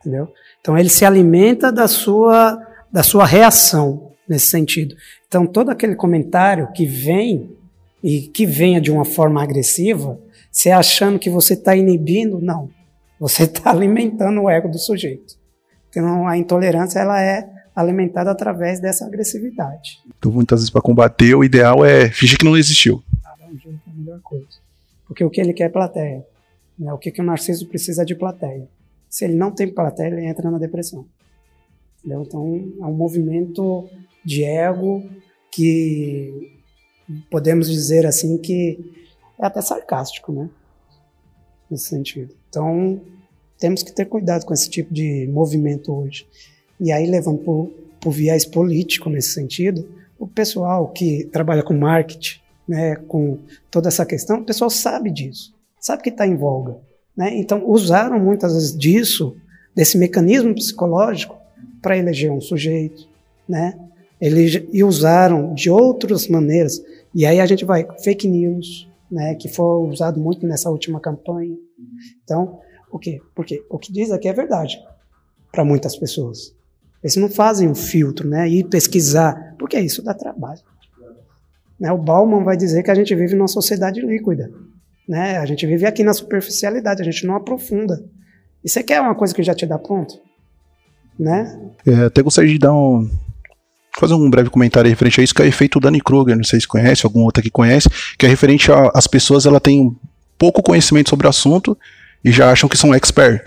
Entendeu? 0.00 0.32
Então, 0.60 0.78
ele 0.78 0.88
se 0.88 1.04
alimenta 1.04 1.70
da 1.70 1.88
sua, 1.88 2.58
da 2.90 3.02
sua 3.02 3.26
reação 3.26 4.12
nesse 4.28 4.46
sentido. 4.46 4.94
Então, 5.28 5.46
todo 5.46 5.70
aquele 5.70 5.94
comentário 5.94 6.70
que 6.72 6.86
vem 6.86 7.54
e 8.02 8.22
que 8.22 8.46
venha 8.46 8.80
de 8.80 8.90
uma 8.90 9.04
forma 9.04 9.42
agressiva, 9.42 10.18
você 10.50 10.70
achando 10.70 11.18
que 11.18 11.28
você 11.28 11.54
está 11.54 11.76
inibindo, 11.76 12.40
não. 12.40 12.70
Você 13.20 13.44
está 13.44 13.70
alimentando 13.72 14.42
o 14.42 14.50
ego 14.50 14.68
do 14.68 14.78
sujeito. 14.78 15.35
Então 15.96 16.28
a 16.28 16.36
intolerância 16.36 16.98
ela 16.98 17.22
é 17.22 17.48
alimentada 17.74 18.30
através 18.30 18.80
dessa 18.80 19.06
agressividade. 19.06 19.98
Então 20.18 20.30
muitas 20.30 20.60
vezes 20.60 20.70
para 20.70 20.82
combater 20.82 21.34
o 21.34 21.42
ideal 21.42 21.82
é 21.84 22.10
fingir 22.10 22.38
que 22.38 22.44
não 22.44 22.56
existiu. 22.56 23.02
Ah, 23.24 23.34
é 23.40 23.44
a 23.44 23.94
melhor 23.94 24.20
coisa. 24.20 24.46
Porque 25.06 25.24
o 25.24 25.30
que 25.30 25.40
ele 25.40 25.54
quer 25.54 25.64
é 25.64 25.68
plateia. 25.70 26.22
Né? 26.78 26.92
O 26.92 26.98
que, 26.98 27.10
que 27.10 27.22
o 27.22 27.24
narciso 27.24 27.66
precisa 27.66 28.04
de 28.04 28.14
plateia. 28.14 28.68
Se 29.08 29.24
ele 29.24 29.34
não 29.34 29.50
tem 29.50 29.72
plateia, 29.72 30.08
ele 30.08 30.26
entra 30.26 30.50
na 30.50 30.58
depressão. 30.58 31.06
Entendeu? 31.98 32.22
Então 32.22 32.72
é 32.78 32.84
um 32.84 32.94
movimento 32.94 33.88
de 34.22 34.44
ego 34.44 35.02
que 35.50 36.52
podemos 37.30 37.70
dizer 37.70 38.04
assim 38.04 38.36
que 38.36 38.94
é 39.38 39.46
até 39.46 39.62
sarcástico, 39.62 40.30
né? 40.30 40.50
Nesse 41.70 41.86
sentido. 41.86 42.34
Então 42.50 43.00
Temos 43.58 43.82
que 43.82 43.92
ter 43.92 44.06
cuidado 44.06 44.44
com 44.44 44.52
esse 44.52 44.68
tipo 44.68 44.92
de 44.92 45.26
movimento 45.32 45.92
hoje. 45.92 46.26
E 46.80 46.92
aí, 46.92 47.06
levando 47.06 47.38
para 47.38 48.08
o 48.08 48.12
viés 48.12 48.44
político 48.44 49.08
nesse 49.08 49.30
sentido, 49.30 49.88
o 50.18 50.26
pessoal 50.26 50.88
que 50.88 51.24
trabalha 51.32 51.62
com 51.62 51.74
marketing, 51.74 52.40
né, 52.68 52.96
com 52.96 53.38
toda 53.70 53.88
essa 53.88 54.04
questão, 54.04 54.40
o 54.40 54.44
pessoal 54.44 54.68
sabe 54.68 55.10
disso, 55.10 55.54
sabe 55.80 56.02
que 56.02 56.10
está 56.10 56.26
em 56.26 56.36
voga. 56.36 56.78
Né? 57.16 57.36
Então, 57.38 57.68
usaram 57.68 58.18
muitas 58.18 58.52
vezes 58.52 58.76
disso, 58.76 59.36
desse 59.74 59.96
mecanismo 59.96 60.54
psicológico, 60.54 61.36
para 61.80 61.96
eleger 61.96 62.32
um 62.32 62.40
sujeito, 62.40 63.08
né? 63.48 63.78
Elege, 64.20 64.68
e 64.72 64.82
usaram 64.82 65.54
de 65.54 65.70
outras 65.70 66.26
maneiras. 66.26 66.82
E 67.14 67.24
aí 67.24 67.38
a 67.38 67.46
gente 67.46 67.64
vai, 67.64 67.86
fake 68.02 68.26
news, 68.26 68.88
né, 69.10 69.34
que 69.36 69.48
foi 69.48 69.86
usado 69.88 70.18
muito 70.18 70.46
nessa 70.46 70.70
última 70.70 70.98
campanha. 71.00 71.56
Então, 72.24 72.58
o 72.96 72.98
quê? 72.98 73.20
Porque 73.34 73.64
o 73.68 73.78
que 73.78 73.92
diz 73.92 74.10
aqui 74.10 74.28
é 74.28 74.32
verdade 74.32 74.78
para 75.52 75.64
muitas 75.64 75.96
pessoas. 75.96 76.54
Eles 77.02 77.16
não 77.16 77.28
fazem 77.28 77.68
um 77.68 77.74
filtro, 77.74 78.28
né? 78.28 78.48
E 78.48 78.64
pesquisar, 78.64 79.54
porque 79.58 79.78
isso 79.78 80.02
dá 80.02 80.12
trabalho. 80.12 80.60
Né? 81.78 81.92
O 81.92 81.98
Bauman 81.98 82.42
vai 82.42 82.56
dizer 82.56 82.82
que 82.82 82.90
a 82.90 82.94
gente 82.94 83.14
vive 83.14 83.34
numa 83.34 83.48
sociedade 83.48 84.00
líquida. 84.00 84.50
Né? 85.08 85.38
A 85.38 85.46
gente 85.46 85.66
vive 85.66 85.86
aqui 85.86 86.02
na 86.02 86.12
superficialidade, 86.12 87.02
a 87.02 87.04
gente 87.04 87.26
não 87.26 87.36
aprofunda. 87.36 88.04
E 88.64 88.68
você 88.68 88.82
quer 88.82 89.00
uma 89.00 89.14
coisa 89.14 89.34
que 89.34 89.42
já 89.42 89.54
te 89.54 89.66
dá 89.66 89.78
pronto? 89.78 90.18
Né? 91.18 91.58
É, 91.86 92.06
até 92.06 92.22
gostaria 92.22 92.50
de 92.50 92.58
dar 92.58 92.74
um, 92.74 93.08
fazer 93.98 94.14
um 94.14 94.28
breve 94.28 94.50
comentário 94.50 94.90
referente 94.90 95.20
a 95.20 95.24
isso, 95.24 95.34
que 95.34 95.42
é 95.42 95.44
o 95.44 95.48
efeito 95.48 95.78
Dunning-Kruger, 95.78 96.36
não 96.36 96.44
sei 96.44 96.60
se 96.60 96.66
conhece, 96.68 97.06
algum 97.06 97.22
outro 97.22 97.40
aqui 97.40 97.50
conhece, 97.50 97.88
que 98.18 98.26
é 98.26 98.28
referente 98.28 98.68
às 98.92 99.06
pessoas, 99.06 99.46
ela 99.46 99.60
tem 99.60 99.96
pouco 100.38 100.62
conhecimento 100.62 101.08
sobre 101.08 101.26
o 101.26 101.30
assunto 101.30 101.78
e 102.26 102.32
já 102.32 102.50
acham 102.50 102.68
que 102.68 102.76
são 102.76 102.92
expert. 102.92 103.40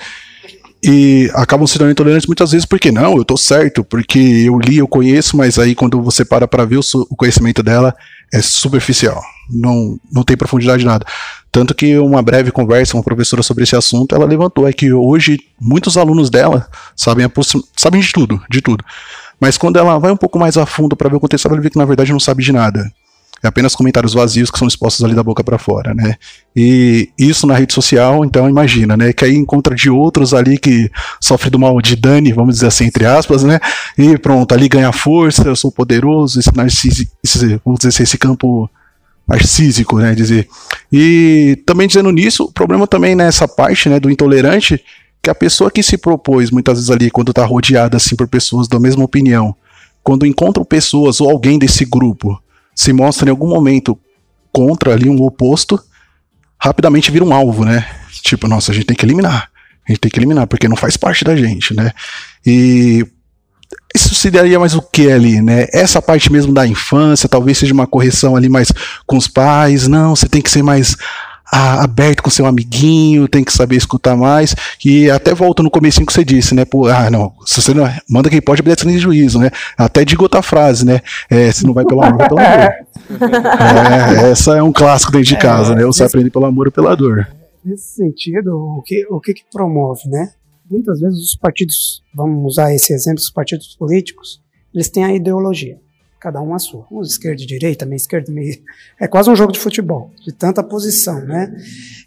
E 0.81 1.29
acabam 1.35 1.67
se 1.67 1.73
tornando 1.73 1.91
intolerantes 1.91 2.25
muitas 2.25 2.51
vezes 2.51 2.65
porque 2.65 2.89
não, 2.89 3.17
eu 3.17 3.25
tô 3.25 3.35
certo, 3.35 3.83
porque 3.83 4.17
eu 4.17 4.57
li, 4.57 4.77
eu 4.77 4.87
conheço, 4.87 5.35
mas 5.35 5.59
aí 5.59 5.75
quando 5.75 6.01
você 6.01 6.23
para 6.23 6.47
para 6.47 6.63
ver 6.63 6.77
o, 6.77 6.81
o 7.09 7.15
conhecimento 7.17 7.61
dela 7.61 7.93
é 8.33 8.41
superficial, 8.41 9.21
não, 9.49 9.99
não 10.09 10.23
tem 10.23 10.37
profundidade 10.37 10.85
nada. 10.85 11.05
Tanto 11.51 11.75
que 11.75 11.97
uma 11.97 12.21
breve 12.21 12.49
conversa 12.49 12.93
com 12.93 12.99
uma 12.99 13.03
professora 13.03 13.43
sobre 13.43 13.65
esse 13.65 13.75
assunto, 13.75 14.15
ela 14.15 14.25
levantou 14.25 14.65
é 14.65 14.71
que 14.71 14.93
hoje 14.93 15.37
muitos 15.59 15.97
alunos 15.97 16.29
dela 16.29 16.65
sabem, 16.95 17.29
sabem 17.75 17.99
de 17.99 18.13
tudo, 18.13 18.41
de 18.49 18.61
tudo. 18.61 18.85
Mas 19.37 19.57
quando 19.57 19.77
ela 19.77 19.99
vai 19.99 20.11
um 20.11 20.17
pouco 20.17 20.39
mais 20.39 20.55
a 20.55 20.65
fundo 20.65 20.95
para 20.95 21.09
ver 21.09 21.17
o 21.17 21.19
contexto, 21.19 21.49
ela 21.49 21.59
vê 21.59 21.69
que 21.69 21.77
na 21.77 21.85
verdade 21.85 22.13
não 22.13 22.19
sabe 22.21 22.41
de 22.41 22.53
nada. 22.53 22.89
É 23.41 23.47
apenas 23.47 23.73
comentários 23.73 24.13
vazios 24.13 24.51
que 24.51 24.59
são 24.59 24.67
expostos 24.67 25.03
ali 25.03 25.15
da 25.15 25.23
boca 25.23 25.43
para 25.43 25.57
fora, 25.57 25.93
né? 25.93 26.15
E 26.55 27.09
isso 27.17 27.47
na 27.47 27.55
rede 27.55 27.73
social, 27.73 28.25
então 28.25 28.49
imagina, 28.49 28.97
né? 28.97 29.13
Que 29.13 29.23
aí 29.23 29.35
encontra 29.35 29.73
de 29.73 29.89
outros 29.89 30.33
ali 30.33 30.57
que 30.57 30.91
sofre 31.21 31.49
do 31.49 31.57
mal 31.57 31.81
de 31.81 31.95
Dani, 31.95 32.33
vamos 32.33 32.55
dizer 32.55 32.67
assim, 32.67 32.85
entre 32.85 33.05
aspas, 33.05 33.43
né? 33.43 33.59
E 33.97 34.17
pronto, 34.17 34.53
ali 34.53 34.67
ganha 34.67 34.91
força, 34.91 35.47
eu 35.47 35.55
sou 35.55 35.71
poderoso, 35.71 36.39
esse 36.39 36.53
narcísico, 36.53 37.11
esse, 37.23 37.59
vamos 37.63 37.79
dizer 37.79 37.89
assim, 37.89 38.03
esse 38.03 38.17
campo 38.17 38.69
narcísico, 39.25 39.97
né? 39.99 40.13
Dizer. 40.13 40.47
E 40.91 41.61
também 41.65 41.87
dizendo 41.87 42.11
nisso, 42.11 42.43
o 42.43 42.51
problema 42.51 42.85
também 42.87 43.15
nessa 43.15 43.47
parte, 43.47 43.87
né, 43.87 43.99
do 43.99 44.09
intolerante, 44.09 44.83
que 45.21 45.29
a 45.29 45.35
pessoa 45.35 45.71
que 45.71 45.83
se 45.83 45.97
propôs, 45.97 46.51
muitas 46.51 46.77
vezes 46.77 46.89
ali, 46.89 47.09
quando 47.09 47.29
está 47.29 47.45
rodeada 47.45 47.95
assim 47.95 48.15
por 48.15 48.27
pessoas 48.27 48.67
da 48.67 48.79
mesma 48.79 49.03
opinião, 49.03 49.55
quando 50.03 50.25
encontram 50.25 50.65
pessoas 50.65 51.21
ou 51.21 51.29
alguém 51.29 51.59
desse 51.59 51.85
grupo 51.85 52.41
se 52.79 52.93
mostra 52.93 53.27
em 53.27 53.31
algum 53.31 53.49
momento 53.49 53.99
contra 54.53 54.93
ali 54.93 55.09
um 55.09 55.21
oposto, 55.21 55.77
rapidamente 56.57 57.11
vira 57.11 57.25
um 57.25 57.33
alvo, 57.33 57.65
né? 57.65 57.85
Tipo, 58.23 58.47
nossa, 58.47 58.71
a 58.71 58.73
gente 58.73 58.85
tem 58.85 58.95
que 58.95 59.05
eliminar. 59.05 59.49
A 59.85 59.91
gente 59.91 59.99
tem 59.99 60.09
que 60.09 60.17
eliminar, 60.17 60.47
porque 60.47 60.69
não 60.69 60.77
faz 60.77 60.95
parte 60.95 61.25
da 61.25 61.35
gente, 61.35 61.75
né? 61.75 61.91
E 62.45 63.05
isso 63.93 64.15
se 64.15 64.31
daria 64.31 64.57
mais 64.57 64.75
o 64.75 64.81
que 64.81 65.11
ali, 65.11 65.41
né? 65.41 65.67
Essa 65.73 66.01
parte 66.01 66.31
mesmo 66.31 66.53
da 66.53 66.65
infância, 66.65 67.27
talvez 67.27 67.57
seja 67.57 67.73
uma 67.73 67.85
correção 67.85 68.37
ali 68.37 68.47
mais 68.47 68.71
com 69.05 69.17
os 69.17 69.27
pais. 69.27 69.85
Não, 69.85 70.15
você 70.15 70.29
tem 70.29 70.41
que 70.41 70.49
ser 70.49 70.63
mais 70.63 70.95
a, 71.51 71.83
aberto 71.83 72.21
com 72.21 72.29
seu 72.29 72.45
amiguinho, 72.45 73.27
tem 73.27 73.43
que 73.43 73.51
saber 73.51 73.75
escutar 73.75 74.15
mais. 74.15 74.55
E 74.83 75.09
até 75.09 75.33
volta 75.33 75.63
no 75.63 75.69
comecinho 75.69 76.05
que 76.05 76.13
você 76.13 76.23
disse, 76.23 76.53
né? 76.53 76.65
Pô, 76.65 76.87
ah, 76.87 77.09
não, 77.09 77.33
se 77.45 77.61
você 77.61 77.73
não 77.73 77.89
manda 78.09 78.29
quem 78.29 78.41
pode, 78.41 78.61
obedece 78.61 78.85
de 78.85 78.97
juízo, 78.97 79.39
né? 79.39 79.51
Até 79.77 80.05
digo 80.05 80.23
outra 80.23 80.41
frase, 80.41 80.85
né? 80.85 81.01
É, 81.29 81.51
se 81.51 81.65
não 81.65 81.73
vai 81.73 81.85
pelo 81.85 82.03
amor, 82.03 82.27
pela 82.27 82.29
dor. 82.29 82.39
É, 82.39 84.31
essa 84.31 84.55
é 84.57 84.63
um 84.63 84.71
clássico 84.71 85.11
dentro 85.11 85.27
de 85.27 85.35
é, 85.35 85.39
casa, 85.39 85.73
é, 85.73 85.75
né? 85.77 85.85
Você 85.85 86.03
aprende 86.03 86.29
pelo 86.29 86.45
amor 86.45 86.67
ou 86.67 86.71
pela 86.71 86.95
dor. 86.95 87.27
Nesse 87.63 87.95
sentido, 87.95 88.55
o 88.55 88.81
que, 88.85 89.05
o 89.09 89.19
que, 89.19 89.33
que 89.33 89.43
promove, 89.51 90.07
né? 90.07 90.31
Muitas 90.69 90.99
vezes 90.99 91.19
os 91.19 91.35
partidos, 91.35 92.03
vamos 92.13 92.45
usar 92.45 92.73
esse 92.73 92.93
exemplo, 92.93 93.19
os 93.19 93.31
partidos 93.31 93.75
políticos, 93.75 94.39
eles 94.73 94.89
têm 94.89 95.03
a 95.03 95.13
ideologia 95.13 95.77
cada 96.19 96.41
um 96.41 96.53
a 96.53 96.59
sua. 96.59 96.85
Uns 96.91 97.11
esquerda 97.11 97.41
e 97.41 97.45
direita, 97.45 97.85
meio 97.85 97.97
esquerda, 97.97 98.31
meio. 98.31 98.61
É 98.99 99.07
quase 99.07 99.29
um 99.29 99.35
jogo 99.35 99.51
de 99.51 99.59
futebol, 99.59 100.11
de 100.25 100.33
tanta 100.33 100.61
posição, 100.61 101.21
né? 101.25 101.55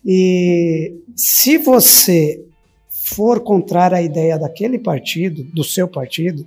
E 0.05 1.01
se 1.17 1.59
você 1.59 2.45
for 2.89 3.41
contrário 3.41 3.97
à 3.97 4.03
ideia 4.03 4.39
daquele 4.39 4.79
partido, 4.79 5.45
do 5.45 5.65
seu 5.65 5.89
partido, 5.89 6.47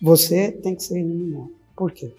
você 0.00 0.50
tem 0.50 0.74
que 0.74 0.82
ser 0.82 0.98
eliminado. 0.98 1.52
Por 1.76 1.92
quê? 1.92 2.12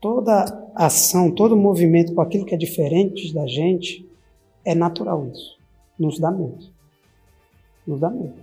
Toda 0.00 0.44
ação, 0.74 1.30
todo 1.30 1.56
movimento 1.56 2.14
com 2.14 2.20
aquilo 2.20 2.46
que 2.46 2.54
é 2.54 2.58
diferente 2.58 3.32
da 3.34 3.46
gente 3.46 4.08
é 4.64 4.74
natural 4.74 5.28
isso. 5.32 5.58
Nos 5.98 6.18
dá 6.18 6.30
medo. 6.30 6.64
Nos 7.86 8.00
dá 8.00 8.10
medo. 8.10 8.34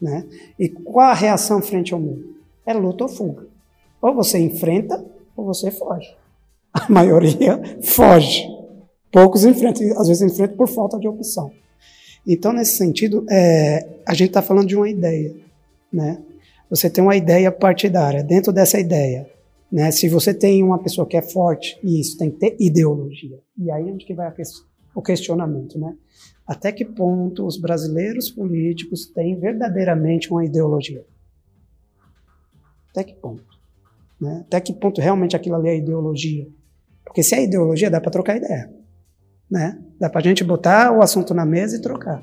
Né? 0.00 0.26
E 0.58 0.68
qual 0.68 1.10
a 1.10 1.14
reação 1.14 1.60
frente 1.62 1.92
ao 1.92 2.00
medo? 2.00 2.36
É 2.64 2.72
luta 2.72 3.04
ou 3.04 3.08
fuga. 3.08 3.49
Ou 4.00 4.14
você 4.14 4.38
enfrenta 4.38 5.04
ou 5.36 5.44
você 5.44 5.70
foge. 5.70 6.16
A 6.72 6.90
maioria 6.90 7.60
foge. 7.82 8.46
Poucos 9.12 9.44
enfrentam, 9.44 10.00
às 10.00 10.08
vezes 10.08 10.22
enfrentam 10.22 10.56
por 10.56 10.68
falta 10.68 10.98
de 10.98 11.08
opção. 11.08 11.50
Então, 12.26 12.52
nesse 12.52 12.76
sentido, 12.76 13.24
é, 13.28 13.86
a 14.06 14.14
gente 14.14 14.28
está 14.28 14.42
falando 14.42 14.68
de 14.68 14.76
uma 14.76 14.88
ideia. 14.88 15.34
Né? 15.92 16.22
Você 16.68 16.88
tem 16.88 17.02
uma 17.02 17.16
ideia 17.16 17.50
partidária. 17.50 18.22
Dentro 18.22 18.52
dessa 18.52 18.78
ideia, 18.78 19.28
né, 19.70 19.90
se 19.90 20.08
você 20.08 20.32
tem 20.32 20.62
uma 20.62 20.78
pessoa 20.78 21.06
que 21.06 21.16
é 21.16 21.22
forte, 21.22 21.78
isso 21.82 22.16
tem 22.16 22.30
que 22.30 22.38
ter 22.38 22.56
ideologia. 22.60 23.38
E 23.58 23.70
aí 23.70 23.84
onde 23.90 24.04
que 24.04 24.14
vai 24.14 24.32
o 24.94 25.02
questionamento. 25.02 25.78
Né? 25.78 25.96
Até 26.46 26.70
que 26.72 26.84
ponto 26.84 27.46
os 27.46 27.56
brasileiros 27.56 28.30
políticos 28.30 29.06
têm 29.06 29.38
verdadeiramente 29.38 30.30
uma 30.30 30.44
ideologia? 30.44 31.04
Até 32.90 33.04
que 33.04 33.14
ponto? 33.14 33.59
Né? 34.20 34.44
Até 34.46 34.60
que 34.60 34.72
ponto 34.72 35.00
realmente 35.00 35.34
aquilo 35.34 35.56
ali 35.56 35.68
é 35.68 35.76
ideologia? 35.76 36.46
Porque 37.04 37.22
se 37.22 37.34
é 37.34 37.42
ideologia, 37.42 37.90
dá 37.90 38.00
para 38.00 38.10
trocar 38.10 38.36
ideia. 38.36 38.70
Né? 39.50 39.78
Dá 39.98 40.08
para 40.08 40.20
a 40.20 40.24
gente 40.24 40.44
botar 40.44 40.92
o 40.92 41.02
assunto 41.02 41.34
na 41.34 41.44
mesa 41.44 41.76
e 41.76 41.80
trocar. 41.80 42.22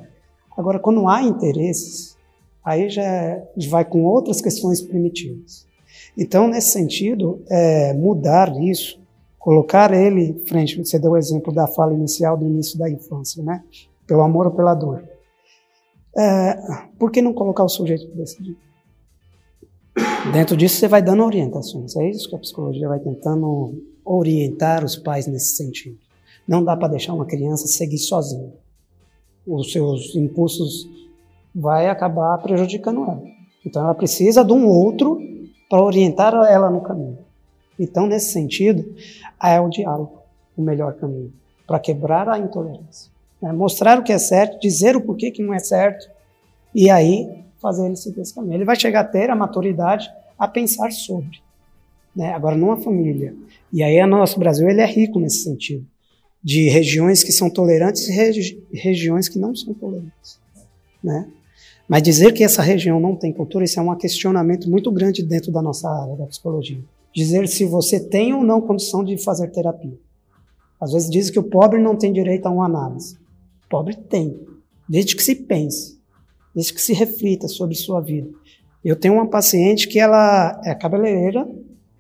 Agora, 0.55 0.79
quando 0.79 1.07
há 1.07 1.21
interesses, 1.21 2.15
aí 2.63 2.89
já 2.89 3.41
vai 3.69 3.83
com 3.83 4.03
outras 4.03 4.41
questões 4.41 4.81
primitivas. 4.81 5.65
Então, 6.17 6.47
nesse 6.47 6.71
sentido, 6.71 7.41
é, 7.49 7.93
mudar 7.93 8.51
isso, 8.61 8.99
colocar 9.37 9.93
ele 9.93 10.43
frente. 10.47 10.77
Você 10.77 10.97
deu 10.97 11.11
o 11.11 11.17
exemplo 11.17 11.53
da 11.53 11.67
fala 11.67 11.93
inicial 11.93 12.37
do 12.37 12.45
início 12.45 12.77
da 12.77 12.89
infância, 12.89 13.43
né? 13.43 13.63
Pelo 14.05 14.21
amor 14.21 14.47
ou 14.47 14.51
pela 14.51 14.73
dor. 14.73 15.03
É, 16.17 16.57
por 16.97 17.11
que 17.11 17.21
não 17.21 17.33
colocar 17.33 17.63
o 17.63 17.69
sujeito 17.69 18.07
para 18.07 18.17
decidir? 18.17 18.57
Dentro 20.31 20.57
disso, 20.57 20.75
você 20.77 20.87
vai 20.87 21.01
dando 21.01 21.23
orientações. 21.23 21.95
É 21.95 22.09
isso 22.09 22.29
que 22.29 22.35
a 22.35 22.39
psicologia 22.39 22.87
vai 22.87 22.99
tentando 22.99 23.83
orientar 24.03 24.83
os 24.83 24.95
pais 24.95 25.27
nesse 25.27 25.55
sentido. 25.55 25.97
Não 26.47 26.63
dá 26.63 26.75
para 26.75 26.89
deixar 26.89 27.13
uma 27.13 27.25
criança 27.25 27.67
seguir 27.67 27.97
sozinha. 27.97 28.51
Os 29.45 29.71
seus 29.71 30.15
impulsos 30.15 30.89
vai 31.53 31.89
acabar 31.89 32.37
prejudicando 32.39 33.03
ela. 33.03 33.23
Então, 33.65 33.83
ela 33.83 33.95
precisa 33.95 34.43
de 34.43 34.53
um 34.53 34.67
outro 34.67 35.19
para 35.69 35.83
orientar 35.83 36.33
ela 36.33 36.69
no 36.69 36.81
caminho. 36.81 37.17
Então, 37.79 38.07
nesse 38.07 38.31
sentido, 38.31 38.95
é 39.41 39.59
o 39.59 39.69
diálogo 39.69 40.17
o 40.57 40.61
melhor 40.61 40.93
caminho 40.95 41.31
para 41.65 41.79
quebrar 41.79 42.27
a 42.27 42.39
intolerância. 42.39 43.11
É 43.41 43.51
mostrar 43.51 43.99
o 43.99 44.03
que 44.03 44.11
é 44.11 44.17
certo, 44.17 44.59
dizer 44.59 44.95
o 44.95 45.01
porquê 45.01 45.29
que 45.29 45.43
não 45.43 45.53
é 45.53 45.59
certo, 45.59 46.09
e 46.73 46.89
aí 46.89 47.45
fazer 47.61 47.85
ele 47.85 47.95
seguir 47.95 48.21
esse 48.21 48.33
caminho. 48.33 48.55
Ele 48.55 48.65
vai 48.65 48.75
chegar 48.75 49.01
a 49.01 49.03
ter 49.03 49.29
a 49.29 49.35
maturidade 49.35 50.09
a 50.37 50.47
pensar 50.47 50.91
sobre. 50.91 51.39
Né? 52.15 52.33
Agora, 52.33 52.55
numa 52.55 52.77
família. 52.77 53.35
E 53.71 53.83
aí, 53.83 54.01
o 54.01 54.07
nosso 54.07 54.39
Brasil 54.39 54.67
ele 54.69 54.81
é 54.81 54.85
rico 54.85 55.19
nesse 55.19 55.43
sentido. 55.43 55.85
De 56.43 56.69
regiões 56.69 57.23
que 57.23 57.31
são 57.31 57.49
tolerantes 57.49 58.07
e 58.07 58.11
regi 58.11 58.63
regiões 58.71 59.27
que 59.27 59.39
não 59.39 59.55
são 59.55 59.73
tolerantes. 59.73 60.39
Né? 61.03 61.27
Mas 61.87 62.03
dizer 62.03 62.33
que 62.33 62.43
essa 62.43 62.61
região 62.61 62.99
não 62.99 63.15
tem 63.15 63.31
cultura, 63.31 63.63
isso 63.63 63.79
é 63.79 63.83
um 63.83 63.95
questionamento 63.95 64.69
muito 64.69 64.91
grande 64.91 65.23
dentro 65.23 65.51
da 65.51 65.61
nossa 65.61 65.89
área 65.89 66.15
da 66.15 66.25
psicologia. 66.25 66.79
Dizer 67.13 67.47
se 67.47 67.65
você 67.65 67.99
tem 67.99 68.33
ou 68.33 68.43
não 68.43 68.61
condição 68.61 69.03
de 69.03 69.17
fazer 69.17 69.49
terapia. 69.49 69.97
Às 70.79 70.91
vezes 70.91 71.09
dizem 71.09 71.33
que 71.33 71.39
o 71.39 71.43
pobre 71.43 71.81
não 71.81 71.95
tem 71.95 72.13
direito 72.13 72.45
a 72.45 72.51
uma 72.51 72.65
análise. 72.65 73.15
O 73.65 73.69
pobre 73.69 73.95
tem, 73.95 74.39
desde 74.87 75.15
que 75.15 75.23
se 75.23 75.33
pense. 75.33 75.96
Desde 76.57 76.73
que 76.73 76.81
se 76.81 76.91
reflita 76.91 77.47
sobre 77.47 77.75
sua 77.75 78.01
vida. 78.01 78.27
Eu 78.83 78.95
tenho 78.95 79.13
uma 79.13 79.29
paciente 79.29 79.87
que 79.87 79.99
ela 79.99 80.59
é 80.65 80.73
cabeleireira, 80.73 81.47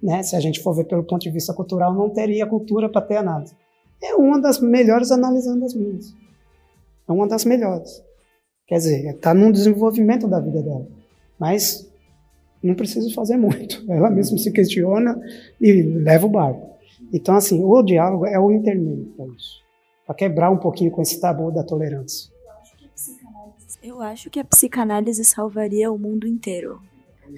né? 0.01 0.23
Se 0.23 0.35
a 0.35 0.39
gente 0.39 0.63
for 0.63 0.73
ver 0.73 0.85
pelo 0.85 1.03
ponto 1.03 1.21
de 1.21 1.29
vista 1.29 1.53
cultural, 1.53 1.93
não 1.93 2.09
teria 2.09 2.43
cultura 2.47 2.89
para 2.89 3.03
ter 3.03 3.17
análise. 3.17 3.53
É 4.01 4.15
uma 4.15 4.41
das 4.41 4.59
melhores 4.59 5.11
analisando 5.11 5.63
as 5.63 5.75
minhas. 5.75 6.11
É 7.07 7.11
uma 7.11 7.27
das 7.27 7.45
melhores. 7.45 8.03
Quer 8.65 8.77
dizer, 8.77 9.05
está 9.13 9.31
num 9.31 9.51
desenvolvimento 9.51 10.27
da 10.27 10.39
vida 10.39 10.63
dela. 10.63 10.87
Mas 11.37 11.87
não 12.63 12.73
preciso 12.73 13.13
fazer 13.13 13.37
muito. 13.37 13.85
Ela 13.87 14.09
mesma 14.09 14.39
se 14.39 14.51
questiona 14.51 15.21
e 15.61 15.83
leva 15.83 16.25
o 16.25 16.29
barco. 16.29 16.67
Então, 17.13 17.35
assim, 17.35 17.63
o 17.63 17.83
diálogo 17.83 18.25
é 18.25 18.39
o 18.39 18.49
intermédio 18.49 19.13
para 19.15 19.27
isso. 19.27 19.61
Para 20.03 20.15
quebrar 20.15 20.49
um 20.49 20.57
pouquinho 20.57 20.89
com 20.89 21.03
esse 21.03 21.21
tabu 21.21 21.51
da 21.51 21.63
tolerância. 21.63 22.35
Eu 23.87 24.01
acho 24.01 24.29
que 24.29 24.37
a 24.37 24.43
psicanálise 24.43 25.23
salvaria 25.23 25.89
o 25.89 25.97
mundo 25.97 26.27
inteiro. 26.27 26.81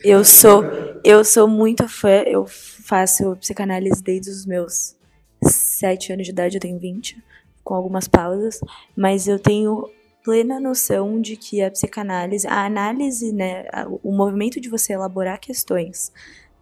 Eu 0.03 0.25
sou, 0.25 0.63
eu 1.03 1.23
sou 1.23 1.47
muito 1.47 1.87
fã, 1.87 2.23
eu 2.25 2.47
faço 2.47 3.35
psicanálise 3.35 4.01
desde 4.01 4.31
os 4.31 4.47
meus 4.47 4.95
sete 5.43 6.11
anos 6.11 6.25
de 6.25 6.31
idade, 6.31 6.57
eu 6.57 6.61
tenho 6.61 6.79
20, 6.79 7.23
com 7.63 7.75
algumas 7.75 8.07
pausas, 8.07 8.59
mas 8.97 9.27
eu 9.27 9.37
tenho 9.37 9.87
plena 10.23 10.59
noção 10.59 11.21
de 11.21 11.35
que 11.35 11.61
a 11.61 11.69
psicanálise, 11.69 12.47
a 12.47 12.65
análise, 12.65 13.31
né, 13.31 13.65
o 14.01 14.11
movimento 14.11 14.59
de 14.59 14.69
você 14.69 14.93
elaborar 14.93 15.39
questões, 15.39 16.11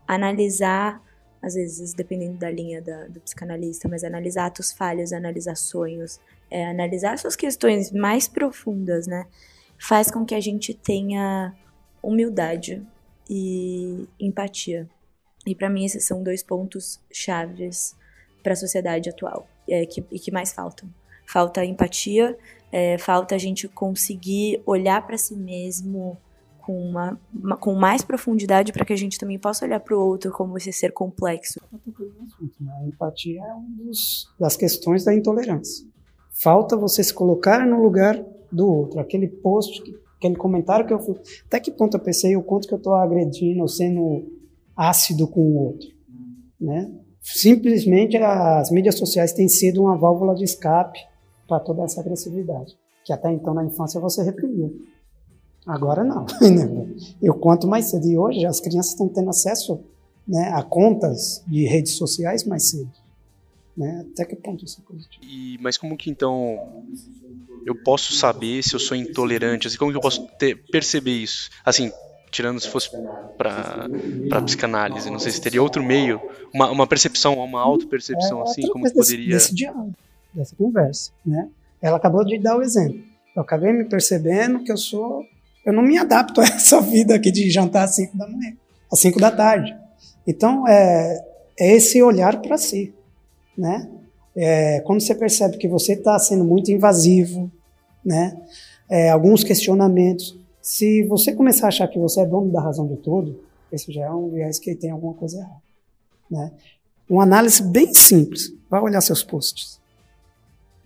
analisar, 0.06 1.02
às 1.42 1.54
vezes, 1.54 1.94
dependendo 1.94 2.38
da 2.38 2.52
linha 2.52 2.82
da, 2.82 3.08
do 3.08 3.22
psicanalista, 3.22 3.88
mas 3.88 4.04
analisar 4.04 4.48
atos 4.48 4.70
falhos, 4.70 5.14
analisar 5.14 5.56
sonhos, 5.56 6.20
é, 6.52 6.68
analisar 6.68 7.18
suas 7.18 7.38
questões 7.38 7.90
mais 7.90 8.28
profundas, 8.28 9.08
né, 9.08 9.26
faz 9.80 10.10
com 10.12 10.26
que 10.26 10.36
a 10.36 10.40
gente 10.40 10.74
tenha 10.74 11.54
humildade 12.02 12.86
e 13.30 14.08
empatia. 14.20 14.90
E 15.46 15.56
para 15.56 15.70
mim 15.70 15.86
esses 15.86 16.06
são 16.06 16.24
dois 16.24 16.44
pontos 16.44 17.00
chaves 17.12 17.96
para 18.44 18.54
a 18.54 18.56
sociedade 18.56 19.10
atual 19.10 19.48
é, 19.68 19.86
que, 19.86 20.04
e 20.12 20.20
que 20.20 20.32
mais 20.32 20.52
faltam. 20.52 20.90
Falta 21.26 21.64
empatia, 21.66 22.38
é, 22.72 22.98
falta 22.98 23.36
a 23.36 23.38
gente 23.38 23.68
conseguir 23.68 24.62
olhar 24.66 25.06
para 25.06 25.18
si 25.18 25.36
mesmo 25.36 26.18
com, 26.62 26.82
uma, 26.82 27.20
uma, 27.34 27.58
com 27.58 27.74
mais 27.74 28.02
profundidade 28.02 28.74
para 28.74 28.86
que 28.86 28.94
a 28.94 28.98
gente 28.98 29.18
também 29.18 29.40
possa 29.40 29.66
olhar 29.66 29.80
para 29.80 29.96
o 29.96 30.00
outro 30.00 30.32
como 30.32 30.58
esse 30.58 30.72
ser 30.74 30.92
complexo. 30.92 31.62
Né? 32.60 32.72
A 32.82 32.86
empatia 32.86 33.42
é 33.42 33.54
uma 33.54 33.92
das 34.40 34.58
questões 34.58 35.06
da 35.06 35.14
intolerância. 35.14 35.88
Falta 36.32 36.76
você 36.76 37.04
se 37.04 37.14
colocar 37.14 37.66
no 37.66 37.82
lugar 37.82 38.22
do 38.52 38.68
outro. 38.68 39.00
Aquele 39.00 39.28
post, 39.28 39.82
aquele 40.18 40.36
comentário 40.36 40.86
que 40.86 40.94
eu 40.94 41.00
fiz. 41.00 41.44
Até 41.46 41.60
que 41.60 41.72
ponto 41.72 41.98
eu 41.98 42.02
pensei 42.02 42.36
o 42.36 42.44
quanto 42.44 42.68
que 42.68 42.74
eu 42.74 42.78
estou 42.78 42.96
agredindo, 42.96 43.68
sendo 43.68 44.26
ácido 44.76 45.28
com 45.28 45.42
o 45.42 45.58
outro, 45.58 45.90
né? 46.60 46.92
Simplesmente 47.22 48.16
as 48.16 48.72
mídias 48.72 48.96
sociais 48.96 49.34
têm 49.34 49.50
sido 49.50 49.82
uma 49.82 49.98
válvula 49.98 50.34
de 50.34 50.46
escape 50.46 51.00
para 51.48 51.60
toda 51.60 51.84
essa 51.84 52.00
agressividade, 52.00 52.78
que 53.04 53.12
até 53.12 53.32
então 53.32 53.54
na 53.54 53.66
infância 53.66 54.00
você 54.00 54.24
reprimia. 54.24 54.72
Agora 55.66 56.04
não. 56.06 56.26
Eu 57.22 57.34
quanto 57.34 57.68
mais 57.68 57.90
cedo. 57.90 58.08
E 58.08 58.18
hoje 58.18 58.46
as 58.46 58.62
crianças 58.62 58.92
estão 58.92 59.10
tendo 59.10 59.30
acesso 59.30 59.82
né, 60.26 60.52
a 60.54 60.64
contas 60.64 61.44
de 61.46 61.66
redes 61.66 61.94
sociais 61.94 62.46
mais 62.46 62.70
cedo. 62.70 62.92
Né? 63.76 64.06
Até 64.12 64.26
que 64.26 64.36
ponto 64.36 64.64
isso 64.64 64.82
é 64.82 64.88
positivo? 64.88 65.24
E, 65.24 65.58
mas 65.62 65.78
como 65.78 65.98
que 65.98 66.10
então 66.10 66.86
eu 67.70 67.76
posso 67.76 68.14
saber 68.14 68.64
se 68.64 68.74
eu 68.74 68.80
sou 68.80 68.96
intolerante? 68.96 69.68
Assim, 69.68 69.78
como 69.78 69.92
que 69.92 69.98
eu 69.98 70.02
posso 70.02 70.26
ter, 70.40 70.56
perceber 70.72 71.12
isso? 71.12 71.50
Assim, 71.66 71.92
tirando 72.32 72.60
se 72.60 72.70
fosse 72.70 72.90
para 73.38 73.90
para 74.30 74.42
psicanálise, 74.42 75.10
não 75.10 75.20
sei 75.20 75.32
se 75.32 75.42
teria 75.42 75.62
outro 75.62 75.84
meio, 75.84 76.22
uma, 76.54 76.70
uma 76.72 76.88
percepção, 76.88 77.36
uma 77.36 77.62
auto-percepção, 77.62 78.40
é, 78.40 78.44
assim, 78.44 78.62
como 78.70 78.92
poderia... 78.92 79.26
Desse, 79.28 79.48
desse 79.48 79.56
diálogo, 79.56 79.94
dessa 80.34 80.56
conversa, 80.56 81.12
né? 81.26 81.50
Ela 81.82 81.98
acabou 81.98 82.24
de 82.24 82.38
dar 82.40 82.58
o 82.58 82.62
exemplo. 82.62 83.02
Eu 83.36 83.42
acabei 83.42 83.72
me 83.72 83.86
percebendo 83.86 84.64
que 84.64 84.72
eu 84.72 84.78
sou... 84.78 85.24
Eu 85.66 85.74
não 85.74 85.84
me 85.84 85.98
adapto 85.98 86.42
a 86.42 86.46
essa 86.48 86.80
vida 86.82 87.16
aqui 87.16 87.32
de 87.32 87.50
jantar 87.50 87.84
às 87.84 87.96
5 87.96 88.18
da 88.18 88.28
manhã, 88.28 88.54
às 88.92 89.00
5 89.00 89.20
da 89.20 89.32
tarde. 89.32 89.76
Então, 90.26 90.68
é, 90.68 91.24
é 91.60 91.76
esse 91.76 92.02
olhar 92.02 92.42
para 92.42 92.58
si, 92.58 92.94
né? 93.58 93.90
É, 94.36 94.82
quando 94.82 95.02
você 95.02 95.16
percebe 95.16 95.58
que 95.58 95.68
você 95.68 95.94
está 95.94 96.20
sendo 96.20 96.44
muito 96.44 96.72
invasivo, 96.72 97.52
né? 98.08 98.42
É, 98.90 99.10
alguns 99.10 99.44
questionamentos. 99.44 100.40
Se 100.62 101.04
você 101.04 101.34
começar 101.34 101.66
a 101.66 101.68
achar 101.68 101.88
que 101.90 102.00
você 102.00 102.22
é 102.22 102.26
dono 102.26 102.50
da 102.50 102.62
razão 102.62 102.88
de 102.88 102.96
tudo, 102.96 103.38
esse 103.70 103.92
já 103.92 104.06
é 104.06 104.10
um 104.10 104.30
viés 104.30 104.58
que 104.58 104.74
tem 104.74 104.92
alguma 104.92 105.14
coisa 105.14 105.40
errada. 105.40 105.62
Né? 106.32 106.52
Uma 107.10 107.24
análise 107.24 107.62
bem 107.62 107.94
simples. 107.94 108.54
Vai 108.70 108.82
olhar 108.82 109.02
seus 109.02 109.24
posts. 109.24 109.80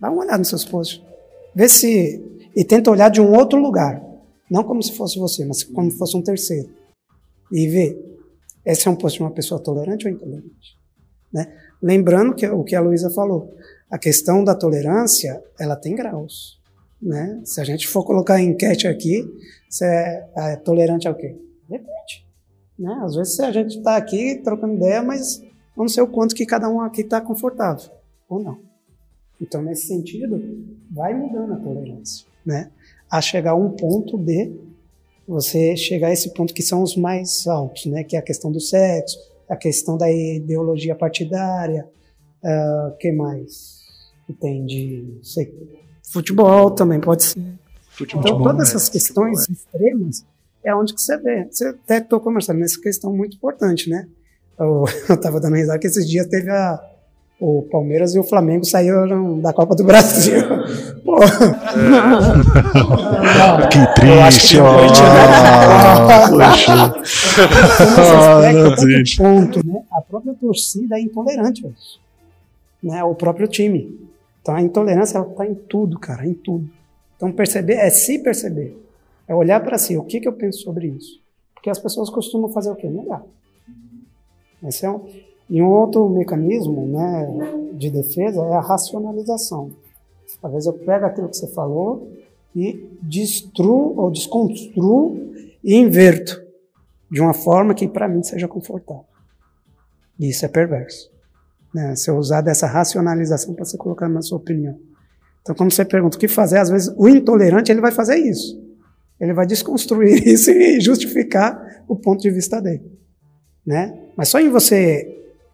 Dá 0.00 0.10
uma 0.10 0.22
olhada 0.22 0.38
nos 0.38 0.48
seus 0.48 0.64
posts. 0.64 1.00
Vê 1.54 1.68
se. 1.68 2.20
E 2.56 2.64
tenta 2.64 2.90
olhar 2.90 3.08
de 3.08 3.20
um 3.20 3.32
outro 3.32 3.58
lugar. 3.58 4.02
Não 4.50 4.64
como 4.64 4.82
se 4.82 4.92
fosse 4.92 5.18
você, 5.18 5.44
mas 5.44 5.62
como 5.62 5.90
se 5.90 5.96
fosse 5.96 6.16
um 6.16 6.22
terceiro. 6.22 6.68
E 7.52 7.68
vê. 7.68 7.98
Esse 8.64 8.88
é 8.88 8.90
um 8.90 8.96
post 8.96 9.18
de 9.18 9.24
uma 9.24 9.30
pessoa 9.30 9.60
tolerante 9.60 10.06
ou 10.06 10.12
intolerante? 10.12 10.76
Né? 11.32 11.52
Lembrando 11.80 12.34
que 12.34 12.46
o 12.46 12.62
que 12.62 12.74
a 12.74 12.80
Luísa 12.80 13.10
falou, 13.10 13.54
a 13.90 13.98
questão 13.98 14.44
da 14.44 14.54
tolerância, 14.54 15.42
ela 15.58 15.74
tem 15.74 15.94
graus. 15.94 16.61
Né? 17.02 17.40
Se 17.44 17.60
a 17.60 17.64
gente 17.64 17.88
for 17.88 18.04
colocar 18.04 18.40
enquete 18.40 18.86
aqui, 18.86 19.28
você 19.68 19.84
é, 19.84 20.30
é 20.36 20.56
tolerante 20.56 21.08
ao 21.08 21.14
quê? 21.14 21.36
Depende. 21.68 22.24
Né? 22.78 23.00
Às 23.02 23.16
vezes 23.16 23.40
a 23.40 23.50
gente 23.50 23.78
está 23.78 23.96
aqui 23.96 24.40
trocando 24.44 24.74
ideia, 24.74 25.02
mas 25.02 25.42
não 25.76 25.88
sei 25.88 26.02
o 26.02 26.06
quanto 26.08 26.34
que 26.34 26.46
cada 26.46 26.68
um 26.68 26.80
aqui 26.80 27.00
está 27.00 27.20
confortável, 27.20 27.90
ou 28.28 28.40
não. 28.40 28.58
Então, 29.40 29.60
nesse 29.62 29.88
sentido, 29.88 30.40
vai 30.88 31.12
mudando 31.12 31.54
a 31.54 31.56
tolerância, 31.56 32.26
né? 32.46 32.70
A 33.10 33.20
chegar 33.20 33.52
a 33.52 33.56
um 33.56 33.70
ponto 33.70 34.16
de 34.16 34.52
você 35.26 35.76
chegar 35.76 36.08
a 36.08 36.12
esse 36.12 36.32
ponto 36.32 36.54
que 36.54 36.62
são 36.62 36.82
os 36.82 36.96
mais 36.96 37.46
altos, 37.48 37.86
né? 37.86 38.04
Que 38.04 38.14
é 38.14 38.20
a 38.20 38.22
questão 38.22 38.52
do 38.52 38.60
sexo, 38.60 39.18
a 39.48 39.56
questão 39.56 39.96
da 39.96 40.10
ideologia 40.10 40.94
partidária, 40.94 41.88
uh, 42.44 42.96
que 42.98 43.10
mais 43.10 43.82
que 44.26 44.32
tem 44.32 44.64
de 44.64 45.18
sei, 45.22 45.52
futebol 46.12 46.70
também 46.70 47.00
pode 47.00 47.24
ser. 47.24 47.42
Futebol, 47.90 48.22
então 48.24 48.40
todas 48.42 48.68
essas 48.68 48.88
é, 48.88 48.92
questões 48.92 49.46
futebol, 49.46 49.48
é. 49.48 49.52
extremas 49.52 50.24
é 50.64 50.74
onde 50.74 50.94
que 50.94 51.00
você 51.00 51.16
vê. 51.18 51.46
Você 51.50 51.68
até 51.68 51.98
estou 51.98 52.20
conversando 52.20 52.60
nessa 52.60 52.80
questão 52.80 53.12
muito 53.12 53.36
importante, 53.36 53.90
né? 53.90 54.06
Eu, 54.58 54.84
estava 55.14 55.38
dando 55.40 55.56
risada 55.56 55.78
que 55.78 55.86
esses 55.86 56.08
dias 56.08 56.26
teve 56.26 56.50
a, 56.50 56.80
o 57.40 57.62
Palmeiras 57.70 58.14
e 58.14 58.18
o 58.18 58.24
Flamengo 58.24 58.64
saíram 58.64 59.38
da 59.40 59.52
Copa 59.52 59.74
do 59.74 59.84
Brasil. 59.84 60.40
Pô. 61.04 61.18
É. 61.22 61.26
que 63.68 63.94
triste, 63.94 64.58
ó. 64.58 64.86
Poxa. 64.86 65.04
ponto, 69.18 69.66
né? 69.66 69.82
A 69.90 70.00
própria 70.00 70.32
torcida 70.34 70.96
é 70.96 71.00
intolerante, 71.00 71.66
né? 72.82 73.02
O 73.02 73.14
próprio 73.14 73.48
time. 73.48 74.11
Então 74.42 74.54
a 74.54 74.60
intolerância 74.60 75.16
ela 75.16 75.30
está 75.30 75.46
em 75.46 75.54
tudo, 75.54 75.98
cara, 75.98 76.26
em 76.26 76.34
tudo. 76.34 76.68
Então 77.16 77.32
perceber 77.32 77.74
é 77.74 77.88
se 77.88 78.18
perceber, 78.18 78.76
é 79.26 79.34
olhar 79.34 79.60
para 79.60 79.78
si. 79.78 79.96
O 79.96 80.04
que 80.04 80.20
que 80.20 80.28
eu 80.28 80.32
penso 80.32 80.58
sobre 80.60 80.88
isso? 80.88 81.22
Porque 81.54 81.70
as 81.70 81.78
pessoas 81.78 82.10
costumam 82.10 82.50
fazer 82.50 82.70
o 82.70 82.76
quê? 82.76 82.88
Negar. 82.88 83.24
Esse 84.64 84.84
é 84.84 84.90
um, 84.90 85.06
e 85.48 85.62
um 85.62 85.68
outro 85.68 86.08
mecanismo 86.08 86.86
né, 86.86 87.28
de 87.74 87.90
defesa 87.90 88.42
é 88.42 88.54
a 88.54 88.60
racionalização. 88.60 89.70
Às 90.42 90.52
vezes 90.52 90.66
eu 90.66 90.72
pego 90.72 91.06
aquilo 91.06 91.28
que 91.28 91.36
você 91.36 91.46
falou 91.48 92.10
e 92.54 92.88
destruo 93.00 93.98
ou 94.00 94.10
desconstruo 94.10 95.32
e 95.62 95.76
inverto 95.76 96.42
de 97.10 97.20
uma 97.20 97.34
forma 97.34 97.74
que 97.74 97.86
para 97.86 98.08
mim 98.08 98.22
seja 98.22 98.48
confortável. 98.48 99.04
E 100.18 100.30
isso 100.30 100.44
é 100.44 100.48
perverso. 100.48 101.10
Né? 101.74 101.96
Se 101.96 102.10
eu 102.10 102.16
usar 102.16 102.40
dessa 102.40 102.66
racionalização 102.66 103.54
para 103.54 103.64
você 103.64 103.76
colocar 103.76 104.08
na 104.08 104.22
sua 104.22 104.38
opinião. 104.38 104.78
Então, 105.40 105.54
quando 105.54 105.72
você 105.72 105.84
pergunta 105.84 106.16
o 106.16 106.20
que 106.20 106.28
fazer, 106.28 106.58
às 106.58 106.70
vezes 106.70 106.94
o 106.96 107.08
intolerante 107.08 107.72
ele 107.72 107.80
vai 107.80 107.90
fazer 107.90 108.16
isso. 108.16 108.60
Ele 109.20 109.32
vai 109.32 109.46
desconstruir 109.46 110.22
isso 110.26 110.50
e 110.50 110.80
justificar 110.80 111.84
o 111.88 111.96
ponto 111.96 112.20
de 112.20 112.30
vista 112.30 112.60
dele. 112.60 112.98
Né? 113.66 113.98
Mas 114.16 114.28
só 114.28 114.40
em 114.40 114.48
você 114.48 115.08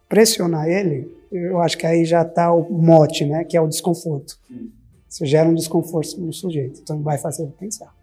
pressionar 0.07 0.67
ele, 0.67 1.07
eu 1.31 1.59
acho 1.59 1.77
que 1.77 1.85
aí 1.85 2.03
já 2.03 2.23
está 2.23 2.51
o 2.51 2.71
mote, 2.73 3.25
né, 3.25 3.43
que 3.43 3.55
é 3.55 3.61
o 3.61 3.67
desconforto. 3.67 4.37
Você 5.07 5.25
gera 5.25 5.47
um 5.47 5.53
desconforto 5.53 6.19
no 6.19 6.33
sujeito, 6.33 6.81
então 6.81 7.01
vai 7.01 7.17
fazer 7.17 7.43
ele 7.43 7.53
pensar. 7.59 7.93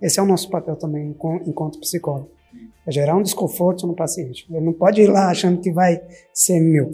Esse 0.00 0.18
é 0.18 0.22
o 0.22 0.26
nosso 0.26 0.50
papel 0.50 0.76
também 0.76 1.14
enquanto 1.46 1.80
psicólogo. 1.80 2.30
É 2.86 2.92
gerar 2.92 3.16
um 3.16 3.22
desconforto 3.22 3.86
no 3.86 3.94
paciente. 3.94 4.46
Ele 4.50 4.64
não 4.64 4.72
pode 4.72 5.00
ir 5.00 5.08
lá 5.08 5.30
achando 5.30 5.60
que 5.60 5.72
vai 5.72 6.00
ser 6.32 6.60
meu. 6.60 6.90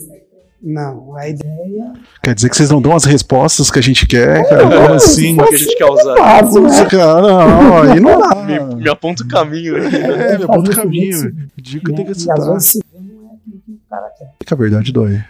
Não, 0.62 1.16
a 1.16 1.28
ideia. 1.28 1.92
Quer 2.22 2.36
dizer 2.36 2.48
que 2.48 2.56
vocês 2.56 2.70
não 2.70 2.80
dão 2.80 2.94
as 2.94 3.04
respostas 3.04 3.68
que 3.68 3.80
a 3.80 3.82
gente 3.82 4.06
quer, 4.06 4.48
cara? 4.48 4.62
Como 4.62 4.94
assim? 4.94 5.36
que 5.36 5.54
a 5.54 5.56
gente 5.56 5.76
quer 5.76 5.86
usar. 5.86 6.16
Fácil, 6.16 6.62
né? 6.62 6.84
Cara, 6.88 7.20
não, 7.22 7.78
aí 7.82 8.00
não 8.00 8.20
dá. 8.20 8.34
Me, 8.36 8.76
me 8.76 8.88
aponta 8.88 9.24
o 9.24 9.28
caminho. 9.28 9.76
É, 9.76 10.38
meu 10.38 10.46
Fazer 10.46 10.46
ponto 10.46 10.70
o 10.70 10.76
caminho. 10.76 11.34
Digo 11.56 11.84
que 11.84 11.92
tem 11.94 12.04
que 12.04 12.10
né? 12.10 12.10
E 12.10 12.12
às 12.12 12.20
citar. 12.22 12.36
vezes 12.36 12.78
não 12.94 13.30
é 13.30 13.34
aquilo 13.34 13.60
que 13.66 13.72
o 13.72 13.80
cara 13.90 14.08
quer. 14.16 14.30
Que 14.46 14.54
a 14.54 14.56
verdade 14.56 14.92
dói. 14.92 15.24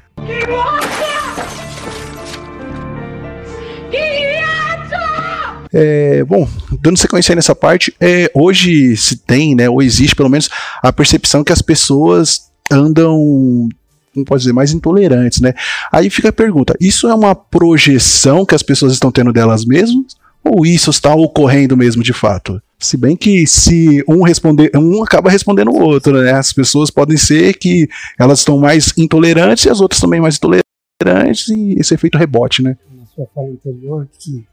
É, 5.75 6.23
bom, 6.25 6.47
dando 6.83 6.99
sequência 6.99 7.33
aí 7.33 7.37
nessa 7.37 7.55
parte, 7.55 7.95
é, 7.99 8.31
hoje 8.35 8.95
se 8.95 9.17
tem, 9.17 9.55
né, 9.55 9.71
ou 9.71 9.83
existe 9.83 10.15
pelo 10.15 10.29
menos 10.29 10.51
a 10.83 10.93
percepção 10.93 11.43
que 11.43 11.51
as 11.53 11.63
pessoas 11.63 12.53
andam, 12.71 13.71
como 14.13 14.25
pode 14.25 14.43
dizer, 14.43 14.53
mais 14.53 14.73
intolerantes, 14.73 15.41
né? 15.41 15.55
Aí 15.91 16.11
fica 16.11 16.29
a 16.29 16.33
pergunta: 16.33 16.75
isso 16.81 17.09
é 17.09 17.15
uma 17.15 17.35
projeção 17.35 18.45
que 18.45 18.55
as 18.55 18.63
pessoas 18.63 18.93
estão 18.93 19.11
tendo 19.11 19.33
delas 19.33 19.65
mesmas? 19.65 20.21
Ou 20.45 20.67
isso 20.67 20.91
está 20.91 21.15
ocorrendo 21.15 21.77
mesmo 21.77 22.03
de 22.03 22.13
fato? 22.13 22.61
Se 22.79 22.97
bem 22.97 23.17
que 23.17 23.47
se 23.47 24.03
um 24.09 24.23
responder, 24.23 24.73
um 24.75 25.03
acaba 25.03 25.31
respondendo 25.31 25.71
o 25.71 25.81
outro, 25.81 26.21
né? 26.21 26.33
As 26.33 26.53
pessoas 26.53 26.91
podem 26.91 27.17
ser 27.17 27.57
que 27.57 27.89
elas 28.19 28.41
estão 28.41 28.59
mais 28.59 28.93
intolerantes 28.99 29.65
e 29.65 29.71
as 29.71 29.81
outras 29.81 30.01
também 30.01 30.21
mais 30.21 30.37
intolerantes 30.37 31.49
e 31.49 31.75
esse 31.79 31.95
efeito 31.95 32.19
rebote, 32.19 32.61
né? 32.61 32.77
na 33.03 33.07
sua 33.07 33.27
fala 33.35 33.49
anterior 33.49 34.09
que 34.19 34.47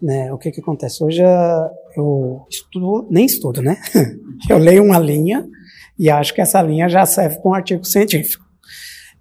né, 0.00 0.32
o 0.32 0.38
que 0.38 0.52
que 0.52 0.60
acontece 0.60 1.02
hoje 1.02 1.22
ah, 1.22 1.70
eu 1.96 2.46
estudo 2.48 3.08
nem 3.10 3.26
estudo 3.26 3.60
né 3.60 3.80
eu 4.48 4.58
leio 4.58 4.84
uma 4.84 4.98
linha 4.98 5.44
e 5.98 6.08
acho 6.08 6.32
que 6.32 6.40
essa 6.40 6.62
linha 6.62 6.88
já 6.88 7.04
serve 7.04 7.38
para 7.40 7.50
um 7.50 7.54
artigo 7.54 7.84
científico 7.84 8.44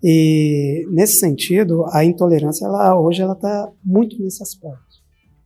e 0.03 0.85
nesse 0.91 1.19
sentido 1.19 1.85
a 1.91 2.03
intolerância 2.03 2.65
ela 2.65 2.99
hoje 2.99 3.21
ela 3.21 3.33
está 3.33 3.69
muito 3.83 4.21
nesse 4.21 4.41
aspecto 4.43 4.77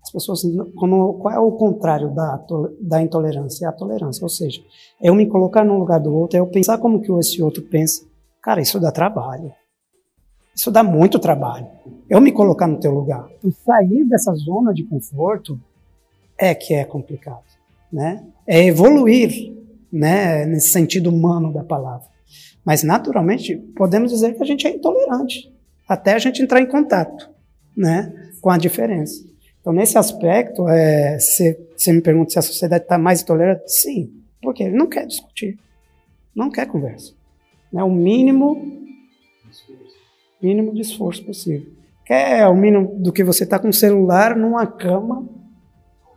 as 0.04 0.12
pessoas 0.12 0.42
como 0.76 1.14
qual 1.16 1.34
é 1.34 1.40
o 1.40 1.52
contrário 1.54 2.14
da 2.14 2.44
da 2.82 3.02
intolerância 3.02 3.66
é 3.66 3.70
a 3.70 3.74
tolerância 3.74 4.24
ou 4.24 4.30
seja 4.30 4.62
é 5.02 5.10
eu 5.10 5.16
me 5.16 5.26
colocar 5.28 5.64
no 5.64 5.78
lugar 5.78 6.00
do 6.00 6.14
outro 6.14 6.38
é 6.38 6.40
eu 6.40 6.48
pensar 6.48 6.78
como 6.78 7.02
que 7.02 7.12
esse 7.14 7.42
outro 7.42 7.64
pensa 7.64 8.06
cara 8.42 8.62
isso 8.62 8.80
dá 8.80 8.92
trabalho 8.92 9.52
isso 10.54 10.70
dá 10.70 10.84
muito 10.84 11.18
trabalho 11.18 11.68
eu 12.12 12.20
me 12.20 12.34
colocar 12.34 12.68
no 12.68 12.78
teu 12.78 12.92
lugar. 12.92 13.26
E 13.42 13.50
sair 13.54 14.04
dessa 14.04 14.34
zona 14.34 14.74
de 14.74 14.84
conforto 14.84 15.58
é 16.38 16.54
que 16.54 16.74
é 16.74 16.84
complicado, 16.84 17.46
né? 17.90 18.28
É 18.46 18.66
evoluir, 18.66 19.56
né, 19.90 20.46
nesse 20.46 20.74
sentido 20.74 21.10
humano 21.10 21.54
da 21.54 21.64
palavra. 21.64 22.11
Mas 22.66 22.84
naturalmente 22.84 23.56
podemos 23.76 24.12
dizer 24.12 24.36
que 24.36 24.44
a 24.44 24.46
gente 24.46 24.68
é 24.68 24.72
intolerante 24.72 25.52
até 25.88 26.14
a 26.14 26.20
gente 26.20 26.42
entrar 26.42 26.62
em 26.62 26.66
contato, 26.66 27.30
né, 27.76 28.14
com 28.40 28.50
a 28.50 28.58
diferença. 28.58 29.24
Então 29.60 29.74
nesse 29.74 29.98
aspecto, 29.98 30.68
é, 30.68 31.20
se 31.20 31.58
você 31.76 31.92
me 31.92 32.02
pergunta 32.02 32.32
se 32.32 32.40
a 32.40 32.44
sociedade 32.44 32.84
está 32.84 32.98
mais 32.98 33.22
intolerante, 33.22 33.72
sim, 33.72 34.12
porque 34.42 34.64
ele 34.64 34.76
não 34.76 34.88
quer 34.88 35.06
discutir, 35.06 35.58
não 36.36 36.50
quer 36.50 36.66
conversa, 36.68 37.14
né? 37.72 37.84
O 37.84 37.92
mínimo 37.92 38.80
mínimo 40.42 40.74
de 40.74 40.82
esforço 40.82 41.24
possível 41.24 41.82
quer 42.12 42.46
o 42.48 42.56
mínimo 42.56 42.96
do 43.00 43.12
que 43.12 43.24
você 43.24 43.46
está 43.46 43.58
com 43.58 43.70
o 43.70 43.74
celular 43.74 44.36
numa 44.36 44.68
cama, 44.68 45.26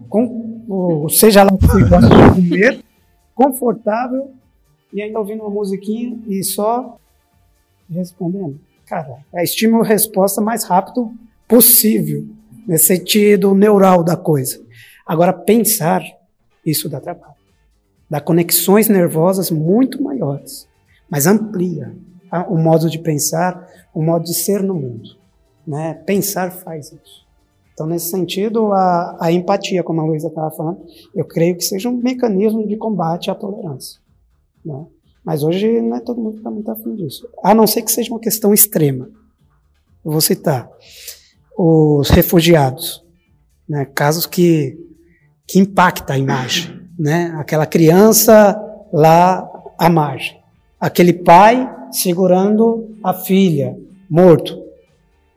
com, 0.09 0.65
ou 0.69 1.09
seja 1.09 1.45
lá 1.45 1.53
o 1.53 1.59
que 1.59 1.67
você 1.67 1.85
comer, 2.35 2.85
confortável, 3.33 4.33
e 4.95 5.03
ainda 5.03 5.19
ouvindo 5.19 5.43
uma 5.43 5.51
musiquinha 5.51 6.19
e 6.27 6.43
só 6.43 6.97
respondendo. 7.91 8.59
Cara, 8.87 9.19
é 9.35 9.43
estímulo-resposta 9.43 10.41
mais 10.41 10.65
rápido 10.65 11.13
possível, 11.49 12.25
nesse 12.67 12.87
sentido 12.87 13.55
neural 13.55 14.03
da 14.03 14.17
coisa. 14.17 14.63
Agora, 15.07 15.33
pensar, 15.33 16.03
isso 16.65 16.89
dá 16.89 17.01
trabalho. 17.01 17.35
Dá 18.09 18.21
conexões 18.21 18.89
nervosas 18.89 19.51
muito 19.51 20.03
maiores, 20.03 20.69
mas 21.11 21.27
amplia 21.27 21.95
a- 22.31 22.47
o 22.49 22.57
modo 22.57 22.89
de 22.89 22.99
pensar, 22.99 23.67
o 23.93 24.03
modo 24.03 24.25
de 24.25 24.35
ser 24.35 24.63
no 24.63 24.75
mundo 24.75 25.23
né? 25.67 25.95
Pensar 26.05 26.51
faz 26.51 26.89
isso. 26.93 27.25
Então, 27.73 27.87
nesse 27.87 28.11
sentido, 28.11 28.73
a, 28.75 29.17
a 29.19 29.33
empatia, 29.33 29.83
como 29.83 29.99
a 30.01 30.05
Luísa 30.05 30.29
estava 30.29 30.51
falando, 30.51 30.85
eu 31.15 31.25
creio 31.25 31.57
que 31.57 31.65
seja 31.65 31.89
um 31.89 31.97
mecanismo 31.97 32.67
de 32.69 32.77
combate 32.77 33.31
à 33.31 33.35
tolerância. 33.35 33.99
Né? 34.65 34.87
Mas 35.25 35.43
hoje 35.43 35.81
não 35.81 35.97
é 35.97 36.01
todo 36.01 36.21
mundo 36.21 36.33
que 36.33 36.39
está 36.39 36.51
muito 36.51 36.71
afim 36.71 36.95
disso. 36.95 37.29
A 37.43 37.55
não 37.55 37.67
ser 37.67 37.83
que 37.83 37.91
seja 37.91 38.11
uma 38.11 38.21
questão 38.21 38.53
extrema. 38.53 39.09
Eu 40.05 40.13
vou 40.13 40.21
citar 40.21 40.69
os 41.57 42.11
refugiados, 42.11 43.03
né? 43.69 43.87
casos 43.87 44.27
que, 44.27 44.77
que 45.47 45.59
impacta 45.59 46.13
a 46.13 46.19
imagem. 46.19 46.81
Né? 46.99 47.35
Aquela 47.39 47.67
criança 47.67 48.61
lá 48.93 49.49
à 49.79 49.89
margem. 49.89 50.39
Aquele 50.79 51.13
pai 51.13 51.73
segurando 51.91 52.97
a 53.03 53.15
filha, 53.15 53.79
morto. 54.11 54.63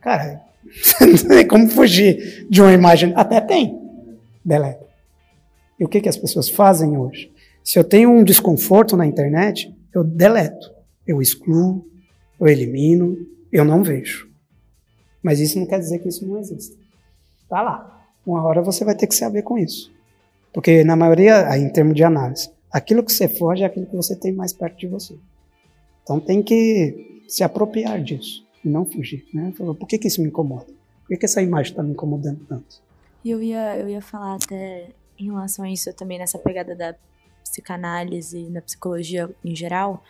Cara, 0.01 0.41
não 1.01 1.29
tem 1.29 1.47
como 1.47 1.69
fugir 1.69 2.45
de 2.49 2.61
uma 2.61 2.73
imagem. 2.73 3.13
Até 3.15 3.39
tem. 3.39 3.79
Deleta. 4.43 4.85
E 5.79 5.85
o 5.85 5.87
que, 5.87 6.01
que 6.01 6.09
as 6.09 6.17
pessoas 6.17 6.49
fazem 6.49 6.97
hoje? 6.97 7.31
Se 7.67 7.77
eu 7.77 7.83
tenho 7.83 8.09
um 8.09 8.23
desconforto 8.23 8.95
na 8.95 9.05
internet, 9.05 9.75
eu 9.93 10.01
deleto. 10.01 10.73
Eu 11.05 11.21
excluo, 11.21 11.85
eu 12.39 12.47
elimino, 12.47 13.17
eu 13.51 13.65
não 13.65 13.83
vejo. 13.83 14.31
Mas 15.21 15.41
isso 15.41 15.59
não 15.59 15.65
quer 15.65 15.77
dizer 15.77 15.99
que 15.99 16.07
isso 16.07 16.25
não 16.25 16.39
existe. 16.39 16.79
Tá 17.49 17.61
lá. 17.61 18.07
Uma 18.25 18.41
hora 18.41 18.61
você 18.61 18.85
vai 18.85 18.95
ter 18.95 19.05
que 19.05 19.13
se 19.13 19.25
haver 19.25 19.43
com 19.43 19.57
isso. 19.57 19.91
Porque, 20.53 20.81
na 20.85 20.95
maioria, 20.95 21.57
em 21.57 21.67
termos 21.69 21.93
de 21.93 22.05
análise, 22.05 22.49
aquilo 22.71 23.03
que 23.03 23.11
você 23.11 23.27
foge 23.27 23.63
é 23.63 23.65
aquilo 23.65 23.85
que 23.85 23.97
você 23.97 24.15
tem 24.15 24.31
mais 24.31 24.53
perto 24.53 24.77
de 24.77 24.87
você. 24.87 25.19
Então 26.03 26.21
tem 26.21 26.41
que 26.41 27.21
se 27.27 27.43
apropriar 27.43 28.01
disso 28.01 28.47
e 28.63 28.69
não 28.69 28.85
fugir. 28.85 29.25
Né? 29.33 29.53
Por 29.57 29.85
que, 29.85 29.97
que 29.97 30.07
isso 30.07 30.21
me 30.21 30.29
incomoda? 30.29 30.67
Por 31.01 31.09
que, 31.09 31.17
que 31.17 31.25
essa 31.25 31.41
imagem 31.41 31.73
está 31.73 31.83
me 31.83 31.91
incomodando 31.91 32.45
tanto? 32.47 32.81
E 33.25 33.29
eu 33.29 33.43
ia, 33.43 33.77
eu 33.77 33.89
ia 33.89 34.01
falar 34.01 34.35
até 34.35 34.91
em 35.19 35.25
relação 35.25 35.65
a 35.65 35.69
isso 35.69 35.91
também, 35.91 36.17
nessa 36.17 36.39
pegada 36.39 36.73
da 36.73 36.95
psicanálise, 37.49 38.49
da 38.49 38.61
psicologia 38.61 39.29
em 39.43 39.55
geral, 39.55 40.03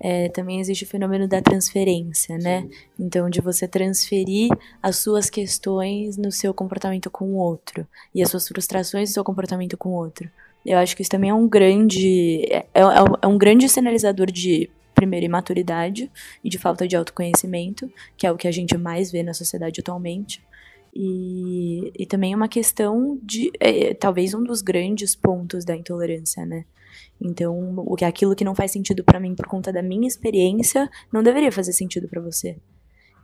é, 0.00 0.28
também 0.28 0.60
existe 0.60 0.84
o 0.84 0.86
fenômeno 0.86 1.26
da 1.26 1.42
transferência, 1.42 2.38
né? 2.38 2.68
Então, 2.98 3.28
de 3.28 3.40
você 3.40 3.66
transferir 3.66 4.48
as 4.82 4.96
suas 4.96 5.28
questões 5.28 6.16
no 6.16 6.30
seu 6.30 6.54
comportamento 6.54 7.10
com 7.10 7.32
o 7.32 7.36
outro 7.36 7.86
e 8.14 8.22
as 8.22 8.30
suas 8.30 8.46
frustrações 8.46 9.10
no 9.10 9.14
seu 9.14 9.24
comportamento 9.24 9.76
com 9.76 9.90
o 9.90 9.94
outro. 9.94 10.30
Eu 10.64 10.78
acho 10.78 10.94
que 10.94 11.02
isso 11.02 11.10
também 11.10 11.30
é 11.30 11.34
um 11.34 11.48
grande, 11.48 12.44
é, 12.50 12.66
é, 12.74 12.82
é 13.22 13.26
um 13.26 13.38
grande 13.38 13.68
sinalizador 13.68 14.30
de 14.30 14.70
primeiro 14.94 15.26
imaturidade 15.26 16.10
e 16.42 16.48
de 16.48 16.58
falta 16.58 16.86
de 16.86 16.96
autoconhecimento, 16.96 17.90
que 18.16 18.26
é 18.26 18.32
o 18.32 18.36
que 18.36 18.48
a 18.48 18.52
gente 18.52 18.76
mais 18.76 19.10
vê 19.10 19.22
na 19.22 19.34
sociedade 19.34 19.80
atualmente. 19.80 20.42
E, 20.94 21.92
e 21.96 22.06
também 22.06 22.32
é 22.32 22.36
uma 22.36 22.48
questão 22.48 23.18
de. 23.22 23.52
É, 23.60 23.94
talvez 23.94 24.34
um 24.34 24.42
dos 24.42 24.62
grandes 24.62 25.14
pontos 25.14 25.64
da 25.64 25.76
intolerância, 25.76 26.44
né? 26.44 26.64
Então, 27.20 27.74
o 27.78 27.96
que 27.96 28.04
aquilo 28.04 28.34
que 28.34 28.44
não 28.44 28.54
faz 28.54 28.70
sentido 28.70 29.02
para 29.02 29.18
mim 29.18 29.34
por 29.34 29.46
conta 29.46 29.72
da 29.72 29.82
minha 29.82 30.06
experiência 30.06 30.88
não 31.12 31.22
deveria 31.22 31.50
fazer 31.50 31.72
sentido 31.72 32.08
para 32.08 32.20
você. 32.20 32.56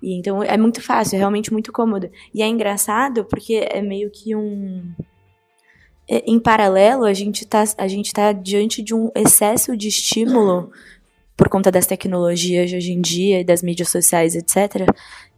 E 0.03 0.19
então 0.19 0.43
é 0.43 0.57
muito 0.59 0.83
fácil, 0.83 1.17
é 1.17 1.19
realmente 1.19 1.53
muito 1.53 1.73
cômodo. 1.73 2.11
E 2.35 2.43
é 2.43 2.47
engraçado 2.47 3.25
porque 3.25 3.67
é 3.71 3.81
meio 3.81 4.11
que 4.11 4.35
um 4.35 4.93
é, 6.09 6.19
em 6.27 6.39
paralelo, 6.39 7.05
a 7.05 7.15
gente 7.15 7.47
tá 7.47 7.65
a 7.79 7.89
gente 7.89 8.13
tá 8.13 8.33
diante 8.33 8.83
de 8.83 8.95
um 8.95 9.11
excesso 9.15 9.77
de 9.77 9.89
estímulo 9.89 10.71
por 11.37 11.49
conta 11.49 11.71
das 11.71 11.87
tecnologias 11.87 12.71
de 12.71 12.77
hoje 12.77 12.93
em 12.93 13.01
dia, 13.01 13.45
das 13.45 13.63
mídias 13.63 13.89
sociais, 13.89 14.35
etc., 14.35 14.87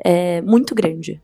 é 0.05 0.43
muito 0.43 0.75
grande. 0.75 1.23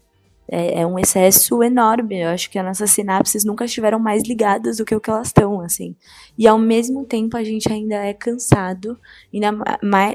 É, 0.55 0.81
é, 0.81 0.87
um 0.87 0.99
excesso 0.99 1.63
enorme. 1.63 2.21
Eu 2.21 2.29
acho 2.29 2.51
que 2.51 2.59
as 2.59 2.65
nossas 2.65 2.91
sinapses 2.91 3.43
nunca 3.43 3.65
estiveram 3.65 3.99
mais 3.99 4.23
ligadas 4.23 4.77
do 4.77 4.85
que 4.85 4.95
o 4.95 5.01
que 5.01 5.09
elas 5.09 5.29
estão, 5.29 5.63
assim. 5.63 5.97
E 6.37 6.47
ao 6.47 6.59
mesmo 6.59 7.07
tempo 7.07 7.39
a 7.39 7.43
gente 7.43 7.73
ainda 7.73 7.95
é 7.95 8.13
cansado, 8.13 8.99
ainda 9.33 9.51
mais, 9.83 10.15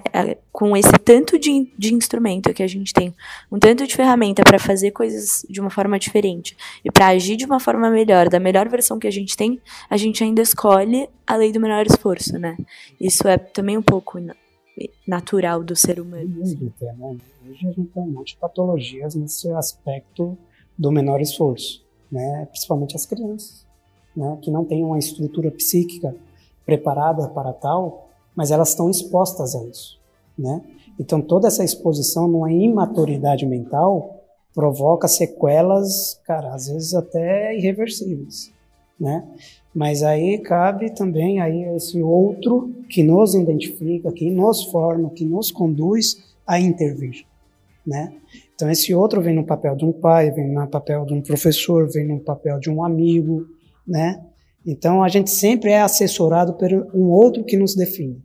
com 0.52 0.78
esse 0.78 0.92
tanto 1.04 1.40
de, 1.40 1.72
de 1.76 1.92
instrumento 1.92 2.54
que 2.54 2.62
a 2.62 2.68
gente 2.68 2.94
tem, 2.94 3.16
um 3.52 3.58
tanto 3.58 3.88
de 3.88 3.96
ferramenta 3.96 4.44
para 4.44 4.60
fazer 4.60 4.92
coisas 4.92 5.44
de 5.50 5.60
uma 5.60 5.72
forma 5.72 5.98
diferente 5.98 6.56
e 6.86 6.92
para 6.92 7.08
agir 7.08 7.36
de 7.36 7.46
uma 7.46 7.60
forma 7.60 7.90
melhor, 7.90 8.30
da 8.30 8.40
melhor 8.40 8.70
versão 8.70 9.00
que 9.00 9.08
a 9.08 9.12
gente 9.12 9.36
tem, 9.36 9.60
a 9.90 9.98
gente 9.98 10.24
ainda 10.24 10.44
escolhe 10.44 11.10
a 11.26 11.36
lei 11.36 11.52
do 11.52 11.60
menor 11.60 11.84
esforço, 11.88 12.38
né? 12.38 12.56
Isso 13.02 13.28
é 13.28 13.40
também 13.40 13.76
um 13.76 13.82
pouco 13.82 14.20
natural 15.08 15.64
do 15.64 15.76
ser 15.76 16.00
humano. 16.00 16.42
Assim. 16.42 16.72
Né? 16.82 17.18
Hoje 17.50 17.68
a 17.68 17.72
gente 17.72 17.90
tem 17.90 18.04
um 18.04 18.12
monte 18.12 18.34
de 18.34 18.38
patologias 18.38 19.16
nesse 19.16 19.50
aspecto 19.52 20.38
do 20.78 20.92
menor 20.92 21.22
esforço, 21.22 21.84
né? 22.12 22.46
principalmente 22.50 22.96
as 22.96 23.06
crianças, 23.06 23.66
né? 24.16 24.38
que 24.42 24.52
não 24.52 24.64
têm 24.66 24.84
uma 24.84 25.00
estrutura 25.00 25.50
psíquica 25.52 26.16
preparada 26.66 27.28
para 27.30 27.54
tal, 27.54 28.10
mas 28.36 28.52
elas 28.52 28.70
estão 28.70 28.90
expostas 28.90 29.56
a 29.56 29.64
isso. 29.66 30.00
né? 30.38 30.62
Então 31.00 31.22
toda 31.22 31.48
essa 31.48 31.64
exposição 31.64 32.28
numa 32.28 32.52
imaturidade 32.52 33.46
mental 33.46 34.24
provoca 34.54 35.08
sequelas, 35.08 36.20
cara, 36.26 36.54
às 36.54 36.68
vezes 36.68 36.94
até 36.94 37.56
irreversíveis, 37.56 38.52
né? 39.00 39.28
Mas 39.74 40.02
aí 40.02 40.40
cabe 40.40 40.90
também 40.90 41.40
aí 41.40 41.64
esse 41.76 42.02
outro 42.02 42.74
que 42.90 43.04
nos 43.04 43.36
identifica, 43.36 44.12
que 44.12 44.30
nos 44.32 44.64
forma, 44.66 45.10
que 45.12 45.24
nos 45.24 45.52
conduz 45.52 46.36
a 46.46 46.60
intervir, 46.60 47.26
né? 47.86 48.14
Então 48.56 48.70
esse 48.72 48.94
outro 48.94 49.22
vem 49.22 49.36
no 49.36 49.46
papel 49.46 49.76
de 49.76 49.86
um 49.86 49.92
pai, 49.92 50.32
vem 50.32 50.52
no 50.52 50.68
papel 50.68 51.06
de 51.06 51.14
um 51.14 51.22
professor, 51.22 51.88
vem 51.92 52.08
no 52.08 52.20
papel 52.20 52.60
de 52.60 52.72
um 52.72 52.84
amigo, 52.84 53.46
né? 53.88 54.24
Então 54.66 55.04
a 55.04 55.08
gente 55.08 55.30
sempre 55.30 55.72
é 55.72 55.82
assessorado 55.82 56.54
por 56.54 56.72
um 56.94 57.10
outro 57.10 57.44
que 57.44 57.56
nos 57.56 57.76
define, 57.76 58.22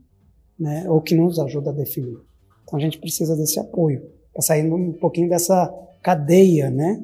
né? 0.58 0.84
Ou 0.88 1.00
que 1.00 1.14
nos 1.14 1.38
ajuda 1.38 1.70
a 1.70 1.74
definir. 1.74 2.18
Então 2.64 2.78
a 2.78 2.80
gente 2.80 2.98
precisa 2.98 3.36
desse 3.36 3.60
apoio 3.60 4.02
para 4.32 4.42
sair 4.42 4.72
um 4.72 4.92
pouquinho 4.92 5.28
dessa 5.28 5.72
cadeia, 6.02 6.70
né? 6.70 7.02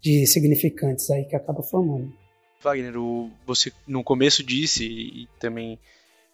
De 0.00 0.26
significantes 0.26 1.10
aí 1.10 1.24
que 1.24 1.34
acaba 1.34 1.62
formando. 1.62 2.21
Wagner, 2.62 2.96
o, 2.96 3.30
você 3.46 3.72
no 3.86 4.02
começo 4.04 4.42
disse 4.42 4.84
e, 4.84 5.28
também 5.38 5.78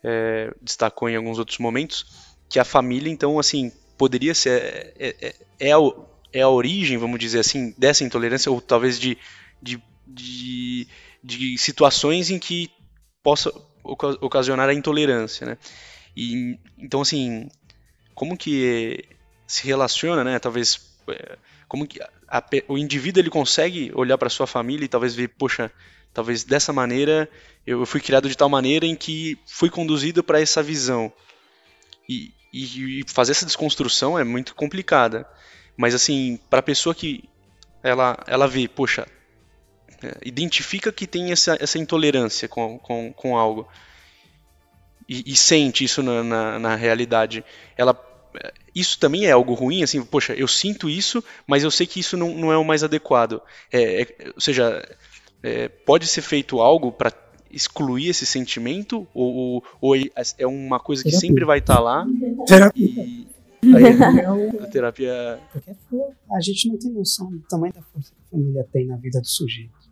é, 0.03 0.53
destacou 0.61 1.09
em 1.09 1.17
alguns 1.17 1.39
outros 1.39 1.59
momentos 1.59 2.29
que 2.49 2.59
a 2.59 2.65
família, 2.65 3.11
então, 3.11 3.39
assim, 3.39 3.73
poderia 3.97 4.35
ser 4.35 4.63
é, 4.63 4.95
é, 4.99 5.17
é, 5.29 5.35
é 5.69 5.73
a, 5.73 5.79
é 6.33 6.41
a 6.41 6.49
origem, 6.49 6.97
vamos 6.97 7.19
dizer 7.19 7.41
assim, 7.41 7.75
dessa 7.77 8.05
intolerância 8.05 8.51
ou 8.51 8.61
talvez 8.61 8.99
de, 8.99 9.19
de, 9.61 9.83
de, 10.07 10.89
de 11.23 11.59
situações 11.59 12.31
em 12.31 12.39
que 12.39 12.71
possa 13.23 13.53
ocasionar 13.83 14.69
a 14.69 14.75
intolerância, 14.75 15.47
né? 15.47 15.59
E 16.17 16.59
então, 16.79 17.01
assim, 17.01 17.49
como 18.15 18.37
que 18.37 19.05
se 19.47 19.67
relaciona, 19.67 20.25
né? 20.25 20.39
Talvez 20.39 20.81
é, 21.09 21.39
como 21.67 21.87
que 21.87 22.01
a, 22.29 22.45
o 22.69 22.79
indivíduo 22.79 23.21
ele 23.21 23.31
consegue 23.31 23.91
olhar 23.95 24.19
para 24.19 24.29
sua 24.29 24.47
família 24.47 24.85
e 24.85 24.89
talvez 24.89 25.15
ver, 25.15 25.29
poxa, 25.29 25.71
talvez 26.19 26.43
dessa 26.43 26.73
maneira 26.73 27.31
eu 27.65 27.87
fui 27.87 28.01
criado 28.01 28.29
de 28.29 28.37
tal 28.37 28.49
maneira 28.49 28.85
em 28.85 28.97
que 28.97 29.39
fui 29.47 29.71
conduzido 29.71 30.25
para 30.25 30.41
essa 30.41 30.61
visão. 30.61 31.13
E, 32.09 32.33
e, 32.53 33.05
fazer 33.07 33.31
essa 33.31 33.47
desconstrução 33.47 34.19
é 34.19 34.25
muito 34.25 34.53
complicada. 34.53 35.29
Mas 35.77 35.95
assim, 35.95 36.41
para 36.51 36.59
a 36.59 36.63
pessoa 36.63 36.93
que 36.93 37.29
ela, 37.85 38.19
ela 38.27 38.49
vê, 38.49 38.67
poxa, 38.67 39.07
é, 40.03 40.17
identifica 40.25 40.91
que 40.91 41.07
tem 41.07 41.31
essa, 41.31 41.57
essa 41.61 41.79
intolerância 41.79 42.49
com, 42.49 42.81
com, 42.81 43.13
com 43.13 43.39
algo 43.39 43.69
e, 45.09 45.23
e 45.25 45.37
sente 45.37 45.85
isso 45.85 46.03
na, 46.03 46.25
na, 46.25 46.59
na, 46.59 46.75
realidade, 46.75 47.45
ela 47.77 47.95
isso 48.75 48.99
também 48.99 49.27
é 49.27 49.31
algo 49.31 49.55
ruim, 49.55 49.83
assim, 49.83 50.05
poxa, 50.05 50.35
eu 50.35 50.47
sinto 50.47 50.89
isso, 50.89 51.23
mas 51.47 51.65
eu 51.65 51.71
sei 51.71 51.87
que 51.87 52.01
isso 52.01 52.17
não, 52.17 52.35
não 52.35 52.53
é 52.53 52.57
o 52.57 52.65
mais 52.65 52.85
adequado. 52.85 53.41
É, 53.73 54.03
é, 54.03 54.07
ou 54.35 54.41
seja, 54.41 54.85
é, 55.43 55.69
pode 55.69 56.07
ser 56.07 56.23
feito 56.23 56.61
algo 56.61 56.93
para 56.93 57.13
excluir 57.51 58.09
esse 58.09 58.27
sentimento? 58.27 59.07
Ou, 59.15 59.63
ou, 59.81 59.95
é 59.97 60.47
uma 60.47 60.81
coisa 60.81 61.03
que 61.03 61.11
terapia. 61.11 61.29
sempre 61.29 61.45
vai 61.45 61.59
estar 61.59 61.77
tá 61.77 61.81
lá? 61.81 62.07
Terapia. 62.47 63.05
E, 63.05 63.27
aí, 63.75 64.61
a 64.61 64.67
terapia. 64.67 65.41
Porque 65.53 65.71
a 66.31 66.41
gente 66.41 66.69
não 66.69 66.79
tem 66.79 66.93
noção 66.93 67.31
do 67.31 67.41
tamanho 67.49 67.73
da 67.73 67.83
força 67.83 68.13
que 68.13 68.21
a 68.27 68.31
família 68.31 68.67
tem 68.73 68.87
na 68.87 68.97
vida 68.97 69.21
do 69.21 69.27
sujeito. 69.27 69.88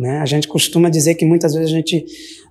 Né? 0.00 0.18
A 0.18 0.24
gente 0.24 0.48
costuma 0.48 0.88
dizer 0.88 1.14
que 1.14 1.26
muitas 1.26 1.52
vezes 1.52 1.70
a 1.70 1.76
gente, 1.76 2.06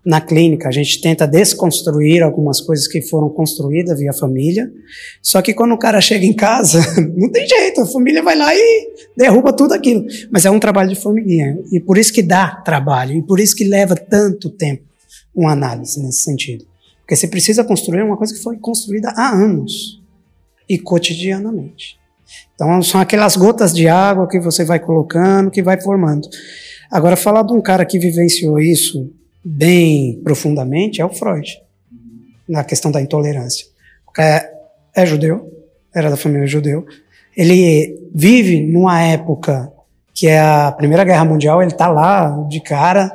na 0.05 0.21
clínica, 0.21 0.69
a 0.69 0.71
gente 0.71 1.01
tenta 1.01 1.27
desconstruir 1.27 2.21
algumas 2.21 2.61
coisas 2.61 2.87
que 2.87 3.01
foram 3.01 3.27
construídas 3.29 3.97
via 3.97 4.13
família, 4.13 4.71
só 5.21 5.41
que 5.41 5.51
quando 5.51 5.73
o 5.73 5.77
cara 5.77 5.99
chega 5.99 6.23
em 6.23 6.33
casa, 6.33 6.79
não 7.17 7.31
tem 7.31 7.47
jeito, 7.47 7.81
a 7.81 7.87
família 7.87 8.21
vai 8.21 8.37
lá 8.37 8.53
e 8.53 8.93
derruba 9.17 9.51
tudo 9.51 9.73
aquilo. 9.73 10.05
Mas 10.31 10.45
é 10.45 10.51
um 10.51 10.59
trabalho 10.59 10.89
de 10.89 10.95
formiguinha, 10.95 11.59
e 11.71 11.79
por 11.79 11.97
isso 11.97 12.13
que 12.13 12.21
dá 12.21 12.57
trabalho, 12.63 13.15
e 13.15 13.21
por 13.23 13.39
isso 13.39 13.55
que 13.55 13.63
leva 13.63 13.95
tanto 13.95 14.51
tempo 14.51 14.83
uma 15.35 15.53
análise 15.53 15.99
nesse 16.01 16.19
sentido. 16.19 16.65
Porque 17.01 17.15
você 17.15 17.27
precisa 17.27 17.63
construir 17.63 18.03
uma 18.03 18.15
coisa 18.15 18.31
que 18.31 18.43
foi 18.43 18.57
construída 18.57 19.11
há 19.17 19.31
anos, 19.31 19.99
e 20.69 20.77
cotidianamente. 20.77 21.97
Então 22.53 22.81
são 22.83 23.01
aquelas 23.01 23.35
gotas 23.35 23.73
de 23.73 23.87
água 23.87 24.27
que 24.27 24.39
você 24.39 24.63
vai 24.63 24.79
colocando, 24.79 25.49
que 25.49 25.63
vai 25.63 25.81
formando. 25.81 26.27
Agora, 26.89 27.15
falar 27.15 27.43
de 27.43 27.53
um 27.53 27.61
cara 27.61 27.85
que 27.85 27.99
vivenciou 27.99 28.59
isso 28.59 29.11
bem 29.43 30.19
profundamente 30.23 31.01
é 31.01 31.05
o 31.05 31.09
Freud, 31.09 31.47
na 32.47 32.63
questão 32.63 32.91
da 32.91 33.01
intolerância. 33.01 33.67
É, 34.17 34.51
é 34.95 35.05
judeu, 35.05 35.51
era 35.93 36.09
da 36.09 36.17
família 36.17 36.47
judeu. 36.47 36.85
Ele 37.37 38.09
vive 38.13 38.61
numa 38.61 39.01
época 39.01 39.71
que 40.13 40.27
é 40.27 40.39
a 40.39 40.71
Primeira 40.71 41.05
Guerra 41.05 41.23
Mundial, 41.23 41.61
ele 41.61 41.71
está 41.71 41.87
lá 41.87 42.45
de 42.49 42.59
cara, 42.59 43.09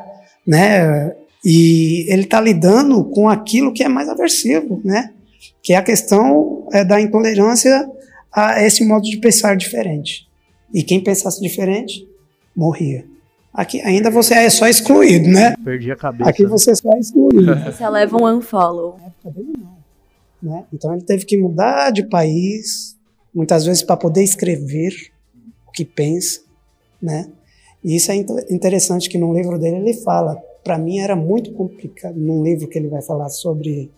né? 0.46 1.14
E 1.44 2.06
ele 2.10 2.22
está 2.22 2.40
lidando 2.40 3.04
com 3.04 3.28
aquilo 3.28 3.74
que 3.74 3.84
é 3.84 3.88
mais 3.88 4.08
aversivo, 4.08 4.80
né? 4.82 5.10
Que 5.62 5.74
é 5.74 5.76
a 5.76 5.82
questão 5.82 6.66
é, 6.72 6.82
da 6.82 6.98
intolerância 6.98 7.86
a 8.32 8.62
esse 8.62 8.86
modo 8.86 9.02
de 9.02 9.18
pensar 9.18 9.54
diferente. 9.54 10.26
E 10.72 10.82
quem 10.82 11.02
pensasse 11.02 11.42
diferente 11.42 12.08
morria. 12.56 13.04
Aqui 13.54 13.80
ainda 13.82 14.10
você 14.10 14.34
é 14.34 14.50
só 14.50 14.66
excluído, 14.66 15.28
né? 15.28 15.54
Perdi 15.64 15.92
a 15.92 15.96
cabeça. 15.96 16.28
Aqui 16.28 16.44
você 16.44 16.72
é 16.72 16.74
só 16.74 16.90
excluído. 16.98 17.54
Você 17.70 17.88
leva 17.88 18.16
um 18.20 18.26
unfollow. 18.26 18.98
Na 18.98 19.06
época 19.06 19.30
dele 19.30 19.52
não. 19.56 19.74
Né? 20.42 20.64
Então 20.72 20.92
ele 20.92 21.02
teve 21.02 21.24
que 21.24 21.38
mudar 21.38 21.90
de 21.90 22.02
país, 22.02 22.96
muitas 23.32 23.64
vezes 23.64 23.82
para 23.82 23.96
poder 23.96 24.24
escrever 24.24 24.92
o 25.66 25.70
que 25.70 25.84
pensa, 25.84 26.40
né? 27.00 27.30
E 27.82 27.96
isso 27.96 28.10
é 28.10 28.16
interessante 28.50 29.08
que 29.08 29.16
no 29.16 29.32
livro 29.32 29.58
dele 29.58 29.76
ele 29.76 29.94
fala, 29.94 30.36
para 30.62 30.76
mim 30.76 30.98
era 30.98 31.14
muito 31.14 31.52
complicado, 31.52 32.16
num 32.16 32.42
livro 32.42 32.66
que 32.66 32.78
ele 32.78 32.88
vai 32.88 33.02
falar 33.02 33.28
sobre 33.28 33.90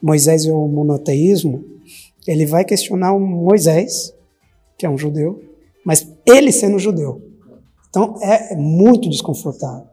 Moisés 0.00 0.44
e 0.44 0.50
o 0.50 0.66
monoteísmo, 0.68 1.64
ele 2.26 2.46
vai 2.46 2.64
questionar 2.64 3.12
o 3.12 3.20
Moisés, 3.20 4.14
que 4.78 4.86
é 4.86 4.90
um 4.90 4.98
judeu, 4.98 5.42
mas 5.84 6.06
ele 6.26 6.52
sendo 6.52 6.78
judeu. 6.78 7.22
Então 7.96 8.18
é 8.20 8.54
muito 8.54 9.08
desconfortável. 9.08 9.88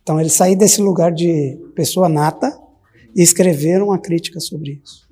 Então 0.00 0.20
ele 0.20 0.30
sair 0.30 0.54
desse 0.54 0.80
lugar 0.80 1.10
de 1.10 1.58
pessoa 1.74 2.08
nata 2.08 2.56
e 3.16 3.20
escrever 3.20 3.82
uma 3.82 3.98
crítica 3.98 4.38
sobre 4.38 4.80
isso. 4.80 5.08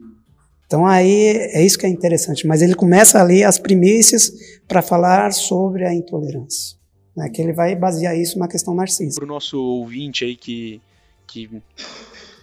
Então 0.65 0.87
aí 0.87 1.31
é 1.53 1.65
isso 1.65 1.77
que 1.77 1.87
é 1.87 1.89
interessante. 1.89 2.47
Mas 2.47 2.63
ele 2.63 2.77
começa 2.77 3.21
ali 3.21 3.43
as 3.43 3.59
primícias 3.59 4.31
para 4.69 4.81
falar 4.81 5.33
sobre 5.33 5.85
a 5.85 5.93
intolerância. 5.93 6.77
Né, 7.17 7.31
que 7.31 7.43
ele 7.43 7.53
vai 7.53 7.75
basear 7.75 8.17
isso 8.17 8.39
na 8.39 8.47
questão 8.47 8.75
narcísica. 8.75 9.17
Para 9.17 9.25
o 9.25 9.35
nosso 9.35 9.59
ouvinte 9.59 10.25
aí 10.25 10.37
que, 10.37 10.81
que 11.27 11.51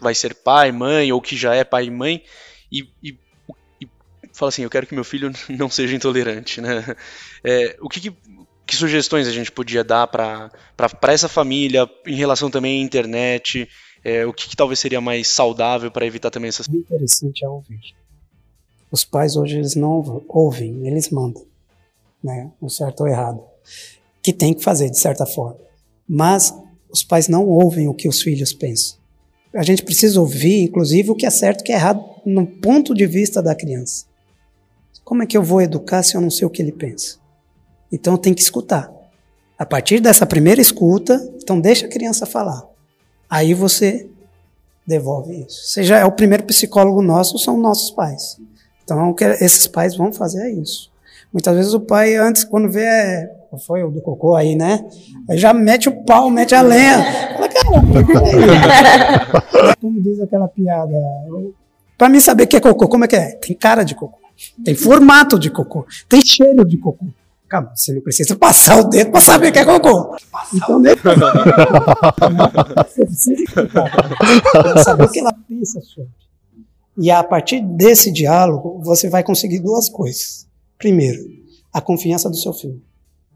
vai 0.01 0.16
ser 0.16 0.34
pai, 0.34 0.72
mãe, 0.72 1.14
ou 1.14 1.22
que 1.22 1.38
já 1.38 1.54
é 1.54 1.64
pai 1.64 1.86
e 1.86 1.91
mãe, 1.91 2.24
e, 2.72 2.89
e, 3.04 3.16
e 3.80 3.88
fala 4.34 4.49
assim, 4.49 4.64
eu 4.64 4.72
quero 4.72 4.88
que 4.88 4.95
meu 4.95 5.04
filho 5.04 5.32
não 5.47 5.70
seja 5.70 5.95
intolerante, 5.95 6.60
né? 6.60 6.84
É, 7.43 7.78
o 7.80 7.88
que, 7.88 8.01
que 8.01 8.12
que 8.66 8.76
sugestões 8.76 9.28
a 9.28 9.32
gente 9.32 9.51
podia 9.51 9.84
dar 9.84 10.07
para 10.07 10.51
essa 11.09 11.28
família 11.28 11.89
em 12.05 12.16
relação 12.16 12.49
também 12.49 12.82
à 12.82 12.86
internet? 12.86 13.68
É, 14.03 14.26
o 14.26 14.34
que, 14.34 14.49
que, 14.49 14.55
talvez 14.55 14.80
seria 14.80 14.99
mais 14.99 15.28
saudável 15.30 15.89
para 15.89 16.05
evitar 16.05 16.30
também 16.30 16.49
essas. 16.49 16.68
O 16.68 16.76
interessante 16.76 17.45
é 17.45 17.49
ouvir. 17.49 17.95
Os 18.91 19.05
pais 19.05 19.36
hoje 19.36 19.57
eles 19.57 19.76
não 19.76 20.24
ouvem, 20.28 20.86
eles 20.86 21.09
mandam, 21.09 21.45
né? 22.24 22.51
Um 22.61 22.70
certo 22.70 23.01
ou 23.01 23.07
errado, 23.07 23.41
que 24.22 24.34
tem 24.34 24.53
que 24.53 24.64
fazer 24.64 24.89
de 24.89 24.99
certa 24.99 25.26
forma. 25.26 25.57
Mas 26.07 26.53
os 26.91 27.03
pais 27.03 27.28
não 27.28 27.47
ouvem 27.47 27.88
o 27.88 27.93
que 27.93 28.07
os 28.07 28.22
filhos 28.22 28.53
pensam. 28.53 28.97
A 29.55 29.64
gente 29.64 29.84
precisa 29.84 30.20
ouvir, 30.20 30.64
inclusive, 30.64 31.11
o 31.11 31.16
que 31.16 31.26
é 31.26 31.30
certo 31.30 31.61
o 31.61 31.64
que 31.64 31.72
é 31.72 31.76
errado 31.76 32.03
no 32.26 32.45
ponto 32.45 32.93
de 32.93 33.05
vista 33.05 33.41
da 33.41 33.55
criança. 33.55 34.05
Como 35.03 35.24
é 35.24 35.26
que 35.26 35.38
eu 35.38 35.43
vou 35.43 35.61
educar 35.61 36.03
se 36.03 36.16
eu 36.16 36.22
não 36.22 36.30
sei 36.30 36.45
o 36.45 36.49
que 36.49 36.61
ele 36.61 36.72
pensa? 36.72 37.22
Então 37.93 38.17
tem 38.17 38.33
que 38.33 38.41
escutar. 38.41 38.91
A 39.57 39.63
partir 39.65 39.99
dessa 39.99 40.25
primeira 40.25 40.59
escuta, 40.59 41.21
então 41.37 41.61
deixa 41.61 41.85
a 41.85 41.89
criança 41.89 42.25
falar. 42.25 42.63
Aí 43.29 43.53
você 43.53 44.09
devolve 44.85 45.45
isso. 45.47 45.67
Seja 45.67 45.99
é 45.99 46.03
o 46.03 46.11
primeiro 46.11 46.43
psicólogo 46.43 47.03
nosso, 47.03 47.37
são 47.37 47.55
nossos 47.55 47.91
pais. 47.91 48.39
Então 48.83 49.15
esses 49.39 49.67
pais 49.67 49.95
vão 49.95 50.11
fazer 50.11 50.41
é 50.41 50.51
isso. 50.51 50.91
Muitas 51.31 51.55
vezes 51.55 51.73
o 51.73 51.79
pai, 51.79 52.15
antes, 52.15 52.43
quando 52.43 52.69
vê, 52.69 52.83
é, 52.83 53.29
foi 53.65 53.83
o 53.83 53.91
do 53.91 54.01
cocô 54.01 54.35
aí, 54.35 54.55
né? 54.55 54.83
Aí 55.29 55.37
já 55.37 55.53
mete 55.53 55.87
o 55.87 56.03
pau, 56.03 56.29
mete 56.29 56.53
a 56.53 56.61
lenha. 56.61 57.03
Fala, 57.33 57.49
cara, 57.49 57.69
como 59.81 60.01
diz 60.01 60.19
aquela 60.19 60.47
piada. 60.47 60.93
Para 61.97 62.09
mim 62.09 62.19
saber 62.19 62.47
que 62.47 62.55
é 62.55 62.59
cocô, 62.59 62.87
como 62.87 63.05
é 63.05 63.07
que 63.07 63.15
é? 63.15 63.31
Tem 63.31 63.55
cara 63.55 63.83
de 63.83 63.95
cocô. 63.95 64.17
Tem 64.63 64.75
formato 64.75 65.39
de 65.39 65.49
cocô. 65.49 65.85
Tem 66.09 66.21
cheiro 66.23 66.65
de 66.65 66.77
cocô. 66.77 67.05
Calma, 67.54 67.72
você 67.76 67.93
não 67.93 68.01
precisa 68.01 68.36
passar 68.36 68.80
o 68.80 68.89
dedo 68.89 69.12
para 69.12 69.22
saber 69.22 69.51
que 69.51 69.60
é 69.60 69.66
cocô. 69.66 70.18
Então, 70.56 70.80
nem... 70.80 70.95
saber 74.84 75.04
o 75.04 75.12
que 75.12 75.20
ela 75.20 75.32
pensa 75.47 75.80
sobre. 75.82 76.10
E 76.97 77.12
a 77.12 77.24
partir 77.24 77.62
desse 77.62 78.12
diálogo, 78.12 78.82
você 78.84 79.08
vai 79.08 79.24
conseguir 79.24 79.60
duas 79.60 79.88
coisas. 79.88 80.47
Primeiro, 80.80 81.22
a 81.72 81.80
confiança 81.80 82.28
do 82.28 82.36
seu 82.36 82.54
filho. 82.54 82.82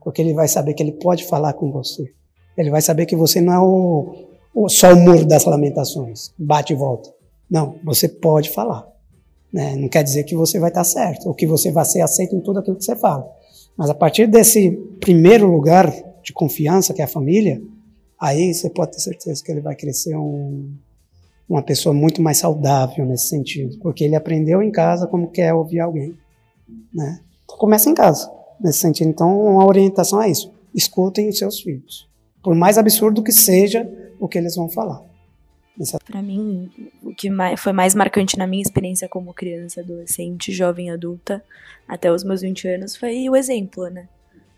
Porque 0.03 0.20
ele 0.20 0.34
vai 0.34 0.47
saber 0.47 0.74
que 0.74 0.82
ele 0.82 0.93
pode 0.93 1.24
falar 1.26 1.53
com 1.53 1.72
você. 1.72 2.11
Ele 2.57 2.72
vai 2.72 2.82
saber 2.82 3.05
que 3.05 3.15
você 3.15 3.39
não 3.39 3.53
é 3.53 3.59
o, 3.59 4.15
o, 4.51 4.68
só 4.68 4.93
o 4.93 4.95
muro 4.95 5.28
das 5.28 5.45
lamentações, 5.45 6.34
bate 6.39 6.74
e 6.74 6.76
volta. 6.76 7.13
Não, 7.47 7.76
você 7.84 8.09
pode 8.09 8.49
falar. 8.49 8.84
Né? 9.53 9.76
Não 9.76 9.88
quer 9.88 10.03
dizer 10.03 10.24
que 10.24 10.36
você 10.36 10.59
vai 10.59 10.70
estar 10.70 10.84
certo, 10.84 11.28
ou 11.28 11.36
que 11.36 11.45
você 11.45 11.72
vai 11.72 11.86
ser 11.86 12.01
aceito 12.01 12.36
em 12.36 12.41
tudo 12.41 12.57
aquilo 12.57 12.78
que 12.78 12.84
você 12.84 12.95
fala. 12.95 13.36
Mas 13.78 13.89
a 13.89 13.93
partir 13.93 14.28
desse 14.28 14.71
primeiro 14.99 15.49
lugar 15.49 15.93
de 16.23 16.34
confiança, 16.34 16.93
que 16.93 17.01
é 17.01 17.05
a 17.05 17.07
família, 17.07 17.61
aí 18.19 18.53
você 18.53 18.69
pode 18.69 18.93
ter 18.93 18.99
certeza 18.99 19.43
que 19.43 19.51
ele 19.51 19.61
vai 19.61 19.75
crescer 19.75 20.15
um, 20.15 20.73
uma 21.47 21.61
pessoa 21.61 21.93
muito 21.93 22.21
mais 22.21 22.39
saudável 22.39 23.05
nesse 23.05 23.30
sentido, 23.30 23.78
porque 23.80 24.03
ele 24.03 24.15
aprendeu 24.15 24.61
em 24.61 24.71
casa 24.71 25.07
como 25.07 25.30
quer 25.30 25.53
ouvir 25.53 25.80
alguém, 25.80 26.17
né? 26.93 27.21
Então, 27.45 27.57
começa 27.57 27.89
em 27.89 27.93
casa, 27.93 28.30
nesse 28.59 28.80
sentido. 28.80 29.09
Então, 29.09 29.61
a 29.61 29.65
orientação 29.65 30.21
é 30.21 30.30
isso: 30.30 30.51
escutem 30.73 31.30
os 31.30 31.38
seus 31.38 31.61
filhos, 31.61 32.09
por 32.43 32.55
mais 32.55 32.78
absurdo 32.78 33.23
que 33.23 33.32
seja 33.32 33.89
o 34.19 34.28
que 34.28 34.38
eles 34.38 34.55
vão 34.55 34.67
falar. 34.67 35.06
Para 36.05 36.21
mim, 36.21 36.71
o 37.03 37.13
que 37.13 37.30
foi 37.57 37.73
mais 37.73 37.93
marcante 37.93 38.38
na 38.38 38.47
minha 38.47 38.61
experiência 38.61 39.07
como 39.07 39.34
criança, 39.34 39.82
adolescente, 39.82 40.51
jovem 40.51 40.89
adulta, 40.89 41.43
até 41.88 42.11
os 42.11 42.23
meus 42.23 42.41
20 42.41 42.67
anos, 42.67 42.95
foi 42.95 43.30
o 43.30 43.36
exemplo, 43.36 43.88
né? 43.89 44.07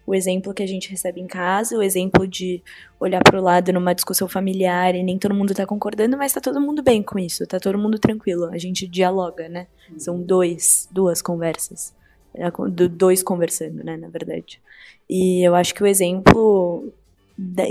o 0.10 0.16
exemplo 0.16 0.56
que 0.56 0.64
a 0.64 0.68
gente 0.68 0.90
recebe 0.90 1.22
em 1.22 1.28
casa, 1.28 1.78
o 1.78 1.84
exemplo 1.84 2.28
de 2.28 2.64
olhar 3.00 3.22
para 3.24 3.40
o 3.40 3.44
lado 3.44 3.72
numa 3.72 3.94
discussão 3.94 4.28
familiar 4.28 4.96
e 4.96 5.04
nem 5.04 5.20
todo 5.20 5.36
mundo 5.36 5.52
está 5.52 5.68
concordando, 5.68 6.18
mas 6.18 6.32
está 6.32 6.42
todo 6.42 6.60
mundo 6.60 6.82
bem 6.82 7.04
com 7.04 7.20
isso, 7.20 7.44
está 7.44 7.60
todo 7.60 7.78
mundo 7.78 8.00
tranquilo. 8.00 8.46
A 8.46 8.58
gente 8.58 8.88
dialoga, 8.88 9.48
né? 9.48 9.68
São 10.00 10.20
dois, 10.20 10.90
duas 10.92 11.22
conversas. 11.22 11.94
É, 12.34 12.50
dois 12.90 13.22
conversando, 13.22 13.84
né, 13.84 13.98
na 13.98 14.08
verdade. 14.08 14.60
E 15.08 15.48
eu 15.48 15.54
acho 15.54 15.76
que 15.76 15.84
o 15.84 15.88
exemplo 15.88 16.92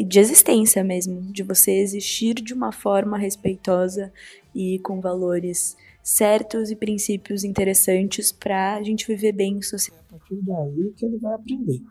de 0.06 0.18
existência 0.18 0.82
mesmo, 0.82 1.32
de 1.32 1.42
você 1.42 1.72
existir 1.72 2.34
de 2.34 2.54
uma 2.54 2.72
forma 2.72 3.18
respeitosa 3.18 4.12
e 4.54 4.78
com 4.80 5.00
valores 5.00 5.76
certos 6.02 6.70
e 6.70 6.76
princípios 6.76 7.44
interessantes 7.44 8.32
para 8.32 8.76
a 8.76 8.82
gente 8.82 9.06
viver 9.06 9.32
bem 9.32 9.58
em 9.58 9.62
sociedade. 9.62 10.06
É 10.10 10.14
a 10.14 10.18
partir 10.18 10.36
daí 10.42 10.92
que 10.96 11.04
ele 11.04 11.18
vai 11.18 11.34
aprender 11.34 11.82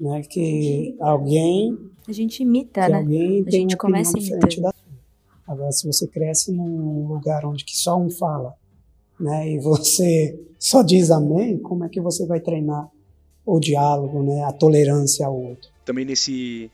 né? 0.00 0.22
Que 0.22 0.96
alguém 0.98 1.78
a 2.08 2.12
gente 2.12 2.42
imita, 2.42 2.88
né? 2.88 2.96
Alguém 2.96 3.44
a 3.46 3.50
gente 3.50 3.76
começa 3.76 4.16
a 4.16 4.20
imitar. 4.20 4.74
Agora, 5.46 5.70
se 5.72 5.86
você 5.86 6.06
cresce 6.06 6.52
num 6.52 7.06
lugar 7.06 7.44
onde 7.44 7.64
que 7.64 7.76
só 7.76 7.98
um 7.98 8.08
fala, 8.08 8.54
né? 9.18 9.52
E 9.52 9.58
você 9.58 10.40
só 10.58 10.82
diz 10.82 11.10
amém, 11.10 11.58
como 11.58 11.84
é 11.84 11.88
que 11.88 12.00
você 12.00 12.24
vai 12.24 12.40
treinar 12.40 12.88
o 13.44 13.60
diálogo, 13.60 14.22
né? 14.22 14.42
A 14.44 14.52
tolerância 14.52 15.26
ao 15.26 15.36
outro? 15.36 15.70
Também 15.84 16.04
nesse 16.04 16.70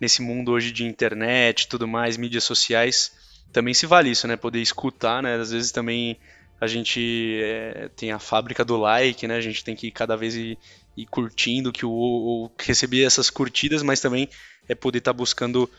nesse 0.00 0.22
mundo 0.22 0.52
hoje 0.52 0.72
de 0.72 0.84
internet, 0.84 1.68
tudo 1.68 1.88
mais, 1.88 2.16
mídias 2.16 2.44
sociais, 2.44 3.12
também 3.52 3.74
se 3.74 3.86
vale 3.86 4.10
isso, 4.10 4.26
né? 4.26 4.36
Poder 4.36 4.60
escutar, 4.60 5.22
né? 5.22 5.34
Às 5.36 5.50
vezes 5.50 5.72
também 5.72 6.18
a 6.60 6.66
gente 6.66 7.40
é, 7.42 7.88
tem 7.96 8.12
a 8.12 8.18
fábrica 8.18 8.64
do 8.64 8.76
like, 8.76 9.26
né? 9.26 9.36
A 9.36 9.40
gente 9.40 9.64
tem 9.64 9.74
que 9.74 9.90
cada 9.90 10.16
vez 10.16 10.34
ir, 10.34 10.58
ir 10.96 11.06
curtindo, 11.06 11.72
que 11.72 11.86
o, 11.86 11.90
o, 11.90 12.50
receber 12.60 13.04
essas 13.04 13.30
curtidas, 13.30 13.82
mas 13.82 14.00
também 14.00 14.28
é 14.68 14.74
poder 14.74 14.98
estar 14.98 15.12
tá 15.12 15.16
buscando 15.16 15.70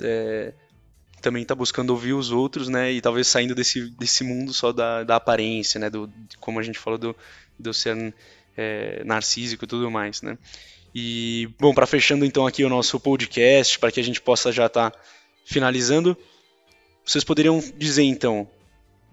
é, 0.00 0.52
também 1.20 1.42
estar 1.42 1.54
tá 1.54 1.58
buscando 1.58 1.90
ouvir 1.90 2.12
os 2.12 2.30
outros, 2.30 2.68
né? 2.68 2.92
E 2.92 3.00
talvez 3.00 3.28
saindo 3.28 3.54
desse, 3.54 3.90
desse 3.90 4.24
mundo 4.24 4.52
só 4.52 4.72
da, 4.72 5.04
da 5.04 5.16
aparência, 5.16 5.78
né? 5.78 5.88
Do, 5.88 6.12
como 6.40 6.58
a 6.58 6.62
gente 6.62 6.78
falou 6.78 6.98
do, 6.98 7.16
do 7.58 7.72
ser 7.72 8.14
é, 8.56 9.02
narcísico 9.04 9.64
e 9.64 9.68
tudo 9.68 9.90
mais, 9.90 10.20
né? 10.22 10.36
E 10.94 11.48
bom, 11.58 11.74
para 11.74 11.86
fechando 11.86 12.24
então 12.24 12.46
aqui 12.46 12.62
o 12.64 12.68
nosso 12.68 13.00
podcast, 13.00 13.78
para 13.78 13.90
que 13.90 13.98
a 13.98 14.04
gente 14.04 14.20
possa 14.20 14.52
já 14.52 14.66
estar 14.66 14.90
tá 14.90 14.98
finalizando, 15.44 16.16
vocês 17.04 17.24
poderiam 17.24 17.58
dizer 17.76 18.04
então 18.04 18.48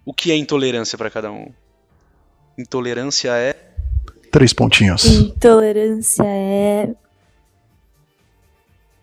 o 0.05 0.13
que 0.13 0.31
é 0.31 0.35
intolerância 0.35 0.97
para 0.97 1.09
cada 1.09 1.31
um? 1.31 1.51
Intolerância 2.57 3.31
é. 3.35 3.53
Três 4.31 4.53
pontinhos. 4.53 5.05
Intolerância 5.05 6.23
é. 6.23 6.93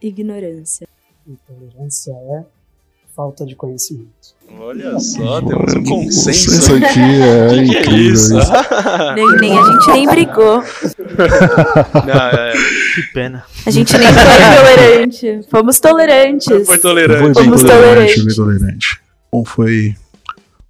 Ignorância. 0.01 0.87
Intolerância 1.27 2.13
é 2.13 2.58
falta 3.19 3.45
de 3.45 3.57
conhecimento. 3.57 4.09
Olha 4.61 4.97
só, 5.01 5.43
temos 5.43 5.75
um 5.75 5.83
consenso. 5.83 6.31
Isso 6.31 6.73
aqui 6.73 7.01
é 7.01 7.49
que 7.51 7.57
incrível. 7.57 7.83
Que 7.83 7.91
é 7.91 7.99
isso? 7.99 8.35
nem, 9.17 9.37
nem, 9.41 9.59
a 9.59 9.63
gente 9.65 9.91
nem 9.91 10.07
brigou. 10.07 10.63
Não, 12.07 12.15
é... 12.15 12.53
Que 12.95 13.03
pena. 13.13 13.45
A 13.67 13.71
gente 13.73 13.99
nem 13.99 14.07
foi 14.07 14.23
tolerante. 14.57 15.41
Fomos 15.51 15.81
tolerantes. 15.81 16.65
Foi 16.67 16.79
tolerante. 16.79 17.35
Foi 17.35 17.45
Fomos 17.45 17.63
tolerante. 17.63 18.15
tolerante. 18.15 18.37
tolerante. 18.37 19.01
Bom, 19.33 19.45
foi 19.45 19.97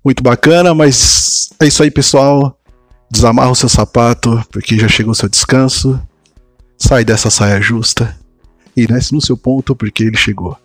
muito 0.03 0.23
bacana, 0.23 0.75
mas 0.75 1.51
é 1.61 1.67
isso 1.67 1.83
aí, 1.83 1.91
pessoal. 1.91 2.59
Desamarra 3.11 3.51
o 3.51 3.55
seu 3.55 3.69
sapato, 3.69 4.43
porque 4.51 4.79
já 4.79 4.89
chegou 4.89 5.13
o 5.13 5.15
seu 5.15 5.29
descanso. 5.29 6.01
Sai 6.79 7.05
dessa 7.05 7.29
saia 7.29 7.61
justa 7.61 8.17
e 8.75 8.87
desce 8.87 9.13
no 9.13 9.21
seu 9.21 9.37
ponto, 9.37 9.77
porque 9.77 10.05
ele 10.05 10.17
chegou. 10.17 10.57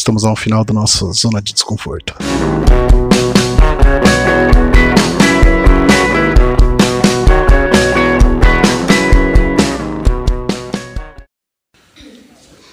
Estamos 0.00 0.24
ao 0.24 0.34
final 0.34 0.64
da 0.64 0.72
nossa 0.72 1.12
zona 1.12 1.42
de 1.42 1.52
desconforto. 1.52 2.14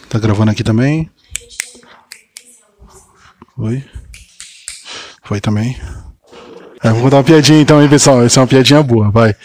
Tá 0.07 0.17
gravando 0.19 0.51
aqui 0.51 0.63
também? 0.63 1.11
Foi? 3.57 3.83
Foi 5.21 5.41
também? 5.41 5.77
É, 6.81 6.91
vou 6.91 7.01
contar 7.01 7.17
uma 7.17 7.23
piadinha 7.25 7.59
então, 7.59 7.83
hein, 7.83 7.89
pessoal? 7.89 8.23
Essa 8.23 8.39
é 8.39 8.41
uma 8.41 8.47
piadinha 8.47 8.81
boa, 8.81 9.11
vai. 9.11 9.35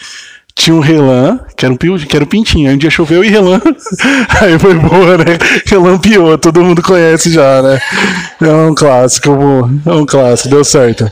Tinha 0.55 0.75
um 0.75 0.79
relan, 0.79 1.39
que 1.57 1.65
era 1.65 1.73
um, 1.73 1.77
que 1.77 2.15
era 2.15 2.23
um 2.23 2.27
pintinho. 2.27 2.69
Aí 2.69 2.75
um 2.75 2.77
dia 2.77 2.89
choveu 2.89 3.23
e 3.23 3.29
relan. 3.29 3.61
Aí 4.41 4.57
foi 4.57 4.75
boa, 4.75 5.17
né? 5.17 5.37
Relan 5.65 5.97
piou, 5.97 6.37
todo 6.37 6.63
mundo 6.63 6.81
conhece 6.81 7.31
já, 7.31 7.61
né? 7.61 7.79
É 8.41 8.53
um 8.53 8.73
clássico, 8.73 9.31
é 9.85 9.91
um 9.91 10.05
clássico, 10.05 10.49
deu 10.49 10.63
certo. 10.63 11.11